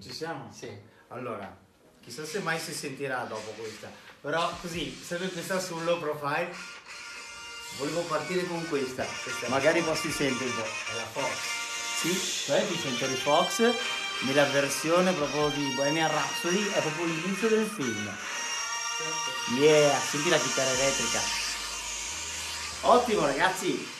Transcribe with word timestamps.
Ci 0.00 0.12
siamo? 0.12 0.50
Sì. 0.52 0.70
Allora, 1.08 1.56
chissà 2.02 2.24
se 2.24 2.40
mai 2.40 2.58
si 2.58 2.72
sentirà 2.72 3.24
dopo 3.24 3.50
questa. 3.52 3.90
Però 4.20 4.50
così, 4.60 4.98
sempre 5.04 5.28
questa 5.28 5.60
sul 5.60 5.84
low 5.84 5.98
profile. 5.98 6.54
Volevo 7.78 8.02
partire 8.02 8.44
con 8.46 8.66
questa. 8.68 9.04
questa 9.22 9.48
Magari 9.48 9.82
poi 9.82 9.96
si 9.96 10.10
sente 10.10 10.44
un 10.44 10.54
po'. 10.54 10.62
è 10.62 10.94
la 10.94 11.06
Fox. 11.06 11.56
Sì, 12.00 12.44
cioè 12.46 12.64
di 12.66 12.78
Century 12.78 13.14
Fox 13.14 13.74
nella 14.20 14.44
versione 14.46 15.12
proprio 15.12 15.48
di 15.48 15.72
Bohemian 15.74 16.10
Rhapsody 16.10 16.68
è 16.70 16.80
proprio 16.80 17.04
l'inizio 17.06 17.48
del 17.48 17.66
film. 17.66 18.16
Yeah, 19.58 19.98
senti 19.98 20.28
la 20.28 20.38
chitarra 20.38 20.70
elettrica. 20.70 21.20
Ottimo 22.82 23.26
ragazzi. 23.26 23.96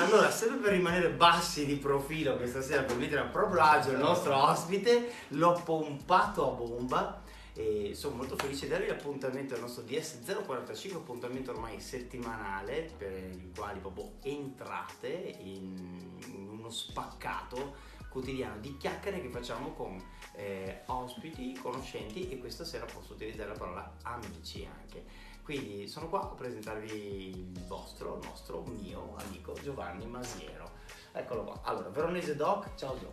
Allora, 0.00 0.30
sempre 0.30 0.56
per 0.60 0.72
rimanere 0.72 1.10
bassi 1.10 1.66
di 1.66 1.76
profilo 1.76 2.36
questa 2.36 2.62
sera 2.62 2.84
per 2.84 2.96
mettere 2.96 3.20
a 3.20 3.26
proprio 3.26 3.60
agio 3.60 3.90
il 3.90 3.98
nostro 3.98 4.34
ospite, 4.34 5.12
l'ho 5.28 5.60
pompato 5.62 6.50
a 6.50 6.54
bomba 6.54 7.22
e 7.52 7.92
sono 7.94 8.16
molto 8.16 8.34
felice 8.34 8.64
di 8.64 8.70
darvi 8.70 8.86
l'appuntamento 8.86 9.52
al 9.52 9.60
nostro 9.60 9.84
DS045, 9.84 10.94
appuntamento 10.94 11.50
ormai 11.50 11.80
settimanale 11.80 12.90
per 12.96 13.12
il 13.12 13.50
quale 13.54 13.78
proprio 13.78 14.12
entrate 14.22 15.36
in 15.38 16.18
uno 16.48 16.70
spaccato 16.70 17.74
quotidiano 18.08 18.58
di 18.58 18.78
chiacchiere 18.78 19.20
che 19.20 19.28
facciamo 19.28 19.72
con 19.72 20.02
eh, 20.32 20.80
ospiti, 20.86 21.52
conoscenti 21.60 22.30
e 22.30 22.38
questa 22.38 22.64
sera 22.64 22.86
posso 22.86 23.12
utilizzare 23.12 23.50
la 23.50 23.58
parola 23.58 23.96
amici 24.02 24.66
anche. 24.66 25.28
Quindi 25.50 25.88
sono 25.88 26.08
qua 26.08 26.20
a 26.20 26.26
presentarvi 26.26 27.28
il 27.30 27.64
vostro, 27.66 28.20
il 28.22 28.28
nostro, 28.28 28.62
mio 28.62 29.16
amico 29.16 29.52
Giovanni 29.60 30.06
Masiero. 30.06 30.70
Eccolo 31.10 31.42
qua. 31.42 31.60
Allora, 31.64 31.88
Veronese 31.88 32.36
Doc, 32.36 32.76
ciao 32.76 32.96
Gio. 32.96 33.12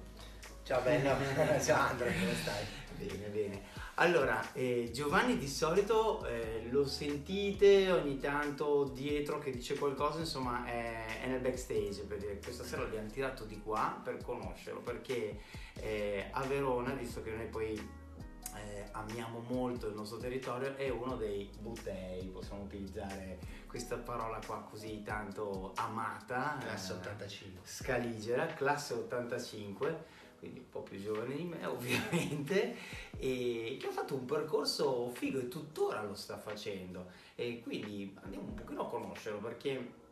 Ciao 0.62 0.80
bello, 0.84 1.16
ciao 1.60 1.88
Andrea, 1.88 2.14
come 2.14 2.36
stai? 2.36 2.64
Bene, 2.96 3.30
bene. 3.30 3.62
Allora, 3.96 4.54
eh, 4.54 4.92
Giovanni 4.94 5.40
di 5.40 5.48
solito 5.48 6.24
eh, 6.28 6.68
lo 6.70 6.86
sentite 6.86 7.90
ogni 7.92 8.20
tanto 8.20 8.84
dietro 8.84 9.40
che 9.40 9.50
dice 9.50 9.76
qualcosa, 9.76 10.20
insomma 10.20 10.64
è, 10.64 11.24
è 11.24 11.28
nel 11.30 11.40
backstage, 11.40 12.04
per 12.04 12.20
dire, 12.20 12.38
questa 12.38 12.64
sera 12.64 12.84
l'abbiamo 12.84 13.10
tirato 13.10 13.46
di 13.46 13.60
qua 13.60 14.00
per 14.04 14.22
conoscerlo, 14.22 14.82
perché 14.82 15.40
eh, 15.80 16.28
a 16.30 16.44
Verona, 16.44 16.92
visto 16.92 17.24
che 17.24 17.32
noi 17.32 17.48
poi 17.48 18.06
eh, 18.60 18.90
amiamo 18.92 19.44
molto 19.48 19.88
il 19.88 19.96
nostro 19.96 20.18
territorio, 20.18 20.76
è 20.76 20.90
uno 20.90 21.16
dei 21.16 21.50
buttei, 21.60 22.26
possiamo 22.28 22.64
utilizzare 22.64 23.40
questa 23.68 23.98
parola 23.98 24.40
qua 24.46 24.66
così 24.70 25.04
tanto 25.04 25.74
amata. 25.76 26.58
Classe 26.60 26.94
eh, 26.94 26.96
85. 26.96 27.62
Scaligera, 27.64 28.46
classe 28.48 28.94
85, 28.94 30.06
quindi 30.40 30.60
un 30.60 30.70
po' 30.70 30.82
più 30.82 31.02
giovane 31.02 31.36
di 31.36 31.44
me 31.44 31.66
ovviamente, 31.68 32.76
e 33.18 33.78
che 33.80 33.88
ha 33.88 33.92
fatto 33.92 34.16
un 34.16 34.26
percorso 34.26 35.10
figo 35.14 35.40
e 35.40 35.48
tuttora 35.48 36.02
lo 36.04 36.16
sta 36.16 36.38
facendo. 36.38 37.08
E 37.36 37.62
quindi 37.62 38.16
andiamo 38.22 38.48
un 38.48 38.54
pochino 38.56 38.82
a 38.82 38.88
conoscerlo 38.88 39.40
perché 39.40 40.06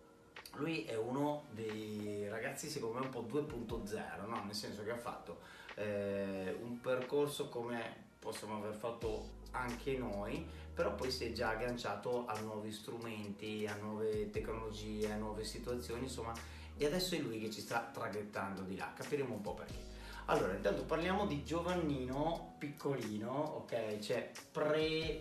lui 0.57 0.85
è 0.85 0.95
uno 0.95 1.45
dei 1.51 2.27
ragazzi 2.29 2.69
secondo 2.69 2.99
me 2.99 3.05
un 3.05 3.11
po' 3.11 3.25
2.0, 3.27 4.27
no? 4.27 4.43
nel 4.45 4.53
senso 4.53 4.83
che 4.83 4.91
ha 4.91 4.97
fatto 4.97 5.39
eh, 5.75 6.57
un 6.61 6.79
percorso 6.79 7.49
come 7.49 8.04
possiamo 8.25 8.57
aver 8.57 8.73
fatto 8.73 9.43
anche 9.51 9.95
noi, 9.97 10.43
però 10.73 10.95
poi 10.95 11.11
si 11.11 11.25
è 11.25 11.31
già 11.31 11.49
agganciato 11.49 12.25
a 12.25 12.37
nuovi 12.39 12.71
strumenti, 12.71 13.67
a 13.67 13.75
nuove 13.75 14.31
tecnologie, 14.31 15.11
a 15.11 15.15
nuove 15.15 15.43
situazioni, 15.43 16.03
insomma, 16.03 16.33
e 16.75 16.85
adesso 16.85 17.13
è 17.13 17.19
lui 17.19 17.39
che 17.39 17.51
ci 17.51 17.61
sta 17.61 17.89
traghettando 17.93 18.63
di 18.63 18.75
là, 18.75 18.91
capiremo 18.93 19.33
un 19.33 19.41
po' 19.41 19.53
perché. 19.53 19.93
Allora, 20.25 20.53
intanto 20.53 20.83
parliamo 20.83 21.27
di 21.27 21.43
Giovannino 21.43 22.55
piccolino, 22.57 23.31
ok? 23.31 23.99
Cioè 23.99 24.31
pre 24.51 25.19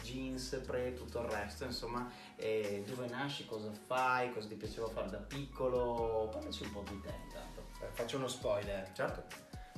jeans, 0.00 0.60
pre 0.64 0.94
tutto 0.94 1.20
il 1.22 1.28
resto, 1.28 1.64
insomma, 1.64 2.08
eh, 2.36 2.84
dove 2.86 3.08
nasci, 3.08 3.46
cosa 3.46 3.72
fai, 3.72 4.32
cosa 4.32 4.46
ti 4.46 4.54
piaceva 4.54 4.86
fare 4.88 5.10
da 5.10 5.18
piccolo, 5.18 6.28
parlaci 6.30 6.62
un 6.62 6.72
po' 6.72 6.84
di 6.88 7.00
te 7.00 7.12
intanto. 7.24 7.64
Eh, 7.82 7.88
Faccio 7.90 8.16
uno 8.16 8.28
spoiler. 8.28 8.92
Certo. 8.92 9.24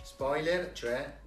Spoiler, 0.03 0.72
cioè 0.72 1.25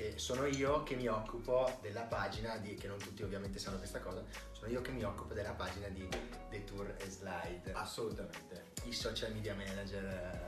che 0.00 0.14
sono 0.16 0.46
io 0.46 0.82
che 0.82 0.94
mi 0.94 1.08
occupo 1.08 1.70
della 1.82 2.00
pagina 2.04 2.56
di, 2.56 2.74
che 2.74 2.88
non 2.88 2.96
tutti 2.96 3.22
ovviamente 3.22 3.58
sanno 3.58 3.76
questa 3.76 4.00
cosa, 4.00 4.24
sono 4.52 4.70
io 4.72 4.80
che 4.80 4.92
mi 4.92 5.02
occupo 5.04 5.34
della 5.34 5.52
pagina 5.52 5.88
di 5.88 6.08
Detour 6.48 6.96
e 6.98 7.10
Slide, 7.10 7.72
Assolutamente. 7.74 8.68
il 8.84 8.94
social 8.94 9.30
media 9.34 9.54
manager 9.54 10.04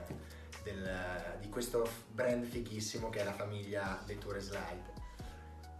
eh, 0.08 0.14
del- 0.62 1.36
di 1.40 1.50
questo 1.50 1.86
brand 2.12 2.46
fighissimo 2.46 3.10
che 3.10 3.20
è 3.20 3.24
la 3.24 3.34
famiglia 3.34 4.00
Detour 4.06 4.36
e 4.36 4.40
Slide. 4.40 4.90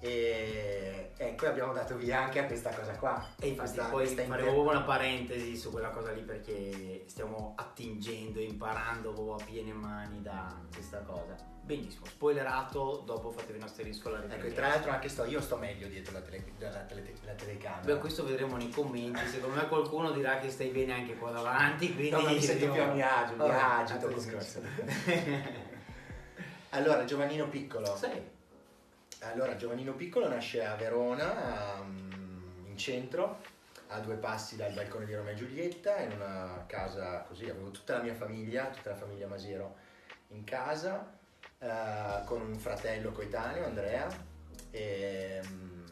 E 0.00 1.12
ecco 1.16 1.47
abbiamo 1.47 1.72
dato 1.72 1.97
via 1.97 2.21
anche 2.25 2.41
a 2.41 2.44
questa 2.44 2.75
cosa 2.75 2.93
qua. 2.99 3.25
E 3.41 3.47
infatti 3.49 3.71
Questa- 3.78 3.84
poi 3.91 4.04
questa 4.04 4.25
faremo 4.27 4.50
inter- 4.50 4.66
una 4.66 4.83
parentesi 4.83 5.56
su 5.56 5.71
quella 5.71 5.89
cosa 5.91 6.10
lì 6.12 6.21
perché 6.22 7.04
stiamo 7.06 7.54
attingendo, 7.56 8.39
imparando 8.39 9.34
a 9.34 9.43
piene 9.43 9.72
mani 9.72 10.21
da 10.21 10.60
questa 10.75 10.99
cosa. 11.00 11.52
Benissimo, 11.65 12.06
spoilerato, 12.06 13.03
dopo 13.06 13.31
fatevi 13.31 13.59
un 13.59 13.65
asterisco 13.65 14.09
alla 14.09 14.25
Ecco, 14.34 14.47
e 14.47 14.53
tra 14.53 14.67
l'altro 14.67 14.91
anche 14.91 15.09
sto, 15.09 15.25
io 15.25 15.41
sto 15.41 15.56
meglio 15.56 15.87
dietro 15.87 16.12
la, 16.12 16.21
tele- 16.21 16.45
la 16.59 16.71
tele- 16.81 17.15
la 17.25 17.33
telecamera. 17.34 17.95
Beh, 17.95 18.00
questo 18.00 18.25
vedremo 18.25 18.56
nei 18.56 18.69
commenti, 18.71 19.27
secondo 19.28 19.56
me 19.56 19.69
qualcuno 19.69 20.11
dirà 20.11 20.39
che 20.39 20.51
stai 20.51 20.69
bene 20.71 20.93
anche 20.93 21.17
qua 21.17 21.31
davanti, 21.31 21.95
quindi... 21.95 22.11
No, 22.11 22.22
mi 22.22 22.41
sento 22.41 22.72
più 22.72 22.83
a 22.83 22.87
mio 22.87 23.06
agio, 23.06 23.33
mi 23.33 23.39
Vabbè, 23.39 23.53
agito 23.53 24.09
discorso. 24.09 24.61
Allora, 26.75 27.05
Giovannino 27.05 27.49
Piccolo. 27.49 27.95
Sì, 27.97 28.11
Allora, 29.21 29.56
Giovannino 29.56 29.93
Piccolo 29.93 30.27
nasce 30.27 30.65
a 30.65 30.75
Verona, 30.75 31.78
um, 31.81 32.65
in 32.67 32.77
centro, 32.78 33.41
a 33.89 34.01
due 34.01 34.15
passi 34.17 34.56
dal 34.56 34.72
balcone 34.72 35.05
di 35.05 35.15
Roma 35.15 35.31
e 35.31 35.34
Giulietta, 35.34 36.01
in 36.01 36.12
una 36.12 36.65
casa 36.67 37.21
così, 37.28 37.49
avevo 37.49 37.71
tutta 37.71 37.99
la 37.99 38.03
mia 38.03 38.15
famiglia, 38.15 38.69
tutta 38.69 38.91
la 38.91 38.97
famiglia 38.97 39.27
Masiero 39.27 39.77
in 40.28 40.45
casa, 40.45 41.21
eh, 41.62 42.25
con 42.25 42.41
un 42.41 42.59
fratello 42.59 43.12
coetaneo, 43.12 43.65
Andrea, 43.65 44.06
e, 44.71 45.41
mm, 45.47 45.84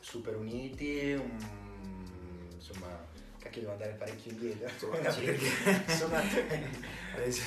super 0.00 0.36
uniti, 0.36 1.12
un- 1.12 2.50
insomma, 2.54 2.88
cacchio 3.38 3.60
devo 3.62 3.72
andare 3.72 3.92
parecchio 3.94 4.30
indietro. 4.32 4.68
Adesso- 7.16 7.42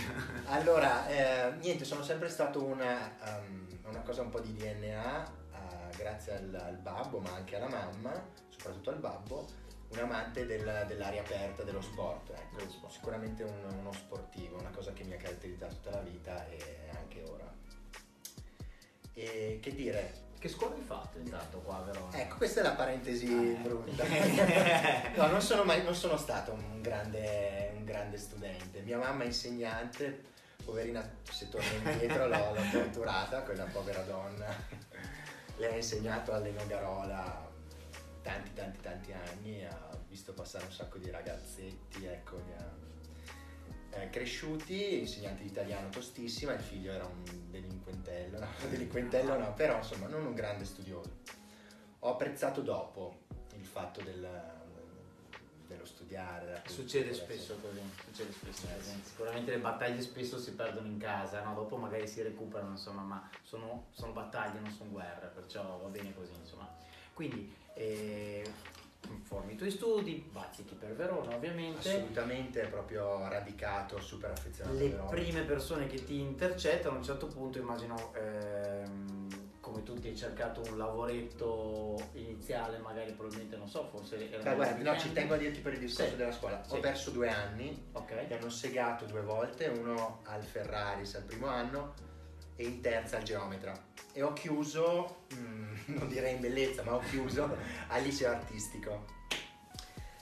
allora, 0.45 1.07
eh, 1.07 1.51
niente, 1.61 1.85
sono 1.85 2.03
sempre 2.03 2.29
stato 2.29 2.63
una, 2.63 3.15
um, 3.39 3.67
una 3.89 4.01
cosa 4.01 4.21
un 4.21 4.29
po' 4.29 4.39
di 4.39 4.53
DNA, 4.55 5.25
eh, 5.53 5.95
grazie 5.97 6.37
al, 6.37 6.55
al 6.65 6.77
babbo, 6.77 7.19
ma 7.19 7.33
anche 7.35 7.55
alla 7.55 7.67
mamma, 7.69 8.11
soprattutto 8.49 8.89
al 8.89 8.97
babbo, 8.99 9.47
un 9.95 10.09
amante 10.09 10.45
del- 10.45 10.83
dell'aria 10.87 11.21
aperta, 11.21 11.63
dello 11.63 11.81
sport. 11.81 12.29
ecco. 12.31 12.57
Dello 12.57 12.69
sport. 12.71 12.93
Sicuramente 12.93 13.43
un- 13.43 13.75
uno 13.79 13.91
sportivo, 13.93 14.57
una 14.59 14.69
cosa 14.71 14.91
che 14.93 15.03
mi 15.03 15.13
ha 15.13 15.17
caratterizzato 15.17 15.75
tutta 15.75 15.91
la 15.91 16.01
vita 16.01 16.47
e 16.49 16.89
anche 16.95 17.23
ora. 17.23 17.51
E 19.13 19.59
che 19.61 19.73
dire, 19.73 20.23
Che 20.37 20.49
scuola 20.51 20.75
hai 20.75 20.81
fatto 20.81 21.17
intanto 21.17 21.59
qua 21.59 21.81
Verona? 21.81 22.15
ecco, 22.19 22.35
questa 22.35 22.59
è 22.59 22.63
la 22.63 22.73
parentesi 22.73 23.25
Ah, 23.57 23.61
brutta. 23.61 24.03
ecco. 24.03 25.15
no, 25.21 25.27
non 25.27 25.41
sono, 25.41 25.63
mai, 25.63 25.83
non 25.83 25.95
sono 25.95 26.17
stato 26.17 26.51
un 26.51 26.81
grande, 26.81 27.71
un 27.75 27.83
grande 27.85 28.17
studente. 28.17 28.81
Mia 28.81 28.97
mamma 28.97 29.23
è 29.23 29.27
insegnante, 29.27 30.21
poverina, 30.63 31.09
se 31.23 31.49
torno 31.49 31.89
indietro 31.89 32.27
l'ho, 32.27 32.53
l'ho 32.53 32.61
torturata, 32.71 33.41
quella 33.41 33.63
povera 33.65 34.01
donna. 34.01 34.45
Lei 35.57 35.71
ha 35.73 35.75
insegnato 35.77 36.33
all'Eno 36.33 36.67
Garola 36.67 37.49
tanti, 38.25 38.53
tanti, 38.53 38.81
tanti 38.81 39.13
anni, 39.13 39.63
ha 39.63 39.95
visto 40.07 40.33
passare 40.33 40.65
un 40.65 40.71
sacco 40.71 40.97
di 40.97 41.11
ragazzetti, 41.11 42.05
ecco, 42.05 42.37
li 42.37 42.53
ha 42.53 44.01
eh, 44.01 44.09
cresciuti, 44.09 44.97
insegnante 44.97 45.43
di 45.43 45.49
italiano 45.49 45.89
tostissima, 45.89 46.53
il 46.53 46.59
figlio 46.59 46.91
era 46.91 47.05
un 47.05 47.23
delinquentello, 47.51 48.39
no, 48.39 48.47
delinquentello 48.67 49.37
no, 49.37 49.53
però 49.53 49.77
insomma 49.77 50.07
non 50.07 50.25
un 50.25 50.33
grande 50.33 50.65
studioso. 50.65 51.19
Ho 51.99 52.13
apprezzato 52.13 52.61
dopo 52.61 53.25
il 53.53 53.65
fatto 53.65 54.01
del, 54.01 54.27
dello 55.67 55.85
studiare. 55.85 56.63
Succede 56.65 57.13
spesso 57.13 57.59
così, 57.61 57.79
succede 58.05 58.31
spesso 58.31 58.65
Eh, 58.75 58.81
sì. 58.81 59.01
Sicuramente 59.03 59.51
le 59.51 59.59
battaglie 59.59 60.01
spesso 60.01 60.39
si 60.39 60.53
perdono 60.53 60.87
in 60.87 60.97
casa, 60.97 61.43
no? 61.43 61.53
dopo 61.53 61.77
magari 61.77 62.07
si 62.07 62.23
recuperano, 62.23 62.71
insomma, 62.71 63.03
ma 63.03 63.29
sono, 63.43 63.85
sono 63.91 64.13
battaglie, 64.13 64.59
non 64.61 64.71
sono 64.71 64.89
guerre, 64.89 65.27
perciò 65.27 65.77
va 65.77 65.89
bene 65.89 66.11
così, 66.15 66.33
insomma. 66.39 66.94
Quindi, 67.15 67.49
eh, 67.75 68.43
informi 69.09 69.53
i 69.53 69.55
tuoi 69.55 69.71
studi, 69.71 70.27
bazzichi 70.29 70.75
per 70.75 70.93
Verona 70.95 71.33
ovviamente. 71.33 71.87
Assolutamente, 71.87 72.61
è 72.63 72.67
proprio 72.67 73.25
radicato, 73.29 74.01
super 74.01 74.31
affezionato. 74.31 74.77
Le 74.77 74.89
prime 75.09 75.43
persone 75.43 75.87
che 75.87 76.03
ti 76.03 76.19
intercettano 76.19 76.95
a 76.95 76.97
un 76.97 77.03
certo 77.05 77.27
punto 77.27 77.57
immagino 77.57 78.13
ehm, 78.15 79.29
come 79.61 79.81
tutti 79.83 80.09
hai 80.09 80.17
cercato 80.17 80.61
un 80.69 80.77
lavoretto 80.77 81.95
iniziale 82.15 82.79
magari 82.79 83.13
probabilmente 83.13 83.55
non 83.55 83.69
so 83.69 83.85
forse 83.85 84.17
Beh, 84.17 84.53
guarda, 84.53 84.91
no, 84.91 84.99
ci 84.99 85.13
tengo 85.13 85.35
a 85.35 85.37
dirti 85.37 85.61
per 85.61 85.71
il 85.73 85.79
discorso 85.79 86.11
Sì. 86.11 86.17
della 86.17 86.33
scuola. 86.33 86.61
Sì. 86.65 86.75
Ho 86.75 86.79
perso 86.81 87.11
due 87.11 87.29
anni, 87.29 87.87
ok 87.93 88.25
mi 88.27 88.33
hanno 88.35 88.49
segato 88.49 89.05
due 89.05 89.21
volte, 89.21 89.67
uno 89.67 90.19
al 90.25 90.43
Ferraris 90.43 91.15
al 91.15 91.23
primo 91.23 91.47
anno 91.47 91.93
e 92.55 92.63
in 92.63 92.81
terza 92.81 93.17
al 93.17 93.23
geometra. 93.23 93.73
E 94.13 94.21
ho 94.21 94.33
chiuso, 94.33 95.25
mm, 95.35 95.75
non 95.97 96.07
direi 96.07 96.35
in 96.35 96.41
bellezza, 96.41 96.83
ma 96.83 96.95
ho 96.95 96.99
chiuso 96.99 97.55
al 97.87 98.01
liceo 98.01 98.31
artistico. 98.31 99.13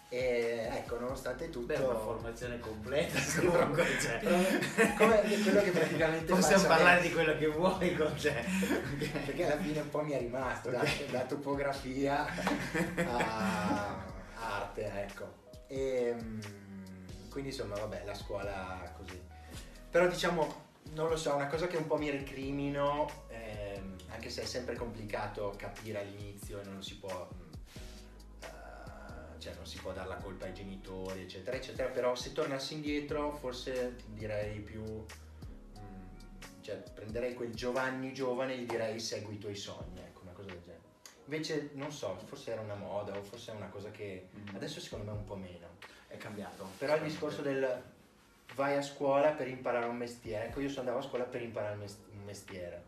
E 0.09 0.69
ecco, 0.71 0.99
nonostante 0.99 1.49
tutto... 1.49 1.73
Beh, 1.73 1.79
una 1.79 1.97
formazione 1.97 2.59
completa 2.59 3.17
comunque. 3.41 3.83
Cioè. 3.99 4.19
Come 4.95 5.21
quello 5.21 5.61
che 5.63 5.71
praticamente 5.71 6.31
Possiamo 6.31 6.67
parlare 6.67 6.99
adesso. 6.99 7.07
di 7.07 7.13
quello 7.13 7.37
che 7.39 7.47
vuoi 7.47 7.95
con 7.95 8.13
te. 8.15 8.45
perché 9.25 9.45
alla 9.45 9.59
fine 9.59 9.79
un 9.79 9.89
po' 9.89 10.03
mi 10.03 10.11
è 10.11 10.19
rimasto 10.19 10.69
da, 10.69 10.83
da 11.09 11.21
topografia 11.21 12.27
a 13.07 14.05
arte, 14.35 15.01
ecco. 15.01 15.41
E 15.65 16.13
mm, 16.13 16.39
quindi 17.31 17.49
insomma, 17.49 17.73
vabbè, 17.73 18.03
la 18.05 18.13
scuola 18.13 18.93
così. 18.95 19.19
Però 19.89 20.07
diciamo, 20.07 20.62
non 20.93 21.09
lo 21.09 21.15
so, 21.17 21.33
una 21.35 21.47
cosa 21.47 21.67
che 21.67 21.77
un 21.77 21.87
po' 21.87 21.97
mi 21.97 22.09
recrimino, 22.09 23.09
ehm, 23.29 23.95
anche 24.09 24.29
se 24.29 24.43
è 24.43 24.45
sempre 24.45 24.75
complicato 24.75 25.53
capire 25.57 25.99
all'inizio 25.99 26.59
e 26.61 26.63
non 26.65 26.83
si 26.83 26.97
può 26.97 27.27
mm, 27.33 27.51
eh, 28.43 29.39
cioè 29.39 29.53
non 29.55 29.65
si 29.65 29.77
può 29.79 29.91
dare 29.91 30.07
la 30.07 30.17
colpa 30.17 30.45
ai 30.45 30.53
genitori, 30.53 31.21
eccetera, 31.21 31.57
eccetera, 31.57 31.89
però 31.89 32.15
se 32.15 32.31
tornassi 32.31 32.75
indietro 32.75 33.33
forse 33.33 33.95
direi 34.07 34.59
più 34.59 34.81
mm, 34.83 36.61
cioè 36.61 36.75
prenderei 36.93 37.33
quel 37.33 37.53
Giovanni 37.53 38.13
giovane 38.13 38.53
e 38.53 38.57
gli 38.59 38.65
direi 38.65 38.99
segui 38.99 39.35
i 39.35 39.39
tuoi 39.39 39.55
sogni, 39.55 39.99
ecco, 39.99 40.21
una 40.21 40.31
cosa 40.31 40.49
del 40.49 40.61
genere. 40.61 40.81
Invece 41.25 41.69
non 41.73 41.91
so, 41.91 42.17
forse 42.25 42.51
era 42.51 42.61
una 42.61 42.75
moda 42.75 43.17
o 43.17 43.23
forse 43.23 43.51
è 43.51 43.55
una 43.55 43.69
cosa 43.69 43.89
che 43.91 44.27
Mm. 44.35 44.55
adesso 44.55 44.79
secondo 44.79 45.05
me 45.11 45.17
un 45.17 45.23
po' 45.23 45.35
meno. 45.35 45.71
È 46.07 46.17
cambiato. 46.17 46.67
Però 46.77 46.95
il 46.95 47.01
discorso 47.03 47.41
del 47.41 47.81
vai 48.55 48.75
a 48.77 48.81
scuola 48.81 49.31
per 49.31 49.47
imparare 49.47 49.85
un 49.87 49.97
mestiere, 49.97 50.45
ecco 50.47 50.59
io 50.59 50.69
sono 50.69 50.81
andato 50.81 50.99
a 50.99 51.07
scuola 51.09 51.23
per 51.25 51.41
imparare 51.41 51.73
un 51.73 51.79
mes- 51.79 51.99
un 52.11 52.23
mestiere. 52.23 52.83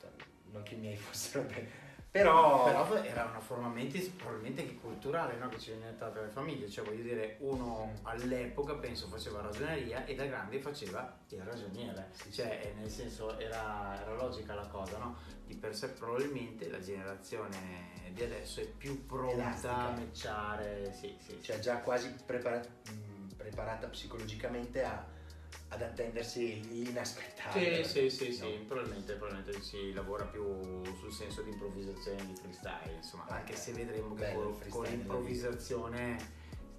Cioè, 0.00 0.10
Non 0.50 0.62
che 0.62 0.74
i 0.74 0.78
miei 0.78 0.96
fossero 0.96 1.44
bene, 1.44 1.68
però... 2.10 2.64
Però 2.64 3.02
era 3.02 3.24
una 3.24 3.40
forma 3.40 3.68
mentis 3.68 4.08
probabilmente 4.08 4.60
anche 4.60 4.74
culturale 4.76 5.36
no? 5.38 5.48
che 5.48 5.58
ci 5.58 5.70
viene 5.70 5.96
data 5.96 6.10
dalle 6.10 6.28
famiglie, 6.28 6.68
cioè 6.68 6.84
voglio 6.84 7.02
dire 7.02 7.36
uno 7.40 7.92
all'epoca 8.02 8.74
penso 8.74 9.08
faceva 9.08 9.40
ragioneria 9.40 10.04
e 10.04 10.14
da 10.14 10.26
grande 10.26 10.58
faceva 10.60 11.18
il 11.28 11.40
ragioniere, 11.42 12.10
cioè 12.30 12.60
eh, 12.64 12.74
nel 12.78 12.90
senso 12.90 13.38
era, 13.38 13.98
era 13.98 14.14
logica 14.14 14.52
la 14.54 14.66
cosa, 14.66 14.98
no? 14.98 15.16
Di 15.46 15.54
per 15.54 15.74
sé 15.74 15.88
probabilmente 15.90 16.68
la 16.68 16.80
generazione 16.80 18.10
di 18.12 18.22
adesso 18.22 18.60
è 18.60 18.66
più 18.66 19.06
pronta 19.06 19.32
Elastica. 19.34 19.74
a 19.74 19.90
matchare, 19.92 20.92
sì, 20.92 21.16
sì, 21.18 21.38
cioè 21.42 21.58
già 21.60 21.78
quasi 21.78 22.14
prepara- 22.26 22.58
mh, 22.60 23.11
preparata 23.46 23.88
psicologicamente 23.88 24.82
a- 24.84 25.04
ad 25.68 25.82
attendersi 25.82 26.60
l'inaspettabile. 26.68 27.84
Sì, 27.84 28.08
sì, 28.08 28.32
sì, 28.32 28.38
No? 28.40 28.46
sì, 28.46 28.64
probabilmente, 28.66 29.14
probabilmente 29.14 29.60
si 29.62 29.92
lavora 29.92 30.24
più 30.24 30.84
sul 30.96 31.12
senso 31.12 31.42
di 31.42 31.50
improvvisazione, 31.50 32.24
di 32.26 32.34
freestyle, 32.36 32.94
insomma, 32.96 33.26
Ah, 33.26 33.36
anche 33.36 33.56
se 33.56 33.72
vedremo 33.72 34.14
che 34.14 34.32
con, 34.32 34.58
con 34.68 34.84
l'improvvisazione, 34.84 36.16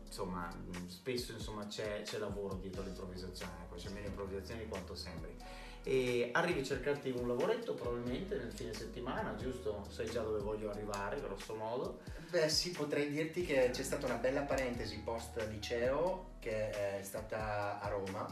insomma, 0.06 0.50
spesso 0.88 1.33
insomma, 1.33 1.68
c'è, 1.68 2.01
c'è 2.04 2.18
lavoro 2.18 2.56
dietro 2.56 2.81
l'improvvisazione, 2.83 3.51
ecco, 3.63 3.75
c'è 3.75 3.89
meno 3.89 4.07
improvvisazione 4.07 4.62
di 4.63 4.69
quanto 4.69 4.95
sembri. 4.95 5.36
E 5.85 6.30
arrivi 6.31 6.62
a 6.62 6.63
cercarti 6.63 7.12
un 7.12 7.27
lavoretto 7.27 7.74
probabilmente 7.74 8.38
nel 8.38 8.53
fine 8.53 8.74
settimana, 8.74 9.35
giusto? 9.35 9.85
Sai 9.89 10.09
già 10.09 10.21
dove 10.21 10.39
voglio 10.39 10.69
arrivare, 10.69 11.19
grosso 11.19 11.56
modo. 11.56 12.00
Beh 12.30 12.47
sì, 12.47 12.71
potrei 12.71 13.09
dirti 13.09 13.44
che 13.44 13.69
c'è 13.71 13.83
stata 13.83 14.06
una 14.06 14.15
bella 14.15 14.41
parentesi 14.44 14.97
post 15.00 15.45
liceo 15.50 16.35
che 16.39 16.69
è 17.00 17.03
stata 17.03 17.80
a 17.81 17.88
Roma, 17.89 18.25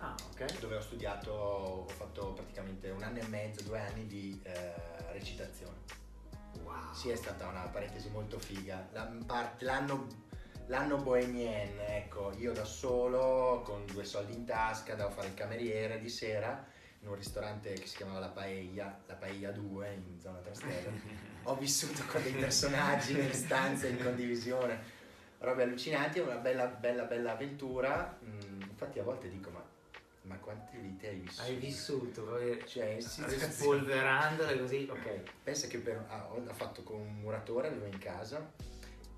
Ah, 0.00 0.14
ok. 0.32 0.58
dove 0.58 0.76
ho 0.76 0.80
studiato, 0.80 1.30
ho 1.32 1.88
fatto 1.88 2.32
praticamente 2.32 2.90
un 2.90 3.02
anno 3.02 3.18
e 3.18 3.26
mezzo, 3.28 3.62
due 3.62 3.80
anni 3.80 4.06
di 4.06 4.40
eh, 4.44 4.74
recitazione. 5.12 5.76
Wow. 6.62 6.92
Sì, 6.92 7.10
è 7.10 7.16
stata 7.16 7.46
una 7.46 7.62
parentesi 7.68 8.08
molto 8.10 8.38
figa. 8.38 8.88
L'anno, 9.58 10.06
l'anno 10.66 10.96
bohemien, 10.96 11.78
ecco, 11.80 12.32
io 12.36 12.52
da 12.52 12.64
solo, 12.64 13.62
con 13.64 13.84
due 13.86 14.04
soldi 14.04 14.34
in 14.34 14.44
tasca, 14.44 14.92
andavo 14.92 15.10
a 15.10 15.12
fare 15.12 15.28
il 15.28 15.34
cameriere 15.34 15.98
di 16.00 16.08
sera 16.08 16.76
in 17.00 17.08
un 17.08 17.14
ristorante 17.14 17.72
che 17.74 17.86
si 17.86 17.96
chiamava 17.96 18.18
La 18.18 18.28
Paella, 18.28 18.98
La 19.06 19.14
Paella 19.14 19.50
2 19.52 19.92
in 19.92 20.20
zona 20.20 20.38
Trastevere. 20.38 21.00
Ho 21.44 21.56
vissuto 21.56 22.02
con 22.04 22.22
dei 22.22 22.32
personaggi 22.32 23.14
nelle 23.14 23.32
stanze 23.32 23.88
in 23.88 24.02
condivisione, 24.02 24.78
robe 25.38 25.62
allucinanti, 25.62 26.18
una 26.18 26.36
bella, 26.36 26.66
bella, 26.66 27.04
bella 27.04 27.32
avventura. 27.32 28.18
Mm, 28.24 28.62
infatti 28.62 28.98
a 28.98 29.02
volte 29.04 29.28
dico, 29.30 29.50
ma, 29.50 29.64
ma 30.22 30.36
quante 30.36 30.76
vite 30.76 31.08
hai 31.08 31.16
vissuto? 31.20 31.42
Hai 31.42 31.56
vissuto, 31.56 32.22
poi 32.24 32.62
Cioè, 32.66 33.00
sì, 33.00 33.24
rispolverandole 33.26 34.58
così, 34.58 34.88
ok. 34.90 35.22
Pensa 35.44 35.68
che 35.68 35.78
per, 35.78 36.04
ah, 36.08 36.28
ho 36.32 36.42
fatto 36.52 36.82
con 36.82 37.00
un 37.00 37.14
muratore, 37.20 37.68
avevo 37.68 37.86
in 37.86 37.98
casa 37.98 38.50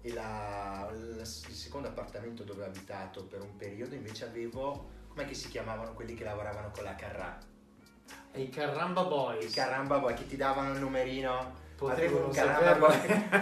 e 0.03 0.13
la- 0.13 0.89
la- 0.91 1.21
il 1.21 1.27
secondo 1.27 1.89
appartamento 1.89 2.45
dove 2.45 2.63
ho 2.63 2.67
abitato 2.67 3.25
per 3.25 3.41
un 3.41 3.57
periodo 3.57 3.95
invece 3.95 4.27
avevo, 4.27 4.89
com'è 5.09 5.25
che 5.27 5.35
si 5.35 5.49
chiamavano 5.49 5.95
quelli 5.95 6.15
che 6.15 6.25
lavoravano 6.25 6.71
con 6.71 6.85
la 6.85 6.95
Carrà? 6.95 7.49
E 8.33 8.43
i 8.43 8.49
Carramba 8.49 9.05
Boys. 9.05 9.45
Il 9.45 9.53
Caramba 9.55 9.99
Boy 9.99 10.15
che 10.15 10.27
ti 10.27 10.37
davano 10.37 10.73
il 10.73 10.79
numerino. 10.81 11.59
Avevo 11.81 12.27
un 12.27 12.31
Caramba 12.33 12.91
saperlo. 12.91 13.33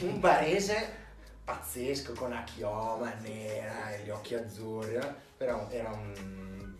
Boy. 0.00 0.06
un 0.08 0.20
barese 0.20 1.02
pazzesco 1.44 2.12
con 2.14 2.30
la 2.30 2.42
chioma 2.44 3.12
nera 3.20 3.90
e 3.94 4.04
gli 4.04 4.10
occhi 4.10 4.34
azzurri, 4.34 4.94
eh, 4.94 5.14
però 5.36 5.66
era 5.70 5.90
un, 5.90 6.14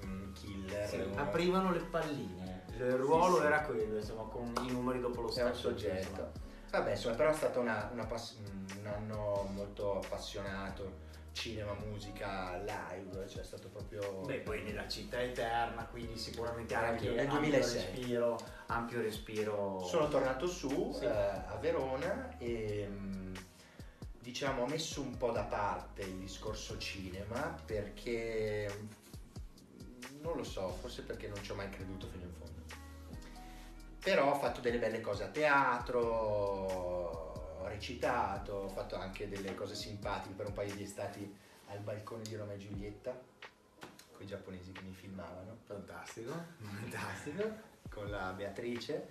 un 0.02 0.32
killer. 0.32 0.88
Sì, 0.88 0.96
un- 0.96 1.18
aprivano 1.18 1.72
le 1.72 1.80
palline. 1.80 2.62
Il 2.76 2.92
ruolo 2.92 3.34
Sì, 3.36 3.40
sì. 3.40 3.46
era 3.46 3.60
quello, 3.62 3.96
insomma, 3.98 4.22
con 4.30 4.52
i 4.62 4.70
numeri 4.72 5.00
dopo 5.00 5.20
lo 5.22 5.30
stesso. 5.30 5.54
soggetto. 5.54 6.30
Vabbè, 6.70 6.90
insomma, 6.92 7.14
però 7.16 7.30
è 7.30 7.34
stato 7.34 7.60
una- 7.60 7.90
una 7.92 8.04
pass- 8.06 8.36
un 8.80 8.86
anno 8.86 9.46
molto 9.52 9.96
appassionato. 10.00 11.02
Cinema, 11.34 11.75
musica, 11.75 12.56
live, 12.58 13.28
cioè 13.28 13.42
è 13.42 13.44
stato 13.44 13.69
proprio. 13.69 14.20
Beh, 14.20 14.38
poi 14.40 14.62
nella 14.62 14.86
città 14.88 15.20
eterna, 15.20 15.84
quindi 15.86 16.16
sicuramente 16.16 16.75
anche 16.75 17.10
Nel 17.10 17.26
ampio 17.28 17.38
2006. 17.40 17.75
respiro, 17.92 18.38
ampio 18.66 19.00
respiro. 19.02 19.81
Sono 19.84 20.08
tornato 20.08 20.46
su 20.46 20.92
Sì. 20.96 21.04
eh, 21.04 21.08
a 21.08 21.58
Verona 21.60 22.38
e 22.38 22.86
mm, 22.88 23.34
diciamo 24.20 24.62
ho 24.62 24.66
messo 24.66 25.00
un 25.02 25.16
po' 25.16 25.32
da 25.32 25.42
parte 25.42 26.02
il 26.02 26.14
discorso 26.19 26.78
cinema 26.78 27.60
perché 27.66 28.70
mm, 28.72 28.86
non 30.22 30.36
lo 30.36 30.44
so, 30.44 30.69
forse 30.81 31.02
perché 31.02 31.26
non 31.26 31.42
ci 31.42 31.50
ho 31.50 31.56
mai 31.56 31.69
creduto 31.69 32.06
fino 32.06 32.22
in 32.25 32.32
fondo. 32.32 32.62
Però 34.00 34.31
ho 34.31 34.34
fatto 34.38 34.60
delle 34.60 34.79
belle 34.79 35.00
cose 35.00 35.24
a 35.24 35.29
teatro, 35.29 37.23
ho 37.64 37.68
recitato, 37.68 38.52
ho 38.52 38.68
fatto 38.68 38.96
anche 38.96 39.28
delle 39.28 39.54
cose 39.54 39.74
simpatiche 39.74 40.34
per 40.34 40.46
un 40.46 40.52
paio 40.52 40.74
di 40.74 40.82
estati 40.82 41.34
al 41.68 41.78
balcone 41.80 42.22
di 42.22 42.36
Roma 42.36 42.52
e 42.52 42.58
Giulietta 42.58 43.18
con 44.12 44.22
i 44.22 44.26
giapponesi 44.26 44.70
che 44.70 44.82
mi 44.82 44.92
filmavano 44.92 45.56
Fantastico, 45.64 46.32
fantastico. 46.58 47.50
con 47.88 48.10
la 48.10 48.32
Beatrice, 48.32 49.08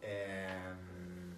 ehm, 0.00 1.36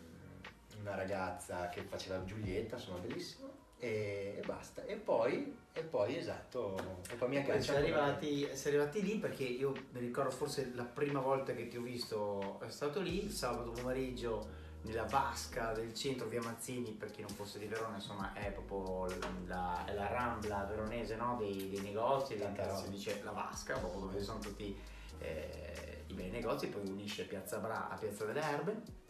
una 0.80 0.94
ragazza 0.96 1.68
che 1.68 1.82
faceva 1.82 2.22
Giulietta, 2.24 2.78
sono 2.78 2.98
bellissimo, 2.98 3.48
e, 3.78 4.38
e 4.38 4.42
basta. 4.44 4.84
E 4.84 4.96
poi, 4.96 5.56
e 5.72 5.82
poi 5.82 6.16
esatto, 6.16 7.00
e 7.08 7.14
poi 7.14 7.28
mi 7.28 7.42
sei 7.44 7.54
ancora. 7.54 7.78
arrivati, 7.78 8.48
arrivati 8.64 9.02
lì 9.02 9.18
perché 9.18 9.44
io 9.44 9.72
mi 9.92 10.00
ricordo 10.00 10.30
forse 10.30 10.72
la 10.74 10.84
prima 10.84 11.20
volta 11.20 11.54
che 11.54 11.68
ti 11.68 11.76
ho 11.76 11.82
visto 11.82 12.60
è 12.60 12.70
stato 12.70 13.00
lì, 13.00 13.24
il 13.24 13.30
sabato 13.30 13.70
pomeriggio 13.70 14.64
nella 14.86 15.04
vasca 15.04 15.72
del 15.72 15.92
centro, 15.92 16.28
via 16.28 16.40
Mazzini, 16.42 16.92
per 16.92 17.10
chi 17.10 17.20
non 17.20 17.30
fosse 17.30 17.58
di 17.58 17.66
Verona, 17.66 17.96
insomma 17.96 18.32
è 18.32 18.50
proprio 18.52 19.06
la, 19.46 19.84
è 19.84 19.92
la 19.92 20.06
rambla 20.08 20.64
veronese 20.64 21.16
no? 21.16 21.36
dei, 21.38 21.68
dei 21.68 21.80
negozi, 21.80 22.36
roba. 22.38 22.76
si 22.76 22.88
dice 22.90 23.20
la 23.24 23.32
vasca, 23.32 23.76
proprio 23.78 24.02
dove 24.02 24.22
sono 24.22 24.38
tutti 24.38 24.78
eh, 25.18 26.04
i 26.06 26.14
bei 26.14 26.30
negozi, 26.30 26.68
poi 26.68 26.88
unisce 26.88 27.24
Piazza 27.24 27.58
Bra 27.58 27.88
a 27.88 27.96
Piazza 27.96 28.24
delle 28.24 28.40
Erbe. 28.40 29.04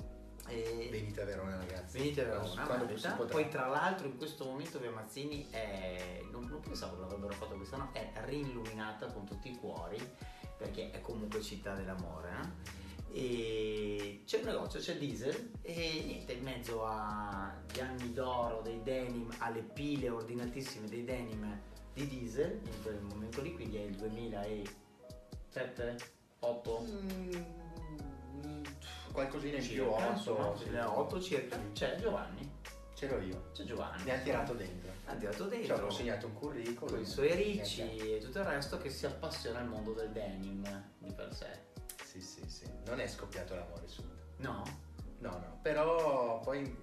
E 0.49 0.89
Venite 0.93 1.23
a 1.23 1.25
Verona 1.25 1.57
ragazzi. 1.57 1.99
Venite 1.99 2.21
a 2.23 2.25
Verona, 2.25 2.67
Quando 2.67 2.87
potrà. 2.87 3.13
poi 3.15 3.49
tra 3.49 3.67
l'altro 3.67 4.07
in 4.07 4.17
questo 4.17 4.45
momento 4.45 4.79
via 4.79 4.93
Mazzini 4.93 5.49
è, 5.51 6.23
non, 6.31 6.45
non 6.45 6.61
pensavo 6.61 7.01
l'avrebbero 7.01 7.33
fatto 7.33 7.57
quest'anno, 7.57 7.91
è 7.93 8.13
rilluminata 8.25 9.07
con 9.07 9.27
tutti 9.27 9.51
i 9.51 9.57
cuori 9.57 9.99
perché 10.57 10.91
è 10.93 11.01
comunque 11.01 11.43
città 11.43 11.75
dell'amore. 11.75 12.29
eh. 12.31 12.85
E 13.19 14.25
c'è 14.27 14.41
un 14.41 14.45
negozio, 14.45 14.79
c'è 14.79 14.99
diesel 14.99 15.53
e 15.63 16.03
niente, 16.05 16.35
in 16.35 16.43
mezzo 16.43 16.85
agli 16.85 17.81
anni 17.81 18.13
d'oro 18.13 18.61
dei 18.61 18.83
denim, 18.83 19.35
alle 19.39 19.63
pile 19.63 20.11
ordinatissime 20.11 20.87
dei 20.87 21.03
denim 21.03 21.59
di 21.95 22.07
diesel, 22.07 22.61
in 22.63 22.83
quel 22.83 23.01
momento 23.01 23.41
lì, 23.41 23.55
quindi 23.55 23.79
è 23.79 23.85
il 23.85 23.97
2007, 23.97 25.97
8, 26.41 26.85
Mm, 28.37 28.63
qualcosina 29.13 29.57
in 29.57 29.67
più, 29.67 29.85
circa, 29.85 30.09
8, 30.09 30.13
insomma, 30.13 30.55
sì. 30.59 30.75
8 30.77 31.21
circa, 31.23 31.59
c'è 31.73 31.97
Giovanni, 31.99 32.53
C'ero 32.95 33.19
io. 33.21 33.49
c'è 33.55 33.65
Giovanni. 33.65 34.03
Mi 34.05 34.11
ha 34.11 34.19
tirato 34.19 34.53
dentro. 34.53 34.91
ha 35.07 35.15
tirato 35.15 35.45
Ci 35.45 35.49
dentro 35.57 35.77
ho 35.77 35.81
consegnato 35.81 36.27
un 36.27 36.35
curriculum. 36.35 36.93
con 36.95 37.01
i 37.01 37.07
suoi 37.07 37.35
ricci 37.35 37.97
e 37.97 38.19
tutto 38.19 38.41
il 38.41 38.45
resto 38.45 38.77
che 38.77 38.91
si 38.91 39.07
appassiona 39.07 39.61
al 39.61 39.69
mondo 39.69 39.95
del 39.95 40.11
denim 40.11 40.63
di 40.99 41.11
per 41.13 41.35
sé. 41.35 41.65
Sì, 42.21 42.23
sì, 42.23 42.49
sì. 42.49 42.71
Non 42.87 43.01
è 43.01 43.07
scoppiato 43.07 43.55
l'amore 43.55 43.87
subito. 43.87 44.25
No? 44.39 44.63
No, 45.19 45.31
no. 45.31 45.59
Però 45.63 46.41
poi 46.41 46.77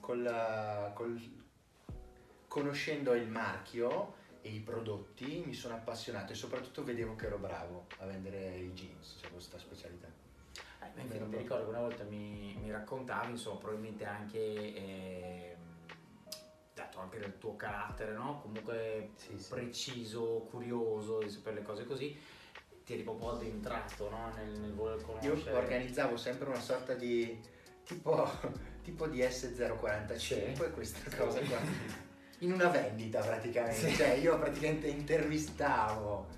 col, 0.00 0.90
col- 0.94 1.46
conoscendo 2.46 3.14
il 3.14 3.28
marchio 3.28 4.16
e 4.42 4.50
i 4.50 4.60
prodotti 4.60 5.42
mi 5.46 5.54
sono 5.54 5.74
appassionato 5.74 6.32
e 6.32 6.34
soprattutto 6.34 6.84
vedevo 6.84 7.16
che 7.16 7.26
ero 7.26 7.38
bravo 7.38 7.86
a 7.98 8.06
vendere 8.06 8.58
i 8.58 8.72
jeans, 8.72 9.18
c'è 9.20 9.30
questa 9.30 9.58
specialità. 9.58 10.08
Eh, 10.80 11.00
infatti 11.00 11.18
mi 11.24 11.36
ricordo 11.38 11.64
che 11.64 11.70
una 11.70 11.80
volta 11.80 12.04
mi, 12.04 12.56
mi 12.60 12.70
raccontavi, 12.70 13.32
insomma, 13.32 13.58
probabilmente 13.58 14.04
anche, 14.04 14.74
ehm, 14.74 15.56
dato 16.74 16.98
anche 17.00 17.18
del 17.18 17.38
tuo 17.38 17.56
carattere, 17.56 18.12
no? 18.12 18.40
Comunque 18.40 19.12
Sì, 19.16 19.38
sì. 19.38 19.48
preciso, 19.48 20.46
curioso 20.50 21.18
di 21.20 21.30
sapere 21.30 21.56
le 21.56 21.62
cose 21.62 21.84
così, 21.84 22.16
ti 22.88 22.94
eri 22.94 23.02
proprio 23.02 23.32
addentrato, 23.32 24.08
no? 24.08 24.32
Nel, 24.34 24.58
nel 24.60 24.72
voler 24.72 24.96
Io 24.98 25.04
conoscere. 25.04 25.52
organizzavo 25.52 26.16
sempre 26.16 26.48
una 26.48 26.58
sorta 26.58 26.94
di 26.94 27.38
tipo, 27.84 28.26
tipo 28.82 29.06
di 29.06 29.20
S045, 29.20 30.16
Sì. 30.16 30.70
questa 30.72 31.14
cosa 31.14 31.38
qua. 31.40 31.58
In 32.38 32.52
una 32.52 32.68
vendita 32.68 33.20
praticamente, 33.20 33.90
Sì. 33.90 33.94
cioè 33.94 34.12
io 34.12 34.38
praticamente 34.38 34.86
intervistavo 34.86 36.28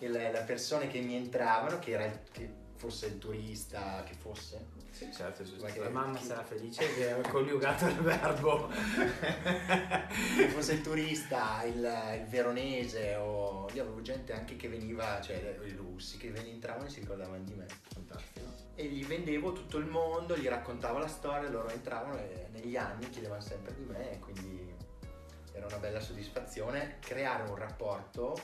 le 0.00 0.42
persone 0.44 0.88
che 0.88 0.98
mi 1.00 1.14
entravano, 1.14 1.78
che, 1.78 1.92
era 1.92 2.10
che 2.32 2.50
fosse 2.74 3.06
il 3.06 3.18
turista, 3.18 4.02
che 4.04 4.14
fosse, 4.14 4.66
Sì, 4.92 5.10
certo, 5.12 5.44
sì. 5.44 5.56
che- 5.56 5.80
La 5.80 5.88
mamma 5.88 6.16
chi- 6.18 6.24
sarà 6.26 6.44
felice 6.44 6.86
che 6.94 7.10
aveva 7.10 7.26
coniugato 7.28 7.86
il 7.86 7.96
verbo. 8.00 8.68
che 8.68 10.48
fosse 10.48 10.74
il 10.74 10.82
turista, 10.82 11.62
il, 11.64 11.76
il 12.20 12.26
veronese 12.28 13.14
o 13.16 13.68
io 13.72 13.82
avevo 13.82 14.02
gente 14.02 14.32
anche 14.34 14.56
che 14.56 14.68
veniva, 14.68 15.20
cioè 15.20 15.56
i 15.64 15.72
russi 15.72 16.18
che 16.18 16.32
entravano 16.34 16.86
e 16.86 16.90
si 16.90 17.00
ricordavano 17.00 17.42
di 17.42 17.54
me. 17.54 17.66
Fantastico. 17.92 18.46
E 18.74 18.84
gli 18.84 19.04
vendevo 19.04 19.52
tutto 19.52 19.78
il 19.78 19.86
mondo, 19.86 20.36
gli 20.36 20.46
raccontavo 20.48 20.98
la 20.98 21.08
storia, 21.08 21.48
loro 21.48 21.68
entravano 21.70 22.18
e 22.18 22.48
negli 22.52 22.76
anni 22.76 23.08
chiedevano 23.10 23.40
sempre 23.40 23.74
di 23.74 23.84
me 23.84 24.12
e 24.12 24.18
quindi 24.18 24.74
era 25.54 25.66
una 25.66 25.78
bella 25.78 26.00
soddisfazione 26.00 26.96
creare 27.00 27.48
un 27.48 27.56
rapporto 27.56 28.36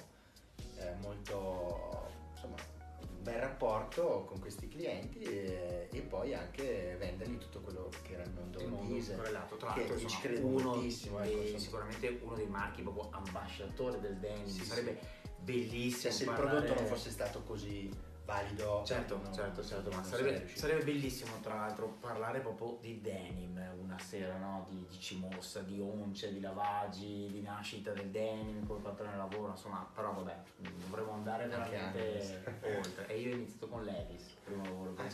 eh, 0.77 0.95
molto, 1.01 2.09
insomma, 2.35 2.57
bel 3.31 3.41
rapporto 3.41 4.25
con 4.27 4.41
questi 4.41 4.69
clienti 4.69 5.19
e, 5.21 5.89
e 5.93 6.01
poi 6.01 6.35
anche 6.35 6.97
vendergli 6.99 7.37
tutto 7.39 7.61
quello 7.61 7.91
che 8.03 8.15
era 8.15 8.23
il 8.23 8.31
mondo 8.31 8.61
Il 8.61 8.69
mondo 8.69 8.93
diesel. 8.93 9.17
correlato, 9.17 9.57
tra 9.57 9.75
l'altro, 9.77 9.97
credo 10.21 10.47
uno 10.47 10.69
moltissimo, 10.75 11.19
ecco, 11.21 11.29
dei- 11.29 11.41
insomma. 11.41 11.59
sicuramente 11.59 12.19
uno 12.23 12.35
dei 12.35 12.47
marchi 12.47 12.83
proprio 12.83 13.09
ambasciatore 13.11 14.01
del 14.01 14.17
denim. 14.17 14.47
Sì, 14.47 14.65
Sarebbe 14.65 14.99
bellissimo. 15.39 16.01
Cioè, 16.01 16.11
se 16.11 16.25
il 16.25 16.31
prodotto 16.33 16.75
non 16.75 16.87
fosse 16.87 17.11
stato 17.11 17.43
così 17.43 17.91
valido, 18.29 18.83
Certo, 18.85 19.17
non- 19.23 19.33
certo, 19.33 19.65
certo, 19.65 19.89
ma 19.91 20.03
sarebbe, 20.05 20.47
sarebbe 20.55 20.85
bellissimo 20.85 21.41
tra 21.41 21.55
l'altro 21.55 21.97
parlare 21.99 22.41
proprio 22.41 22.77
di 22.79 23.01
denim 23.01 23.59
una 23.81 23.99
sera, 23.99 24.37
no? 24.37 24.67
Di, 24.69 24.85
di 24.87 25.01
cimossa, 25.01 25.61
di 25.61 25.81
once, 25.81 26.31
di 26.31 26.41
lavaggi, 26.41 27.29
di 27.33 27.41
nascita 27.41 27.93
del 27.93 28.11
denim, 28.11 28.67
come 28.67 28.81
fatto 28.81 29.03
nel 29.05 29.17
lavoro, 29.17 29.53
insomma, 29.53 29.89
però 29.95 30.13
vabbè, 30.13 30.37
dovremmo 30.89 31.13
andare 31.13 31.47
veramente 31.47 32.59
oltre. 32.77 33.07
E 33.07 33.19
io 33.19 33.33
ho 33.33 33.35
iniziato 33.37 33.67
con 33.69 33.83
Levis, 33.85 34.37
primo 34.45 34.63
lavoro 34.63 34.93
che 34.93 35.03
Ah, 35.03 35.09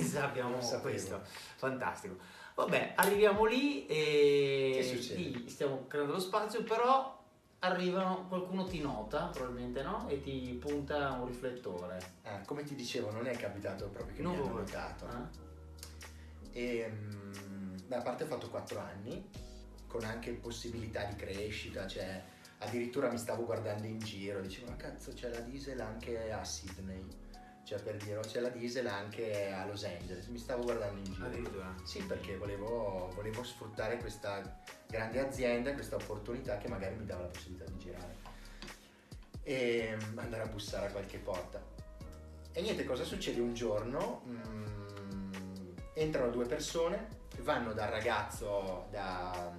sapevo. 0.00 0.80
questo, 0.80 1.20
fantastico. 1.56 2.16
Vabbè, 2.54 2.94
arriviamo 2.96 3.44
lì 3.44 3.86
e 3.86 4.70
Che 5.06 5.14
lì 5.16 5.48
stiamo 5.50 5.86
creando 5.86 6.12
lo 6.12 6.18
spazio, 6.18 6.62
però 6.62 7.21
arrivano, 7.62 8.26
qualcuno 8.28 8.64
ti 8.64 8.80
nota 8.80 9.26
probabilmente, 9.26 9.82
no? 9.82 10.08
E 10.08 10.20
ti 10.20 10.56
punta 10.60 11.12
un 11.12 11.26
riflettore. 11.26 12.00
Ah, 12.22 12.40
come 12.40 12.64
ti 12.64 12.74
dicevo, 12.74 13.10
non 13.10 13.26
è 13.26 13.36
capitato 13.36 13.88
proprio 13.88 14.16
che 14.16 14.22
Non 14.22 14.36
mi 14.36 14.42
hanno 14.42 14.58
notato. 14.58 15.06
Eh? 16.52 16.60
E, 16.60 16.90
mm, 16.90 17.76
beh, 17.86 17.96
a 17.96 18.02
parte 18.02 18.24
ho 18.24 18.26
fatto 18.26 18.48
4 18.48 18.78
anni, 18.80 19.28
con 19.86 20.04
anche 20.04 20.32
possibilità 20.32 21.04
di 21.04 21.14
crescita, 21.16 21.86
cioè 21.86 22.22
addirittura 22.58 23.10
mi 23.10 23.18
stavo 23.18 23.44
guardando 23.44 23.86
in 23.86 23.98
giro, 23.98 24.40
dicevo 24.40 24.70
ma 24.70 24.76
cazzo 24.76 25.12
c'è 25.12 25.28
la 25.28 25.40
diesel 25.40 25.80
anche 25.80 26.32
a 26.32 26.44
Sydney, 26.44 27.04
cioè 27.64 27.80
per 27.80 27.96
dire 27.96 28.16
"Oh, 28.16 28.20
c'è 28.22 28.40
la 28.40 28.48
diesel 28.48 28.86
anche 28.86 29.52
a 29.52 29.64
Los 29.66 29.84
Angeles, 29.84 30.26
mi 30.26 30.38
stavo 30.38 30.62
guardando 30.62 30.98
in 30.98 31.04
giro. 31.04 31.26
Addirittura. 31.26 31.74
Sì, 31.84 32.02
perché 32.02 32.36
volevo, 32.36 33.10
volevo 33.14 33.42
sfruttare 33.44 33.98
questa 33.98 34.60
grande 34.86 35.20
azienda, 35.20 35.72
questa 35.72 35.96
opportunità 35.96 36.58
che 36.58 36.68
magari 36.68 36.96
mi 36.96 37.06
dava 37.06 37.22
la 37.22 37.28
possibilità 37.28 37.70
di 37.70 37.78
girare 37.78 38.16
e 39.42 39.96
mm, 39.96 40.18
andare 40.18 40.42
a 40.42 40.46
bussare 40.46 40.86
a 40.86 40.90
qualche 40.90 41.18
porta. 41.18 41.62
E 42.52 42.60
niente, 42.60 42.84
cosa 42.84 43.04
succede? 43.04 43.40
Un 43.40 43.54
giorno 43.54 44.22
mm, 44.26 45.72
entrano 45.94 46.30
due 46.30 46.46
persone, 46.46 47.08
vanno 47.40 47.72
dal 47.72 47.90
ragazzo, 47.90 48.86
da 48.90 49.50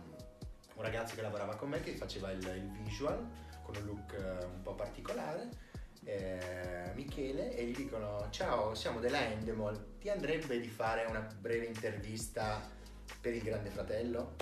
un 0.75 0.81
ragazzo 0.81 1.15
che 1.15 1.21
lavorava 1.21 1.55
con 1.55 1.69
me 1.69 1.79
che 1.81 1.95
faceva 1.95 2.31
il, 2.31 2.43
il 2.45 2.83
visual 2.83 3.25
con 3.63 3.75
un 3.75 3.85
look 3.85 4.13
eh, 4.13 4.45
un 4.45 4.61
po' 4.61 4.73
particolare, 4.73 5.49
eh, 6.03 6.91
Michele, 6.95 7.55
e 7.55 7.65
gli 7.65 7.75
dicono 7.75 8.27
ciao, 8.29 8.75
siamo 8.75 8.99
della 8.99 9.25
Endemol, 9.25 9.97
ti 9.99 10.09
andrebbe 10.09 10.59
di 10.59 10.67
fare 10.67 11.05
una 11.05 11.21
breve 11.39 11.65
intervista 11.65 12.61
per 13.19 13.33
il 13.33 13.41
Grande 13.41 13.69
Fratello? 13.69 14.35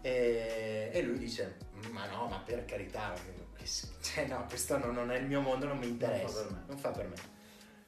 E, 0.00 0.90
e 0.92 1.02
lui 1.02 1.18
dice 1.18 1.56
ma 1.90 2.06
no, 2.06 2.26
ma 2.28 2.38
per 2.38 2.64
carità, 2.64 3.14
cioè 4.00 4.26
no, 4.26 4.44
questo 4.46 4.78
non, 4.78 4.94
non 4.94 5.10
è 5.10 5.18
il 5.18 5.26
mio 5.26 5.40
mondo, 5.40 5.66
non 5.66 5.78
mi 5.78 5.88
interessa, 5.88 6.42
per 6.42 6.52
me. 6.52 6.64
non 6.66 6.78
fa 6.78 6.90
per 6.90 7.08
me. 7.08 7.16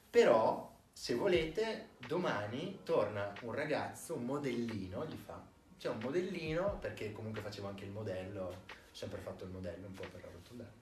Però, 0.09 0.77
se 0.91 1.15
volete, 1.15 1.89
domani 1.97 2.79
torna 2.83 3.33
un 3.41 3.53
ragazzo, 3.53 4.15
un 4.15 4.25
modellino, 4.25 5.05
gli 5.05 5.17
fa. 5.17 5.41
C'è 5.77 5.89
un 5.89 5.99
modellino, 6.01 6.77
perché 6.79 7.11
comunque 7.11 7.41
facevo 7.41 7.67
anche 7.67 7.85
il 7.85 7.91
modello, 7.91 8.43
ho 8.43 8.55
sempre 8.91 9.19
fatto 9.19 9.45
il 9.45 9.51
modello 9.51 9.87
un 9.87 9.93
po' 9.93 10.05
per 10.11 10.23
arrotondare. 10.25 10.80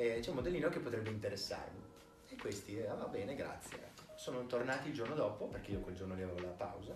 E 0.00 0.20
c'è 0.20 0.28
un 0.30 0.36
modellino 0.36 0.68
che 0.68 0.78
potrebbe 0.78 1.10
interessarvi. 1.10 1.82
E 2.28 2.36
questi, 2.36 2.78
eh, 2.78 2.86
va 2.86 3.06
bene, 3.06 3.34
grazie. 3.34 3.90
Sono 4.14 4.46
tornati 4.46 4.90
il 4.90 4.94
giorno 4.94 5.16
dopo, 5.16 5.46
perché 5.46 5.72
io 5.72 5.80
quel 5.80 5.96
giorno 5.96 6.14
lì 6.14 6.22
avevo 6.22 6.38
la 6.38 6.52
pausa, 6.52 6.94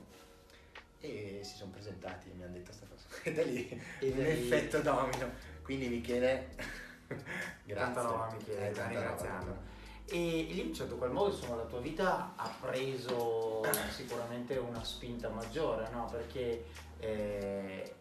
e 1.00 1.40
si 1.42 1.56
sono 1.56 1.72
presentati 1.72 2.30
e 2.30 2.34
mi 2.34 2.44
hanno 2.44 2.52
detto 2.52 2.70
questa 2.70 2.86
cosa. 2.86 3.00
E 3.28 3.32
da 3.32 3.42
lì 3.42 3.68
E 3.98 4.10
un 4.12 4.20
effetto 4.24 4.80
domino. 4.82 5.30
Quindi 5.62 5.88
Michele, 5.88 6.50
grazie. 7.66 7.74
Tanta 7.74 8.02
roba, 8.02 8.32
Michele, 8.36 8.70
Eh, 8.70 8.88
ringraziamo. 8.88 9.70
E 10.06 10.16
lì 10.16 10.60
in 10.60 10.72
certo 10.72 10.96
qual 10.96 11.10
modo 11.10 11.34
insomma 11.34 11.56
la 11.56 11.64
tua 11.64 11.80
vita 11.80 12.34
ha 12.36 12.56
preso 12.60 13.62
sicuramente 13.90 14.56
una 14.58 14.84
spinta 14.84 15.28
maggiore, 15.28 15.88
no? 15.90 16.04
Perché 16.08 16.66
eh, 17.00 17.94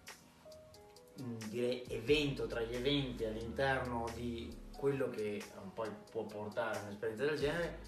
direi 1.49 1.85
evento 1.89 2.45
tra 2.45 2.61
gli 2.61 2.75
eventi 2.75 3.25
all'interno 3.25 4.05
di 4.13 4.60
quello 4.81 5.11
che 5.11 5.39
un 5.61 5.73
po' 5.73 5.85
può 6.09 6.23
portare 6.23 6.79
un'esperienza 6.79 7.23
del 7.23 7.37
genere, 7.37 7.79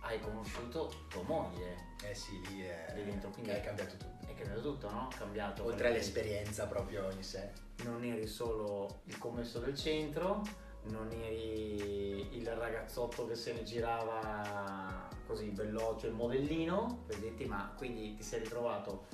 hai 0.00 0.20
conosciuto 0.20 0.92
tua 1.08 1.22
moglie. 1.22 1.94
Eh 2.04 2.14
sì, 2.14 2.46
lì 2.48 2.60
è, 2.60 2.92
dentro, 2.94 3.30
quindi- 3.30 3.52
è 3.52 3.62
cambiato 3.62 3.96
tutto. 3.96 4.26
È 4.26 4.34
cambiato 4.34 4.60
tutto, 4.60 4.90
no? 4.90 5.08
Cambiato. 5.16 5.64
Oltre 5.64 5.88
all'esperienza 5.88 6.66
proprio 6.66 7.10
in 7.10 7.24
sé. 7.24 7.52
Non 7.84 8.04
eri 8.04 8.26
solo 8.26 9.00
il 9.04 9.16
commesso 9.16 9.60
del 9.60 9.74
centro, 9.74 10.42
non 10.90 11.10
eri 11.10 12.36
il 12.36 12.46
ragazzotto 12.46 13.26
che 13.26 13.34
se 13.34 13.54
ne 13.54 13.62
girava 13.62 15.08
così 15.26 15.46
belloccio, 15.46 16.06
il 16.06 16.12
modellino, 16.12 17.04
per 17.06 17.16
dirti, 17.16 17.46
ma 17.46 17.72
quindi 17.78 18.14
ti 18.14 18.22
sei 18.22 18.40
ritrovato, 18.40 19.06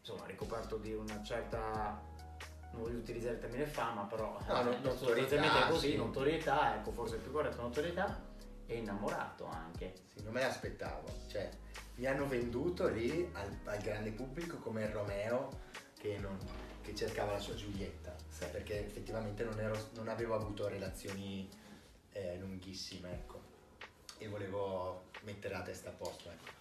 insomma, 0.00 0.24
ricoperto 0.24 0.78
di 0.78 0.94
una 0.94 1.22
certa, 1.22 2.00
non 2.78 2.86
voglio 2.86 2.98
utilizzare 2.98 3.34
il 3.34 3.40
termine 3.40 3.66
fama, 3.66 4.02
però 4.04 4.38
No, 4.46 4.70
eh, 4.72 4.78
notorietà, 4.78 5.66
è 5.66 5.70
così, 5.70 5.90
sì. 5.90 5.96
notorietà, 5.96 6.76
ecco, 6.76 6.92
forse 6.92 7.16
è 7.16 7.18
più 7.18 7.32
corretto 7.32 7.60
notorietà, 7.60 8.24
e 8.66 8.76
innamorato 8.76 9.46
anche. 9.46 9.94
Sì, 10.14 10.22
non 10.22 10.32
me 10.32 10.42
l'aspettavo. 10.42 11.08
Cioè, 11.26 11.50
mi 11.96 12.06
hanno 12.06 12.26
venduto 12.28 12.86
lì 12.88 13.28
al, 13.32 13.58
al 13.64 13.78
grande 13.78 14.10
pubblico 14.10 14.58
come 14.58 14.84
il 14.84 14.90
Romeo 14.90 15.60
che, 15.98 16.16
non- 16.18 16.38
che 16.82 16.94
cercava 16.94 17.32
la 17.32 17.38
sua 17.40 17.54
Giulietta. 17.54 18.14
Sì. 18.28 18.44
Perché 18.52 18.86
effettivamente 18.86 19.42
non, 19.42 19.58
ero- 19.58 19.88
non 19.94 20.08
avevo 20.08 20.34
avuto 20.34 20.68
relazioni 20.68 21.48
eh, 22.12 22.36
lunghissime, 22.38 23.12
ecco. 23.12 23.40
E 24.18 24.28
volevo 24.28 25.04
mettere 25.22 25.54
la 25.54 25.62
testa 25.62 25.88
a 25.90 25.92
posto, 25.92 26.30
ecco. 26.30 26.56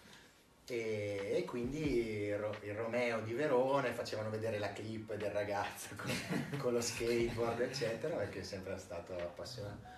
E, 0.69 1.31
e 1.33 1.45
quindi 1.45 2.25
il, 2.25 2.37
Ro- 2.37 2.57
il 2.63 2.73
Romeo 2.73 3.21
di 3.21 3.33
Verona 3.33 3.87
e 3.87 3.93
facevano 3.93 4.29
vedere 4.29 4.59
la 4.59 4.73
clip 4.73 5.15
del 5.15 5.31
ragazzo 5.31 5.95
con, 5.95 6.11
con 6.59 6.73
lo 6.73 6.81
skateboard, 6.81 7.61
eccetera, 7.61 8.15
perché 8.17 8.39
è 8.41 8.43
sempre 8.43 8.77
stato 8.77 9.13
appassionato. 9.13 9.95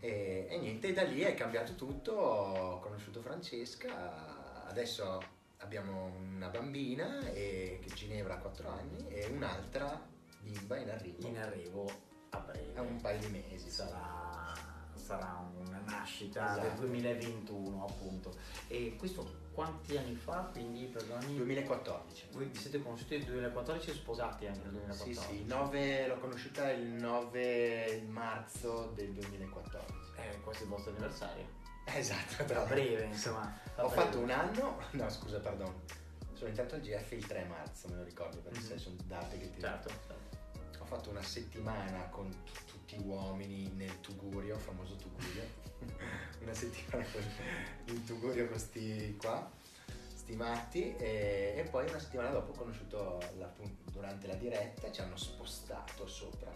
E, 0.00 0.46
e 0.50 0.58
niente, 0.58 0.92
da 0.92 1.02
lì 1.02 1.20
è 1.20 1.34
cambiato 1.34 1.74
tutto, 1.74 2.12
ho 2.12 2.78
conosciuto 2.80 3.22
Francesca, 3.22 4.66
adesso 4.66 5.22
abbiamo 5.58 6.12
una 6.36 6.48
bambina 6.48 7.20
che 7.32 7.80
Ginevra 7.94 8.34
ha 8.34 8.38
4 8.38 8.68
anni 8.68 9.08
e 9.08 9.26
un'altra 9.26 9.98
bimba 10.40 10.76
in 10.76 10.90
arrivo. 10.90 11.26
In 11.26 11.38
arrivo 11.38 11.90
a 12.30 12.38
breve. 12.38 12.74
È 12.74 12.80
un 12.80 13.00
paio 13.00 13.18
di 13.20 13.28
mesi. 13.28 13.70
sarà, 13.70 14.52
sarà 14.94 15.42
una 15.56 15.80
nascita 15.86 16.52
Esatto. 16.52 16.60
del 16.60 16.72
2021 16.90 17.84
appunto. 17.86 18.36
E 18.68 18.94
questo 18.98 19.42
quanti 19.54 19.96
anni 19.96 20.14
fa? 20.16 20.48
Quindi 20.52 20.84
perdoni. 20.86 21.36
2014. 21.36 22.26
Voi 22.32 22.46
vi 22.46 22.58
siete 22.58 22.82
conosciuti 22.82 23.16
nel 23.18 23.26
2014 23.26 23.90
e 23.90 23.94
sposati 23.94 24.46
anche 24.46 24.60
nel 24.60 24.70
2014? 24.72 25.20
Sì, 25.20 25.36
sì, 25.38 25.44
9, 25.44 26.06
l'ho 26.08 26.18
conosciuta 26.18 26.70
il 26.72 26.82
9 26.86 28.02
marzo 28.08 28.92
del 28.94 29.12
2014. 29.12 29.92
È 30.16 30.40
quasi 30.42 30.62
il 30.64 30.68
vostro 30.68 30.90
anniversario. 30.90 31.46
Esatto, 31.86 32.44
tra 32.44 32.64
breve, 32.64 33.04
insomma. 33.04 33.58
Ho 33.76 33.88
breve. 33.88 33.94
fatto 34.02 34.18
un 34.18 34.30
anno, 34.30 34.78
no 34.92 35.08
scusa, 35.10 35.38
perdono. 35.38 35.82
Sono 36.32 36.48
entrato 36.48 36.74
al 36.74 36.80
GF 36.80 37.12
il 37.12 37.26
3 37.26 37.44
marzo, 37.44 37.88
me 37.88 37.96
lo 37.96 38.02
ricordo 38.04 38.38
perché 38.40 38.58
Mhm. 38.58 38.64
sai, 38.66 38.78
sono 38.78 38.96
date 39.04 39.38
che 39.38 39.50
ti 39.52 39.60
Certo, 39.60 39.88
certo. 39.88 40.32
Ho 40.80 40.84
fatto 40.86 41.10
una 41.10 41.22
settimana 41.22 42.08
con 42.10 42.28
t- 42.28 42.64
tutti 42.66 42.96
uomini 43.02 43.70
nel 43.74 44.00
Tugurio, 44.00 44.58
famoso 44.58 44.96
Tugurio. 44.96 45.42
Una 46.40 46.54
settimana 46.54 47.04
con, 47.12 47.22
in 47.94 48.04
Tugurio 48.04 48.48
con 48.48 48.58
sti 48.58 49.16
qua, 49.18 49.50
sti 50.14 50.36
matti 50.36 50.94
e, 50.96 51.54
e 51.56 51.68
poi 51.70 51.88
una 51.88 51.98
settimana 51.98 52.30
dopo 52.30 52.52
ho 52.52 52.54
conosciuto 52.54 53.18
la- 53.38 53.52
durante 53.90 54.26
la 54.26 54.34
diretta, 54.34 54.90
ci 54.90 55.00
hanno 55.00 55.16
spostato 55.16 56.06
sopra. 56.06 56.50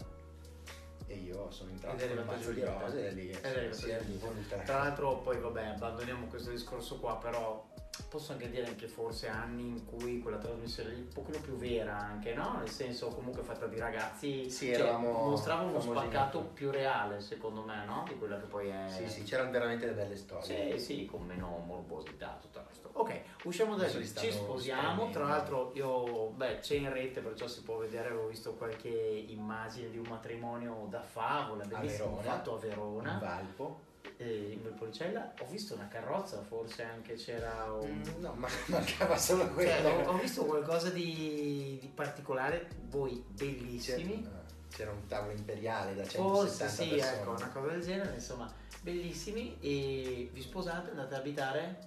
E 1.07 1.15
io 1.15 1.49
sono 1.49 1.71
entrato 1.71 2.07
con 2.07 2.17
un 2.19 2.25
mazzo 2.25 2.51
di 2.51 2.63
rose 2.63 3.07
e 3.07 3.11
lì 3.13 3.29
è 3.29 3.69
si 3.71 3.91
voluta. 4.19 4.57
Tra 4.57 4.83
l'altro 4.83 5.17
poi 5.17 5.39
vabbè 5.39 5.65
abbandoniamo 5.65 6.27
questo 6.27 6.51
discorso 6.51 6.99
qua, 6.99 7.17
però 7.17 7.67
posso 8.09 8.31
anche 8.31 8.49
dire 8.49 8.75
che 8.75 8.87
forse 8.87 9.27
anni 9.27 9.67
in 9.67 9.85
cui 9.85 10.19
quella 10.19 10.37
trasmissione 10.37 10.93
un 10.93 11.07
pochino 11.07 11.39
più 11.39 11.55
vera 11.55 11.97
anche, 11.97 12.33
no? 12.33 12.57
Nel 12.57 12.69
senso 12.69 13.09
comunque 13.09 13.43
fatta 13.43 13.67
di 13.67 13.77
ragazzi, 13.77 14.49
Sì, 14.49 14.73
cioè, 14.73 14.91
mostrava 14.97 15.63
uno 15.63 15.79
spaccato 15.79 16.41
più 16.41 16.71
reale 16.71 17.19
secondo 17.21 17.61
me, 17.63 17.85
no? 17.85 18.05
Di 18.07 18.17
quella 18.17 18.39
che 18.39 18.45
poi 18.45 18.69
è... 18.69 18.85
Sì, 18.89 19.07
sì, 19.07 19.23
c'erano 19.23 19.51
veramente 19.51 19.85
delle 19.85 20.03
belle 20.03 20.15
storie. 20.15 20.77
Sì, 20.77 20.79
sì, 20.79 21.05
con 21.05 21.25
meno 21.25 21.61
morbosità, 21.65 22.37
tutto 22.41 22.59
il 22.59 22.65
resto. 22.65 22.89
Ok, 22.93 23.21
usciamo 23.43 23.75
da 23.75 23.83
Adesso 23.83 23.99
lì, 23.99 24.07
ci 24.07 24.31
sposiamo. 24.31 25.09
Tra 25.09 25.25
l'altro, 25.25 25.71
io, 25.73 26.29
beh, 26.29 26.59
c'è 26.59 26.75
in 26.75 26.91
rete, 26.91 27.21
perciò 27.21 27.47
si 27.47 27.61
può 27.61 27.77
vedere. 27.77 28.09
Avevo 28.09 28.27
visto 28.27 28.53
qualche 28.53 28.89
immagine 28.89 29.89
di 29.89 29.97
un 29.97 30.05
matrimonio 30.07 30.87
da 30.89 31.01
favola, 31.01 31.63
bellissimo, 31.65 32.17
Verona. 32.17 32.21
fatto 32.21 32.55
a 32.55 32.59
Verona, 32.59 33.17
Valpo. 33.19 33.87
Eh, 34.17 34.51
in 34.53 34.63
Valpolicella. 34.63 35.33
Ho 35.39 35.45
visto 35.47 35.73
una 35.75 35.87
carrozza, 35.87 36.41
forse 36.43 36.83
anche 36.83 37.15
c'era 37.15 37.71
un. 37.73 38.01
Mm, 38.17 38.21
No, 38.21 38.33
ma 38.33 38.47
mancava 38.67 39.17
solo 39.17 39.43
Cioè, 39.45 39.53
quello. 39.53 39.89
ho, 39.89 40.09
ho 40.13 40.17
visto 40.17 40.45
qualcosa 40.45 40.89
di, 40.89 41.77
di 41.81 41.87
particolare, 41.93 42.67
voi 42.89 43.23
bellissimi. 43.27 44.21
C'era, 44.23 44.43
c'era 44.69 44.91
un 44.91 45.05
tavolo 45.07 45.31
imperiale 45.33 45.95
da 45.95 46.03
170 46.05 46.33
Forse 46.33 46.67
sì, 46.69 46.89
persone. 46.89 47.13
ecco, 47.21 47.29
una 47.31 47.49
cosa 47.49 47.67
del 47.67 47.81
genere, 47.83 48.13
insomma, 48.13 48.53
bellissimi. 48.81 49.57
E 49.59 50.29
vi 50.31 50.41
sposate, 50.41 50.89
andate 50.91 51.13
ad 51.15 51.19
abitare 51.21 51.77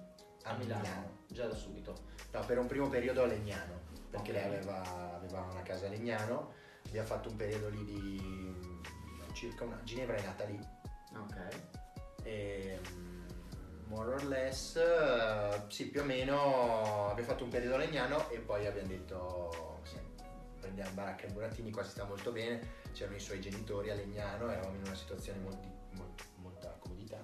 a 0.43 0.49
A 0.51 0.57
Milano, 0.57 0.81
Milano. 0.81 1.09
già 1.27 1.47
da 1.47 1.55
subito. 1.55 2.11
No, 2.31 2.43
per 2.45 2.57
un 2.57 2.67
primo 2.67 2.89
periodo 2.89 3.23
a 3.23 3.27
Legnano, 3.27 3.79
perché 4.09 4.31
Ok. 4.31 4.35
lei 4.37 4.45
aveva, 4.45 5.15
aveva 5.15 5.41
una 5.41 5.61
casa 5.61 5.85
a 5.85 5.89
Legnano, 5.89 6.53
abbiamo 6.87 7.07
fatto 7.07 7.29
un 7.29 7.35
periodo 7.35 7.69
lì 7.69 7.85
di 7.85 8.81
circa 9.33 9.63
una... 9.63 9.79
Ginevra 9.83 10.15
è 10.17 10.23
nata 10.23 10.43
lì. 10.45 10.59
Ok. 11.15 11.72
E, 12.23 12.79
mm, 12.89 13.23
more 13.87 14.13
or 14.13 14.23
less, 14.25 14.75
eh, 14.77 15.61
sì, 15.67 15.87
più 15.89 16.01
o 16.01 16.03
meno 16.03 17.09
abbiamo 17.09 17.29
fatto 17.29 17.43
un 17.43 17.49
periodo 17.49 17.75
a 17.75 17.77
Legnano 17.79 18.29
e 18.29 18.39
poi 18.39 18.65
abbiamo 18.65 18.87
detto 18.87 19.81
sì, 19.83 19.97
prendiamo 20.59 20.91
baracca 20.91 21.25
in 21.27 21.33
Burattini, 21.33 21.71
qua 21.71 21.83
si 21.83 21.91
sta 21.91 22.05
molto 22.05 22.31
bene, 22.31 22.81
c'erano 22.93 23.17
i 23.17 23.19
suoi 23.19 23.39
genitori 23.41 23.89
a 23.91 23.95
Legnano, 23.95 24.49
eravamo 24.49 24.75
in 24.75 24.83
una 24.85 24.95
situazione 24.95 25.39
molti- 25.39 25.71
mol- 25.91 26.13
molta 26.37 26.75
comodità 26.79 27.23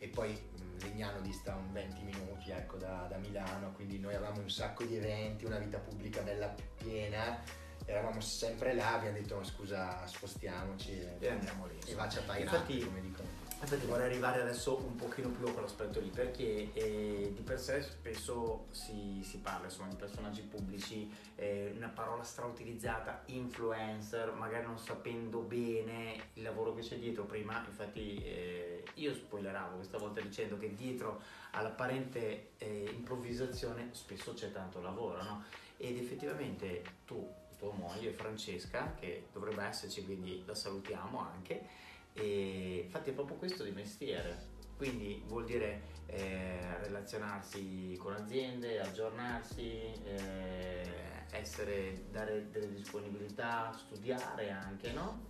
e 0.00 0.08
poi 0.08 0.32
mh, 0.32 0.82
Legnano 0.84 1.20
dista 1.20 1.54
un 1.54 1.72
20 1.72 2.02
minuti 2.02 2.50
ecco, 2.50 2.76
da, 2.76 3.06
da 3.08 3.16
Milano, 3.18 3.72
quindi 3.72 3.98
noi 3.98 4.14
avevamo 4.14 4.40
un 4.40 4.50
sacco 4.50 4.84
di 4.84 4.96
eventi, 4.96 5.44
una 5.44 5.58
vita 5.58 5.78
pubblica 5.78 6.20
bella 6.22 6.54
piena, 6.76 7.42
eravamo 7.84 8.20
sempre 8.20 8.74
là, 8.74 8.94
abbiamo 8.94 9.16
detto 9.16 9.36
"Ma 9.36 9.44
scusa 9.44 10.06
spostiamoci 10.06 10.92
e, 11.00 11.16
E 11.18 11.28
andiamo 11.28 11.66
lì. 11.66 11.78
e 11.86 11.94
vaccia 11.94 12.22
a 12.26 12.38
Infatti- 12.38 12.80
come 12.84 13.00
dicono. 13.00 13.37
Infatti 13.60 13.86
vorrei 13.86 14.06
arrivare 14.06 14.40
adesso 14.40 14.76
un 14.76 14.94
pochino 14.94 15.30
più 15.30 15.46
a 15.46 15.52
quell'aspetto 15.52 15.98
lì 15.98 16.10
perché 16.10 16.72
eh, 16.72 17.32
di 17.34 17.42
per 17.42 17.58
sé 17.58 17.82
spesso 17.82 18.66
si, 18.70 19.20
si 19.24 19.38
parla 19.38 19.66
insomma, 19.66 19.88
di 19.88 19.96
personaggi 19.96 20.42
pubblici, 20.42 21.12
eh, 21.34 21.72
una 21.76 21.88
parola 21.88 22.22
strautilizzata, 22.22 23.22
influencer, 23.26 24.32
magari 24.32 24.64
non 24.64 24.78
sapendo 24.78 25.40
bene 25.40 26.28
il 26.34 26.44
lavoro 26.44 26.72
che 26.72 26.82
c'è 26.82 26.98
dietro. 26.98 27.24
Prima 27.24 27.62
infatti 27.66 28.22
eh, 28.22 28.84
io 28.94 29.12
spoileravo 29.12 29.74
questa 29.74 29.98
volta 29.98 30.20
dicendo 30.20 30.56
che 30.56 30.74
dietro 30.76 31.20
all'apparente 31.50 32.50
eh, 32.58 32.88
improvvisazione 32.94 33.88
spesso 33.90 34.34
c'è 34.34 34.52
tanto 34.52 34.80
lavoro 34.80 35.22
no? 35.22 35.44
ed 35.76 35.96
effettivamente 35.98 36.84
tu, 37.04 37.28
tua 37.58 37.72
moglie 37.72 38.12
Francesca, 38.12 38.94
che 38.98 39.26
dovrebbe 39.32 39.64
esserci 39.64 40.04
quindi 40.04 40.44
la 40.46 40.54
salutiamo 40.54 41.18
anche, 41.18 41.86
e 42.20 42.88
è 42.90 43.12
proprio 43.12 43.36
questo 43.36 43.64
di 43.64 43.70
mestiere. 43.70 44.56
Quindi 44.76 45.22
vuol 45.26 45.44
dire 45.44 45.82
eh, 46.06 46.78
relazionarsi 46.84 47.96
con 47.98 48.14
aziende, 48.14 48.80
aggiornarsi, 48.80 49.92
eh, 50.04 51.26
essere, 51.32 52.04
dare 52.10 52.48
delle 52.50 52.72
disponibilità, 52.72 53.72
studiare 53.76 54.50
anche, 54.50 54.92
no? 54.92 55.24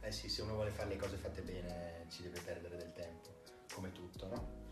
Eh 0.00 0.10
sì, 0.10 0.28
se 0.28 0.42
uno 0.42 0.54
vuole 0.54 0.70
fare 0.70 0.88
le 0.88 0.96
cose 0.96 1.16
fatte 1.16 1.42
bene 1.42 2.06
ci 2.08 2.22
deve 2.22 2.40
perdere 2.40 2.76
del 2.76 2.92
tempo, 2.92 3.28
come 3.74 3.92
tutto, 3.92 4.26
no? 4.28 4.65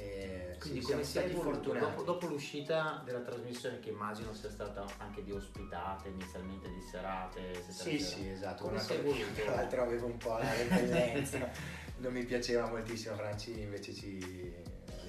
E 0.00 0.56
Quindi 0.60 0.80
sì, 0.80 0.92
come 0.92 1.02
siamo 1.02 1.04
si 1.04 1.18
è 1.18 1.38
stati 1.38 1.50
fortunati. 1.50 1.84
dopo, 1.84 2.02
dopo 2.04 2.26
l'uscita 2.28 3.02
della 3.04 3.20
trasmissione 3.20 3.80
che 3.80 3.88
immagino 3.90 4.32
sia 4.32 4.48
stata 4.50 4.86
anche 4.98 5.24
di 5.24 5.32
ospitate, 5.32 6.08
inizialmente 6.08 6.68
di 6.68 6.80
serate, 6.82 7.40
eccetera, 7.50 7.72
Sì, 7.72 7.94
eccetera. 7.94 8.16
sì, 8.16 8.28
esatto. 8.28 8.62
Come 8.64 8.76
cosa- 8.78 8.94
evoluto? 8.94 9.42
Tra 9.42 9.54
l'altro 9.56 9.82
avevo 9.82 10.06
un 10.06 10.16
po' 10.16 10.38
la 10.38 10.52
repellenza, 10.54 11.50
non 11.98 12.12
mi 12.12 12.24
piaceva 12.24 12.68
moltissimo 12.68 13.16
Franci, 13.16 13.60
invece 13.60 13.92
ci 13.92 14.54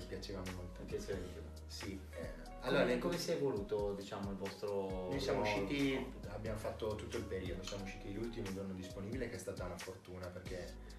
piaceva 0.07 0.41
molto. 0.55 0.79
Mi 0.81 0.85
piaceva. 0.87 1.19
Sì. 1.67 1.99
eh, 2.17 2.29
Allora, 2.61 2.81
come, 2.83 2.97
come 2.97 3.17
si 3.19 3.29
è 3.29 3.35
evoluto 3.35 3.93
diciamo 3.93 4.31
il 4.31 4.37
vostro 4.37 5.07
noi 5.09 5.19
siamo 5.19 5.41
usciti, 5.41 6.03
abbiamo 6.29 6.57
fatto 6.57 6.95
tutto 6.95 7.17
il 7.17 7.23
periodo, 7.25 7.63
siamo 7.63 7.83
usciti 7.83 8.11
l'ultimo 8.11 8.51
giorno 8.51 8.73
disponibile 8.73 9.29
che 9.29 9.35
è 9.35 9.39
stata 9.39 9.65
una 9.65 9.77
fortuna 9.77 10.25
perché 10.27 10.97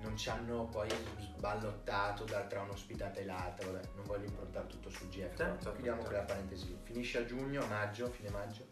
non 0.00 0.16
ci 0.16 0.28
hanno 0.30 0.66
poi 0.66 0.88
sballottato 1.18 2.24
da- 2.24 2.44
tra 2.46 2.62
un'ospitata 2.62 3.18
e 3.20 3.24
l'altra, 3.24 3.70
vabbè, 3.70 3.88
non 3.96 4.04
voglio 4.04 4.26
improntare 4.26 4.66
tutto 4.66 4.90
sul 4.90 5.08
GF, 5.08 5.34
però 5.36 5.50
Certo, 5.54 5.72
chiudiamo 5.72 5.96
certo. 5.98 6.08
quella 6.10 6.24
parentesi. 6.24 6.78
Finisce 6.84 7.18
a 7.18 7.24
giugno, 7.24 7.62
a 7.62 7.66
maggio, 7.66 8.08
fine 8.10 8.30
maggio, 8.30 8.66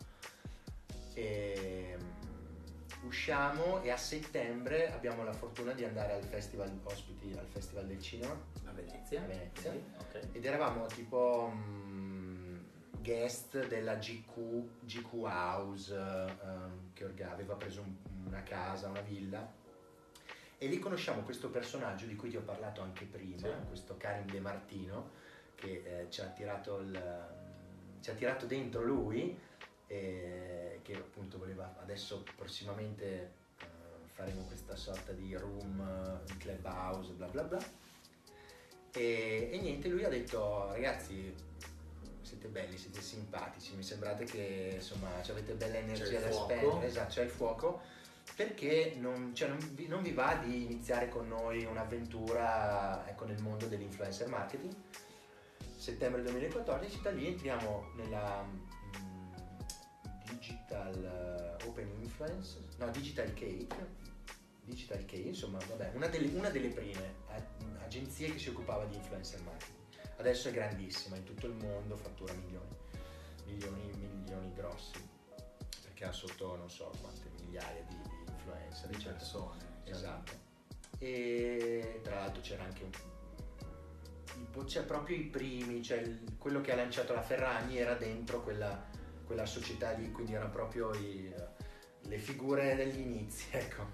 e 1.15 1.97
mm, 1.99 3.07
usciamo 3.07 3.81
e 3.83 3.91
a 3.91 3.97
settembre 3.97 4.93
abbiamo 4.93 5.25
la 5.25 5.33
fortuna 5.33 5.73
di 5.73 5.85
andare 5.85 6.12
al 6.12 6.25
festival 6.25 6.71
ospiti, 6.85 7.35
al 7.37 7.47
festival 7.47 7.87
del 7.87 8.01
cinema 8.01 8.33
a 8.67 8.71
Venezia. 8.73 9.23
a 9.23 9.27
Venezia. 9.27 9.71
Sì, 9.73 9.83
ok. 9.99 10.29
ed 10.33 10.45
eravamo 10.45 10.87
tipo 10.87 11.51
mm, 11.55 12.57
guest 13.03 13.67
della 13.69 13.95
GQ, 13.97 14.69
GQ 14.85 15.12
House 15.25 15.95
ehm, 15.97 16.93
che 16.93 17.05
orga- 17.05 17.33
aveva 17.33 17.55
preso 17.55 17.81
un- 17.81 17.97
una 18.27 18.43
casa, 18.43 18.89
una 18.89 19.01
villa 19.01 19.56
e 20.59 20.66
lì 20.66 20.79
conosciamo 20.79 21.23
questo 21.23 21.51
personaggio 21.51 22.07
di 22.07 22.16
cui 22.16 22.31
ti 22.31 22.37
ho 22.37 22.42
parlato 22.42 22.81
anche 22.81 23.05
prima, 23.05 23.49
Sì. 23.49 23.66
questo 23.69 23.97
Karim 23.97 24.31
De 24.31 24.40
Martino 24.40 25.11
che 25.55 25.83
eh, 25.85 26.11
ci, 26.11 26.21
ha 26.21 26.27
tirato 26.27 26.79
il, 26.79 26.88
mm, 26.88 28.03
ci 28.03 28.11
ha 28.11 28.14
tirato 28.14 28.47
dentro 28.47 28.83
lui 28.83 29.38
e 29.88 30.81
che 30.83 30.95
appunto 30.95 31.38
voleva 31.38 31.77
adesso 31.81 32.25
prossimamente 32.35 33.33
eh, 33.61 33.64
faremo 34.12 34.42
questa 34.42 34.75
sorta 34.77 35.12
di 35.12 35.35
room 35.37 35.81
eh, 36.27 36.37
clubhouse 36.38 37.12
bla 37.12 37.27
bla 37.27 37.42
bla. 37.42 37.59
E, 38.92 39.51
e 39.53 39.59
niente, 39.61 39.88
lui 39.88 40.05
ha 40.05 40.09
detto 40.09 40.73
ragazzi 40.73 41.35
siete 42.23 42.49
belli, 42.49 42.77
siete 42.77 43.01
simpatici, 43.01 43.77
mi 43.77 43.83
sembrate 43.85 44.25
che 44.25 44.73
insomma 44.75 45.09
avete 45.29 45.53
bella 45.53 45.77
energia 45.77 46.19
da 46.19 46.33
spendere, 46.33 46.87
esatto, 46.87 47.12
c'è 47.12 47.23
il 47.23 47.31
fuoco, 47.31 47.83
perché 48.37 48.94
non, 48.99 49.35
cioè, 49.35 49.49
non 49.49 49.59
vi, 49.72 49.87
non 49.87 50.03
vi 50.03 50.12
va 50.12 50.35
di 50.35 50.64
iniziare 50.64 51.09
con 51.09 51.27
noi 51.27 51.64
un'avventura 51.64 53.09
ecco, 53.09 53.25
nel 53.25 53.40
mondo 53.40 53.66
dell'influencer 53.66 54.29
marketing? 54.29 54.75
Settembre 55.75 56.22
2014, 56.22 57.01
da 57.01 57.11
lì 57.12 57.29
entriamo 57.29 57.92
nella 57.96 58.44
mm, 58.44 59.33
Digital 60.29 61.57
eh, 61.61 61.64
Open 61.66 61.90
Influence, 62.03 62.59
no, 62.77 62.90
Digital 62.90 63.33
Cake, 63.33 63.75
Digital 64.64 64.99
Cake, 65.07 65.29
insomma, 65.29 65.59
vabbè, 65.66 65.92
una 65.94 66.09
delle, 66.09 66.37
una 66.37 66.51
delle 66.51 66.68
prime 66.68 67.14
a- 67.29 67.85
agenzie 67.85 68.33
che 68.33 68.38
si 68.38 68.51
occupava 68.51 68.85
di 68.85 68.96
influencer 68.96 69.40
marketing. 69.40 69.77
Adesso 70.18 70.49
è 70.49 70.53
grandissima, 70.53 71.16
in 71.16 71.25
tutto 71.25 71.46
il 71.46 71.55
mondo 71.55 71.96
fattura 71.96 72.35
milioni, 72.35 72.77
milioni, 73.46 73.90
milioni 73.96 74.53
grossi, 74.53 74.99
perché 75.85 76.05
ha 76.05 76.12
sotto 76.12 76.55
non 76.57 76.68
so 76.68 76.92
quante 77.01 77.31
migliaia 77.40 77.83
di, 77.88 77.96
influencer, 78.77 79.12
Di 79.12 79.19
persone. 79.19 79.61
cioè, 79.85 79.95
Esatto. 79.95 80.33
e 80.99 82.01
tra 82.03 82.21
l'altro 82.21 82.41
c'era 82.43 82.65
anche 82.65 82.83
un 82.85 82.91
c'è 84.67 84.83
proprio 84.85 85.17
i 85.17 85.25
primi, 85.25 85.83
cioè 85.83 85.99
il- 85.99 86.37
quello 86.39 86.61
che 86.61 86.73
ha 86.73 86.77
lanciato 86.77 87.12
la 87.15 87.23
Ferragni 87.23 87.77
era 87.79 87.95
dentro 87.95 88.43
quella, 88.43 88.85
quella 89.25 89.45
società 89.47 89.93
lì, 89.93 90.11
quindi 90.11 90.33
erano 90.35 90.51
proprio 90.51 90.93
i- 90.95 91.33
le 92.01 92.19
figure 92.19 92.75
degli 92.75 92.99
inizi, 92.99 93.47
ecco, 93.53 93.85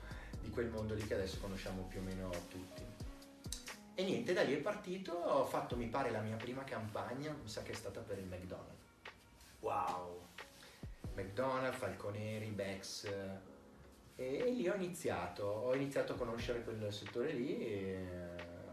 di 0.40 0.48
quel 0.50 0.68
mondo 0.70 0.94
lì 0.94 1.04
che 1.06 1.14
adesso 1.14 1.38
conosciamo 1.40 1.82
più 1.82 1.98
o 2.00 2.02
meno 2.02 2.30
tutti. 2.48 2.82
E 3.94 4.04
niente, 4.04 4.32
da 4.32 4.42
lì 4.42 4.54
è 4.54 4.58
partito, 4.58 5.12
ho 5.12 5.44
fatto 5.44 5.76
mi 5.76 5.86
pare 5.88 6.10
la 6.10 6.20
mia 6.20 6.36
prima 6.36 6.64
campagna, 6.64 7.32
mi 7.32 7.48
sa 7.48 7.62
che 7.62 7.72
è 7.72 7.74
stata 7.74 8.00
per 8.00 8.18
il 8.18 8.26
McDonald's. 8.26 8.86
Wow. 9.60 10.26
McDonald's, 11.14 11.76
Falconeri, 11.76 12.46
Bex 12.50 13.10
e, 14.22 14.38
e 14.38 14.50
lì 14.50 14.68
ho 14.68 14.74
iniziato, 14.74 15.44
ho 15.44 15.74
iniziato 15.74 16.12
a 16.12 16.16
conoscere 16.16 16.62
quel 16.62 16.92
settore 16.92 17.32
lì 17.32 17.58
e 17.66 18.06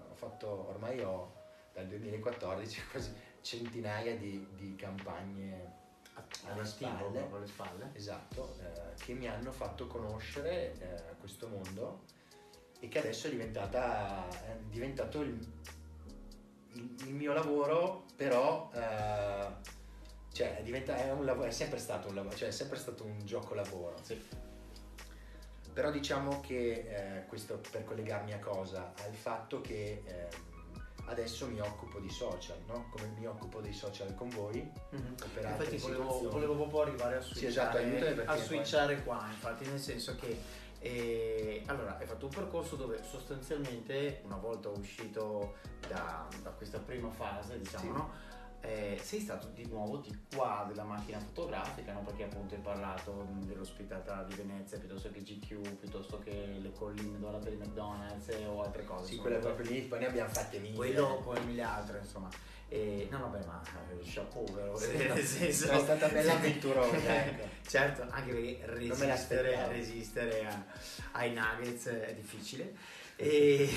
ho 0.09 0.15
fatto, 0.15 0.67
ormai 0.69 1.01
ho 1.01 1.33
dal 1.73 1.88
2014 1.88 2.81
quasi 2.91 3.13
centinaia 3.41 4.15
di, 4.17 4.47
di 4.55 4.75
campagne 4.75 5.77
alle 6.45 6.65
spalle. 6.65 7.27
alle 7.31 7.47
spalle. 7.47 7.89
esatto, 7.93 8.55
eh, 8.62 8.93
che 9.03 9.13
mi 9.13 9.27
hanno 9.27 9.51
fatto 9.51 9.88
conoscere 9.88 10.73
eh, 10.79 11.15
questo 11.19 11.47
mondo 11.47 12.03
e 12.81 12.88
che 12.89 12.99
adesso 12.99 13.27
è, 13.27 13.29
diventata, 13.29 14.27
è 14.45 14.57
diventato 14.69 15.21
il, 15.21 15.29
il- 16.73 16.95
il 17.07 17.13
mio 17.13 17.33
lavoro, 17.33 18.03
però 18.15 18.69
eh, 18.73 19.47
cioè, 20.31 20.57
è, 20.57 20.63
diventa- 20.63 20.95
è 20.95 21.12
un 21.12 21.25
lavoro, 21.25 21.47
è 21.47 21.51
sempre 21.51 21.79
stato 21.79 22.07
un 22.09 22.15
lavoro, 22.15 22.35
cioè 22.35 22.49
è 22.49 22.51
sempre 22.51 22.77
stato 22.77 23.03
un 23.05 23.25
gioco 23.25 23.53
lavoro. 23.53 23.95
Sì. 24.01 24.21
Però 25.80 25.92
diciamo 25.92 26.42
che 26.42 27.20
eh, 27.22 27.26
questo 27.28 27.62
per 27.72 27.86
collegarmi 27.86 28.34
a 28.34 28.39
cosa? 28.39 28.92
Al 29.06 29.13
fatto 29.13 29.62
che 29.62 30.04
ehm, 30.06 30.28
adesso 31.06 31.48
mi 31.48 31.62
occupo 31.62 32.00
di 32.00 32.10
social, 32.10 32.58
no? 32.68 32.89
Come 32.92 33.08
mi 33.18 33.26
occupo 33.26 33.62
dei 33.62 33.72
social 33.72 34.13
con 34.13 34.28
voi, 34.28 34.58
Mhm. 34.89 35.15
altre 35.22 35.52
Infatti 35.52 35.78
volevo, 35.78 36.30
volevo 36.30 36.56
proprio 36.56 36.82
arrivare 36.82 37.15
a 37.15 37.22
switchare, 37.22 37.48
esatto, 37.48 37.78
aiutami 37.78 38.13
perché 38.13 38.30
a 38.30 38.36
switchare 38.36 39.04
qua, 39.04 39.26
infatti 39.30 39.65
nel 39.70 39.80
senso 39.80 40.15
che 40.15 40.42
eh, 40.80 41.63
allora 41.68 41.98
hai 41.98 42.06
fatto 42.06 42.26
un 42.26 42.32
percorso 42.34 42.76
dove 42.76 43.02
sostanzialmente 43.02 44.20
una 44.26 44.36
volta 44.36 44.68
uscito 44.68 45.56
da, 45.88 46.28
da 46.44 46.50
questa 46.50 46.80
prima 46.80 47.10
fase, 47.10 47.58
diciamo, 47.58 47.84
Sì. 47.86 47.89
no? 47.89 48.12
Eh, 48.62 49.00
sei 49.02 49.22
stato 49.22 49.48
di 49.56 49.65
nuovo 49.67 49.98
di 49.98 50.13
qua 50.36 50.65
della 50.67 50.84
macchina 50.84 51.17
fotografica, 51.19 51.93
no? 51.93 52.02
perché 52.04 52.24
appunto 52.24 52.56
hai 52.56 52.62
parlato 52.62 53.13
mh, 53.13 53.45
dell'ospitata 53.45 54.24
di 54.24 54.36
Venezia 54.36 54.78
piuttosto 54.78 55.10
che 55.12 55.22
GQ, 55.22 55.78
piuttosto 55.78 56.19
che 56.19 56.58
le 56.60 56.72
colline 56.74 57.17
dorate 57.19 57.52
di 57.52 57.56
McDonald's 57.56 58.28
eh, 58.30 58.45
o 58.45 58.62
altre 58.62 58.84
cose. 58.84 59.06
Sì, 59.13 59.15
quelle 59.17 59.38
proprio 59.38 59.69
lì, 59.69 59.82
poi 59.84 60.00
ne 60.00 60.08
abbiamo 60.08 60.30
fatte 60.30 60.60
mille. 60.60 60.76
quello 60.76 61.22
come 61.24 61.39
mille 61.41 61.62
altre 61.62 62.00
insomma 62.00 62.30
e, 62.72 63.08
no 63.10 63.17
vabbè 63.19 63.45
ma 63.45 63.62
eh, 63.89 64.00
chapeau 64.04 64.43
però 64.43 64.78
Sì, 64.78 64.95
nel 64.98 65.24
senso 65.26 65.69
è 65.72 65.80
stata 65.80 66.08
bella 66.10 66.34
avventurosa, 66.34 66.98
ecco. 67.26 67.48
certo 67.67 68.06
anche 68.10 68.32
perché 68.34 68.60
resistere, 68.65 69.67
resistere 69.69 70.45
a- 70.45 70.63
ai 71.13 71.34
nuggets 71.34 71.88
è 71.88 72.13
difficile 72.13 72.76
e, 73.15 73.67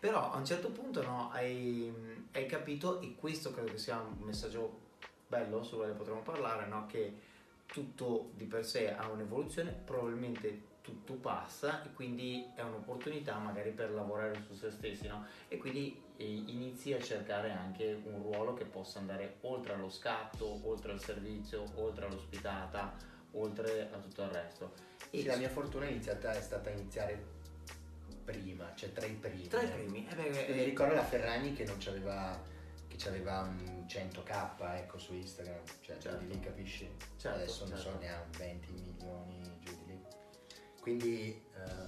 però 0.00 0.32
a 0.32 0.38
un 0.38 0.46
certo 0.46 0.70
punto 0.70 1.02
no, 1.02 1.30
hai, 1.30 1.92
hai 2.32 2.46
capito 2.46 3.00
e 3.02 3.14
questo 3.14 3.52
credo 3.52 3.70
che 3.72 3.78
sia 3.78 4.00
un 4.00 4.24
messaggio 4.24 4.88
bello 5.26 5.62
su 5.62 5.76
quale 5.76 5.92
potremmo 5.92 6.22
parlare 6.22 6.66
no? 6.66 6.86
che 6.86 7.28
tutto 7.66 8.30
di 8.34 8.46
per 8.46 8.64
sé 8.64 8.94
ha 8.94 9.08
un'evoluzione 9.08 9.70
probabilmente 9.84 10.68
tutto 10.80 11.12
passa 11.14 11.84
e 11.84 11.92
quindi 11.92 12.44
è 12.54 12.62
un'opportunità 12.62 13.36
magari 13.36 13.70
per 13.70 13.90
lavorare 13.92 14.42
su 14.46 14.54
se 14.54 14.70
stessi 14.70 15.06
no? 15.06 15.26
e 15.48 15.58
quindi 15.58 16.02
eh, 16.16 16.24
inizi 16.24 16.94
a 16.94 17.00
cercare 17.00 17.52
anche 17.52 18.00
un 18.04 18.22
ruolo 18.22 18.54
che 18.54 18.64
possa 18.64 18.98
andare 18.98 19.36
oltre 19.42 19.74
allo 19.74 19.90
scatto, 19.90 20.60
oltre 20.64 20.92
al 20.92 21.00
servizio, 21.00 21.64
oltre 21.74 22.06
all'ospitata, 22.06 22.94
oltre 23.32 23.90
a 23.92 23.98
tutto 23.98 24.22
il 24.22 24.30
resto. 24.30 24.72
Sì, 25.10 25.24
la 25.24 25.36
mia 25.36 25.48
fortuna 25.48 25.84
è, 25.86 25.90
iniziata, 25.90 26.32
è 26.32 26.40
stata 26.40 26.70
iniziare 26.70 27.38
prima, 28.24 28.72
cioè 28.74 28.92
tra 28.92 29.06
i 29.06 29.12
primi. 29.14 29.46
tra 29.48 29.62
i 29.62 29.68
primi, 29.68 30.06
eh 30.08 30.14
beh, 30.14 30.30
mi 30.30 30.60
eh, 30.60 30.64
ricordo 30.64 30.94
la 30.94 31.04
Ferragni 31.04 31.52
che 31.52 31.64
non 31.64 31.76
c'aveva 31.78 32.40
che 32.88 32.96
c'aveva 32.98 33.40
un 33.42 33.84
100k 33.86 34.76
ecco 34.78 34.98
su 34.98 35.14
Instagram, 35.14 35.62
cioè 35.80 35.96
Certo. 35.98 36.18
di 36.18 36.26
lì 36.28 36.40
capisci? 36.40 36.90
Certo, 37.16 37.38
Adesso 37.38 37.66
non 37.68 37.78
so, 37.78 37.84
certo. 37.84 37.98
ne 38.00 38.12
ha 38.12 38.20
un 38.20 38.30
20 38.36 38.72
milioni 38.72 39.42
giù 39.60 39.74
di 39.76 39.86
lì. 39.86 40.00
Quindi 40.80 41.44
eh, 41.54 41.86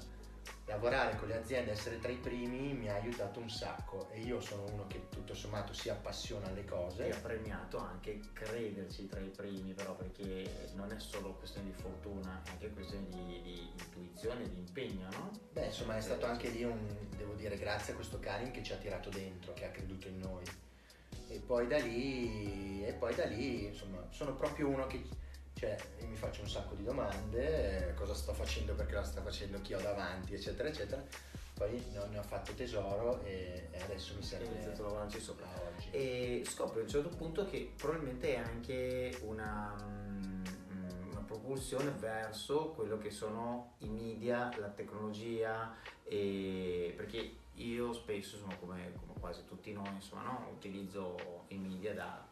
lavorare 0.73 1.17
con 1.17 1.29
le 1.29 1.37
aziende, 1.37 1.73
essere 1.73 1.99
tra 1.99 2.11
i 2.11 2.17
primi 2.17 2.73
mi 2.73 2.89
ha 2.89 2.95
aiutato 2.95 3.41
un 3.41 3.51
sacco 3.51 4.09
e 4.11 4.21
io 4.21 4.41
sono 4.41 4.65
uno 4.73 4.87
che 4.87 5.09
tutto 5.11 5.35
sommato 5.35 5.75
si 5.75 5.91
appassiona 5.91 6.47
alle 6.47 6.65
cose. 6.65 7.11
ha 7.11 7.19
premiato 7.19 7.77
anche 7.77 8.21
crederci 8.33 9.07
tra 9.07 9.21
i 9.21 9.29
primi, 9.29 9.75
però 9.75 9.95
perché 9.95 10.71
non 10.75 10.91
è 10.91 10.99
solo 10.99 11.35
questione 11.35 11.69
di 11.69 11.75
fortuna, 11.75 12.43
è 12.45 12.51
anche 12.51 12.71
questione 12.71 13.07
di, 13.11 13.43
di 13.43 13.71
intuizione, 13.79 14.49
di 14.49 14.59
impegno, 14.59 15.09
no? 15.11 15.31
Beh, 15.53 15.67
insomma, 15.67 15.97
è 15.97 16.01
stato 16.01 16.25
anche 16.25 16.49
lì 16.49 16.65
un, 16.65 16.79
devo 17.17 17.35
dire, 17.35 17.59
grazie 17.59 17.93
a 17.93 17.97
questo 17.97 18.19
Karin 18.19 18.51
che 18.51 18.63
ci 18.63 18.73
ha 18.73 18.77
tirato 18.77 19.11
dentro, 19.11 19.53
che 19.53 19.67
ha 19.67 19.71
creduto 19.71 20.09
in 20.09 20.19
noi. 20.19 20.45
E 21.29 21.39
poi 21.39 21.67
da 21.67 21.79
lì, 21.79 22.83
e 22.85 22.93
poi 22.95 23.15
da 23.15 23.27
lì, 23.27 23.67
insomma, 23.67 24.07
sono 24.11 24.35
proprio 24.35 24.69
uno 24.69 24.87
che, 24.87 25.03
cioè, 25.62 25.77
io 26.01 26.09
mi 26.09 26.16
faccio 26.16 26.40
un 26.40 26.48
sacco 26.48 26.75
di 26.75 26.83
domande, 26.83 27.90
eh, 27.90 27.94
cosa 27.94 28.14
sto 28.14 28.33
facendo, 28.33 28.75
perché 28.75 28.94
la 28.94 29.05
sta 29.05 29.22
facendo 29.22 29.61
chi 29.61 29.75
ho 29.75 29.81
davanti, 29.81 30.35
eccetera, 30.35 30.68
eccetera. 30.68 31.01
Poi 31.55 31.81
ho, 31.96 32.07
ne 32.07 32.18
ho 32.18 32.22
fatto 32.25 32.53
tesoro 32.53 33.22
e, 33.22 33.68
e 33.70 33.81
adesso 33.81 34.14
mi 34.16 34.25
serve 34.25 34.46
iniziato 34.46 34.83
a 34.83 34.87
lavorarci 34.87 35.20
sopra. 35.20 35.46
oggi. 35.72 35.88
E 35.92 36.42
scopri 36.46 36.81
a 36.81 36.83
un 36.83 36.88
certo 36.88 37.11
punto 37.11 37.44
che 37.44 37.75
probabilmente 37.77 38.35
è 38.35 38.38
anche 38.38 39.16
una, 39.22 39.77
mm, 39.81 40.44
una 41.12 41.20
propulsione 41.20 41.92
verso 41.92 42.70
quello 42.70 42.98
che 42.98 43.11
sono 43.11 43.75
i 43.79 43.88
media, 43.88 44.51
la 44.59 44.70
tecnologia, 44.70 45.77
e 46.03 46.92
perché 46.96 47.37
io 47.55 47.92
spesso 47.92 48.37
sono 48.37 48.57
come, 48.59 48.94
come 48.98 49.20
quasi 49.20 49.44
tutti 49.44 49.72
noi, 49.72 49.90
insomma, 49.90 50.25
no? 50.25 50.48
utilizzo 50.53 51.44
i 51.48 51.57
media 51.57 51.94
da 51.94 52.27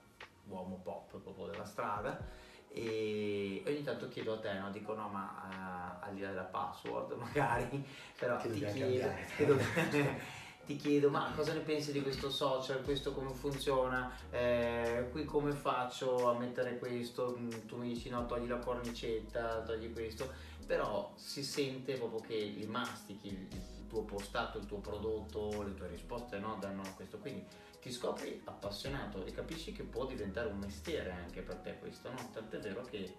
uomo 0.48 0.80
pop 0.82 1.16
proprio 1.20 1.46
della 1.46 1.64
strada 1.64 2.48
e 2.72 3.62
ogni 3.66 3.82
tanto 3.82 4.08
chiedo 4.08 4.34
a 4.34 4.38
te, 4.38 4.52
no? 4.58 4.70
dico 4.70 4.94
no 4.94 5.08
ma 5.08 5.98
eh, 6.02 6.06
al 6.08 6.14
di 6.14 6.20
là 6.20 6.28
della 6.28 6.42
password 6.42 7.12
magari, 7.18 7.84
però 8.18 8.36
Che 8.36 8.50
ti 8.50 8.64
chiedo, 8.64 9.58
ti 10.66 10.76
chiedo 10.76 11.10
ma 11.10 11.32
cosa 11.34 11.52
ne 11.52 11.60
pensi 11.60 11.90
di 11.90 12.00
questo 12.00 12.30
social, 12.30 12.82
questo 12.84 13.12
come 13.12 13.32
funziona, 13.34 14.12
Eh, 14.30 15.08
qui 15.10 15.24
come 15.24 15.52
faccio 15.52 16.28
a 16.28 16.38
mettere 16.38 16.78
questo, 16.78 17.36
Mm, 17.38 17.50
tu 17.66 17.76
mi 17.76 17.88
dici 17.92 18.08
no 18.08 18.26
togli 18.26 18.46
la 18.46 18.58
cornicetta, 18.58 19.62
togli 19.62 19.92
questo, 19.92 20.32
però 20.66 21.12
si 21.16 21.42
sente 21.42 21.94
proprio 21.94 22.20
che 22.20 22.36
li 22.36 22.66
mastichi 22.66 23.48
tuo 23.90 24.02
postato, 24.04 24.58
il 24.58 24.66
tuo 24.66 24.78
prodotto, 24.78 25.62
le 25.62 25.74
tue 25.74 25.88
risposte 25.88 26.38
no, 26.38 26.56
danno 26.60 26.82
questo, 26.94 27.18
quindi 27.18 27.44
ti 27.80 27.90
scopri 27.90 28.40
appassionato 28.44 29.24
e 29.26 29.32
capisci 29.32 29.72
che 29.72 29.82
può 29.82 30.06
diventare 30.06 30.48
un 30.48 30.58
mestiere 30.58 31.10
anche 31.10 31.42
per 31.42 31.56
te 31.56 31.76
questo, 31.78 32.10
no? 32.10 32.30
Tant'è 32.32 32.58
vero 32.60 32.82
che 32.82 33.12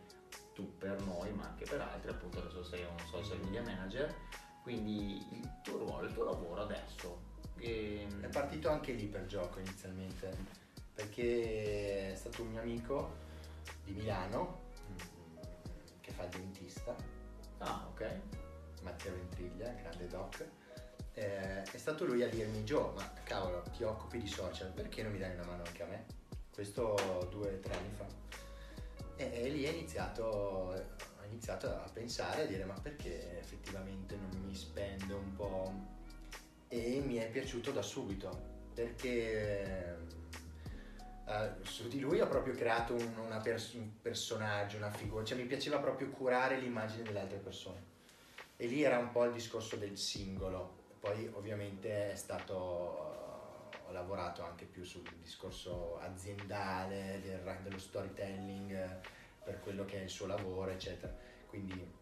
tu 0.53 0.77
per 0.77 1.01
noi, 1.01 1.31
ma 1.33 1.43
anche 1.47 1.65
per 1.65 1.81
altri, 1.81 2.09
appunto 2.09 2.39
adesso 2.39 2.63
sei 2.63 2.83
un 2.83 2.97
social 3.09 3.39
media 3.41 3.61
manager, 3.61 4.15
quindi 4.63 5.17
il 5.31 5.49
tuo 5.63 5.77
ruolo, 5.79 6.07
il 6.07 6.13
tuo 6.13 6.23
lavoro 6.23 6.61
adesso. 6.61 7.21
ehm, 7.57 8.21
È 8.21 8.27
partito 8.29 8.69
anche 8.69 8.93
lì 8.93 9.05
per 9.07 9.25
gioco 9.25 9.59
inizialmente, 9.59 10.35
perché 10.93 12.11
è 12.13 12.15
stato 12.15 12.43
un 12.43 12.49
mio 12.49 12.61
amico 12.61 13.17
di 13.83 13.91
Milano 13.93 14.59
mm, 14.89 14.97
che 15.99 16.11
fa 16.11 16.23
il 16.23 16.29
dentista, 16.29 16.95
Ah, 17.63 17.85
ok. 17.91 18.19
Matteo 18.81 19.13
Ventriglia, 19.13 19.69
grande 19.73 20.07
doc. 20.07 20.43
Eh, 21.13 21.63
è 21.63 21.77
stato 21.77 22.05
lui 22.05 22.23
a 22.23 22.29
dirmi 22.29 22.63
Gio, 22.63 22.93
ma 22.95 23.11
cavolo, 23.23 23.63
ti 23.75 23.83
occupi 23.83 24.17
di 24.17 24.27
social, 24.27 24.71
perché 24.71 25.03
non 25.03 25.11
mi 25.11 25.19
dai 25.19 25.33
una 25.33 25.45
mano 25.45 25.63
anche 25.63 25.83
a 25.83 25.85
me? 25.85 26.05
Questo 26.53 27.27
due 27.29 27.55
o 27.55 27.59
tre 27.59 27.73
anni 27.73 27.91
fa. 27.93 28.05
E, 29.17 29.43
e 29.43 29.49
lì 29.49 29.63
è 29.63 29.69
iniziato, 29.69 30.23
ho 30.23 31.25
iniziato 31.25 31.67
a 31.67 31.89
pensare, 31.91 32.43
a 32.43 32.45
dire 32.45 32.63
ma 32.63 32.73
perché 32.73 33.39
effettivamente 33.39 34.15
non 34.15 34.41
mi 34.45 34.55
spendo 34.55 35.17
un 35.17 35.35
po'? 35.35 35.73
E 36.69 37.01
mi 37.05 37.15
è 37.15 37.29
piaciuto 37.29 37.71
da 37.71 37.81
subito, 37.81 38.69
perché 38.73 39.97
eh, 41.27 41.51
su 41.63 41.89
di 41.89 41.99
lui 41.99 42.21
ho 42.21 42.27
proprio 42.27 42.53
creato 42.53 42.93
un, 42.93 43.39
pers- 43.43 43.73
un 43.73 43.99
personaggio, 44.01 44.77
una 44.77 44.89
figura, 44.89 45.25
cioè 45.25 45.37
mi 45.37 45.45
piaceva 45.45 45.79
proprio 45.79 46.09
curare 46.09 46.57
l'immagine 46.57 47.03
delle 47.03 47.19
altre 47.19 47.37
persone. 47.37 47.89
E 48.55 48.67
lì 48.67 48.83
era 48.83 48.97
un 48.97 49.11
po' 49.11 49.25
il 49.25 49.33
discorso 49.33 49.75
del 49.75 49.97
singolo. 49.97 50.79
Poi 51.01 51.31
ovviamente 51.33 52.11
è 52.11 52.15
stato, 52.15 52.53
ho 52.53 53.91
lavorato 53.91 54.43
anche 54.43 54.65
più 54.65 54.83
sul 54.83 55.01
discorso 55.19 55.97
aziendale, 55.99 57.19
del- 57.23 57.57
dello 57.63 57.79
storytelling 57.79 58.71
eh, 58.71 58.99
per 59.43 59.59
quello 59.61 59.83
che 59.83 59.99
è 59.99 60.03
il 60.03 60.09
suo 60.09 60.27
lavoro, 60.27 60.69
eccetera. 60.69 61.11
Quindi 61.47 61.99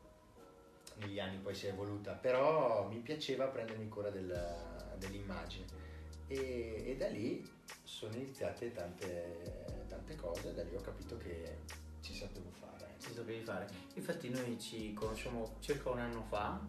negli 0.98 1.18
anni 1.18 1.38
poi 1.38 1.56
si 1.56 1.68
è 1.68 1.70
evoluta, 1.70 2.12
però 2.12 2.90
mi 2.90 2.98
piaceva 3.00 3.46
prendermi 3.46 3.88
cura 3.88 4.10
del- 4.10 4.96
dell'immagine 4.98 5.66
e, 6.28 6.84
e 6.88 6.98
da 6.98 7.08
lì 7.08 7.50
sono 7.84 8.14
iniziate 8.16 8.74
tante, 8.74 9.86
tante 9.88 10.16
cose, 10.16 10.54
da 10.54 10.64
lì 10.64 10.76
ho 10.76 10.82
capito 10.82 11.18
che 11.18 11.60
ci 12.02 12.14
sapevo 12.14 12.50
fare. 12.52 12.96
Si 12.98 13.14
sapevi 13.14 13.44
fare. 13.46 13.66
Infatti 13.94 14.28
noi 14.30 14.60
ci 14.60 14.94
conosciamo 14.94 15.56
circa 15.62 15.90
un 15.90 16.00
anno 16.00 16.22
fa 16.24 16.60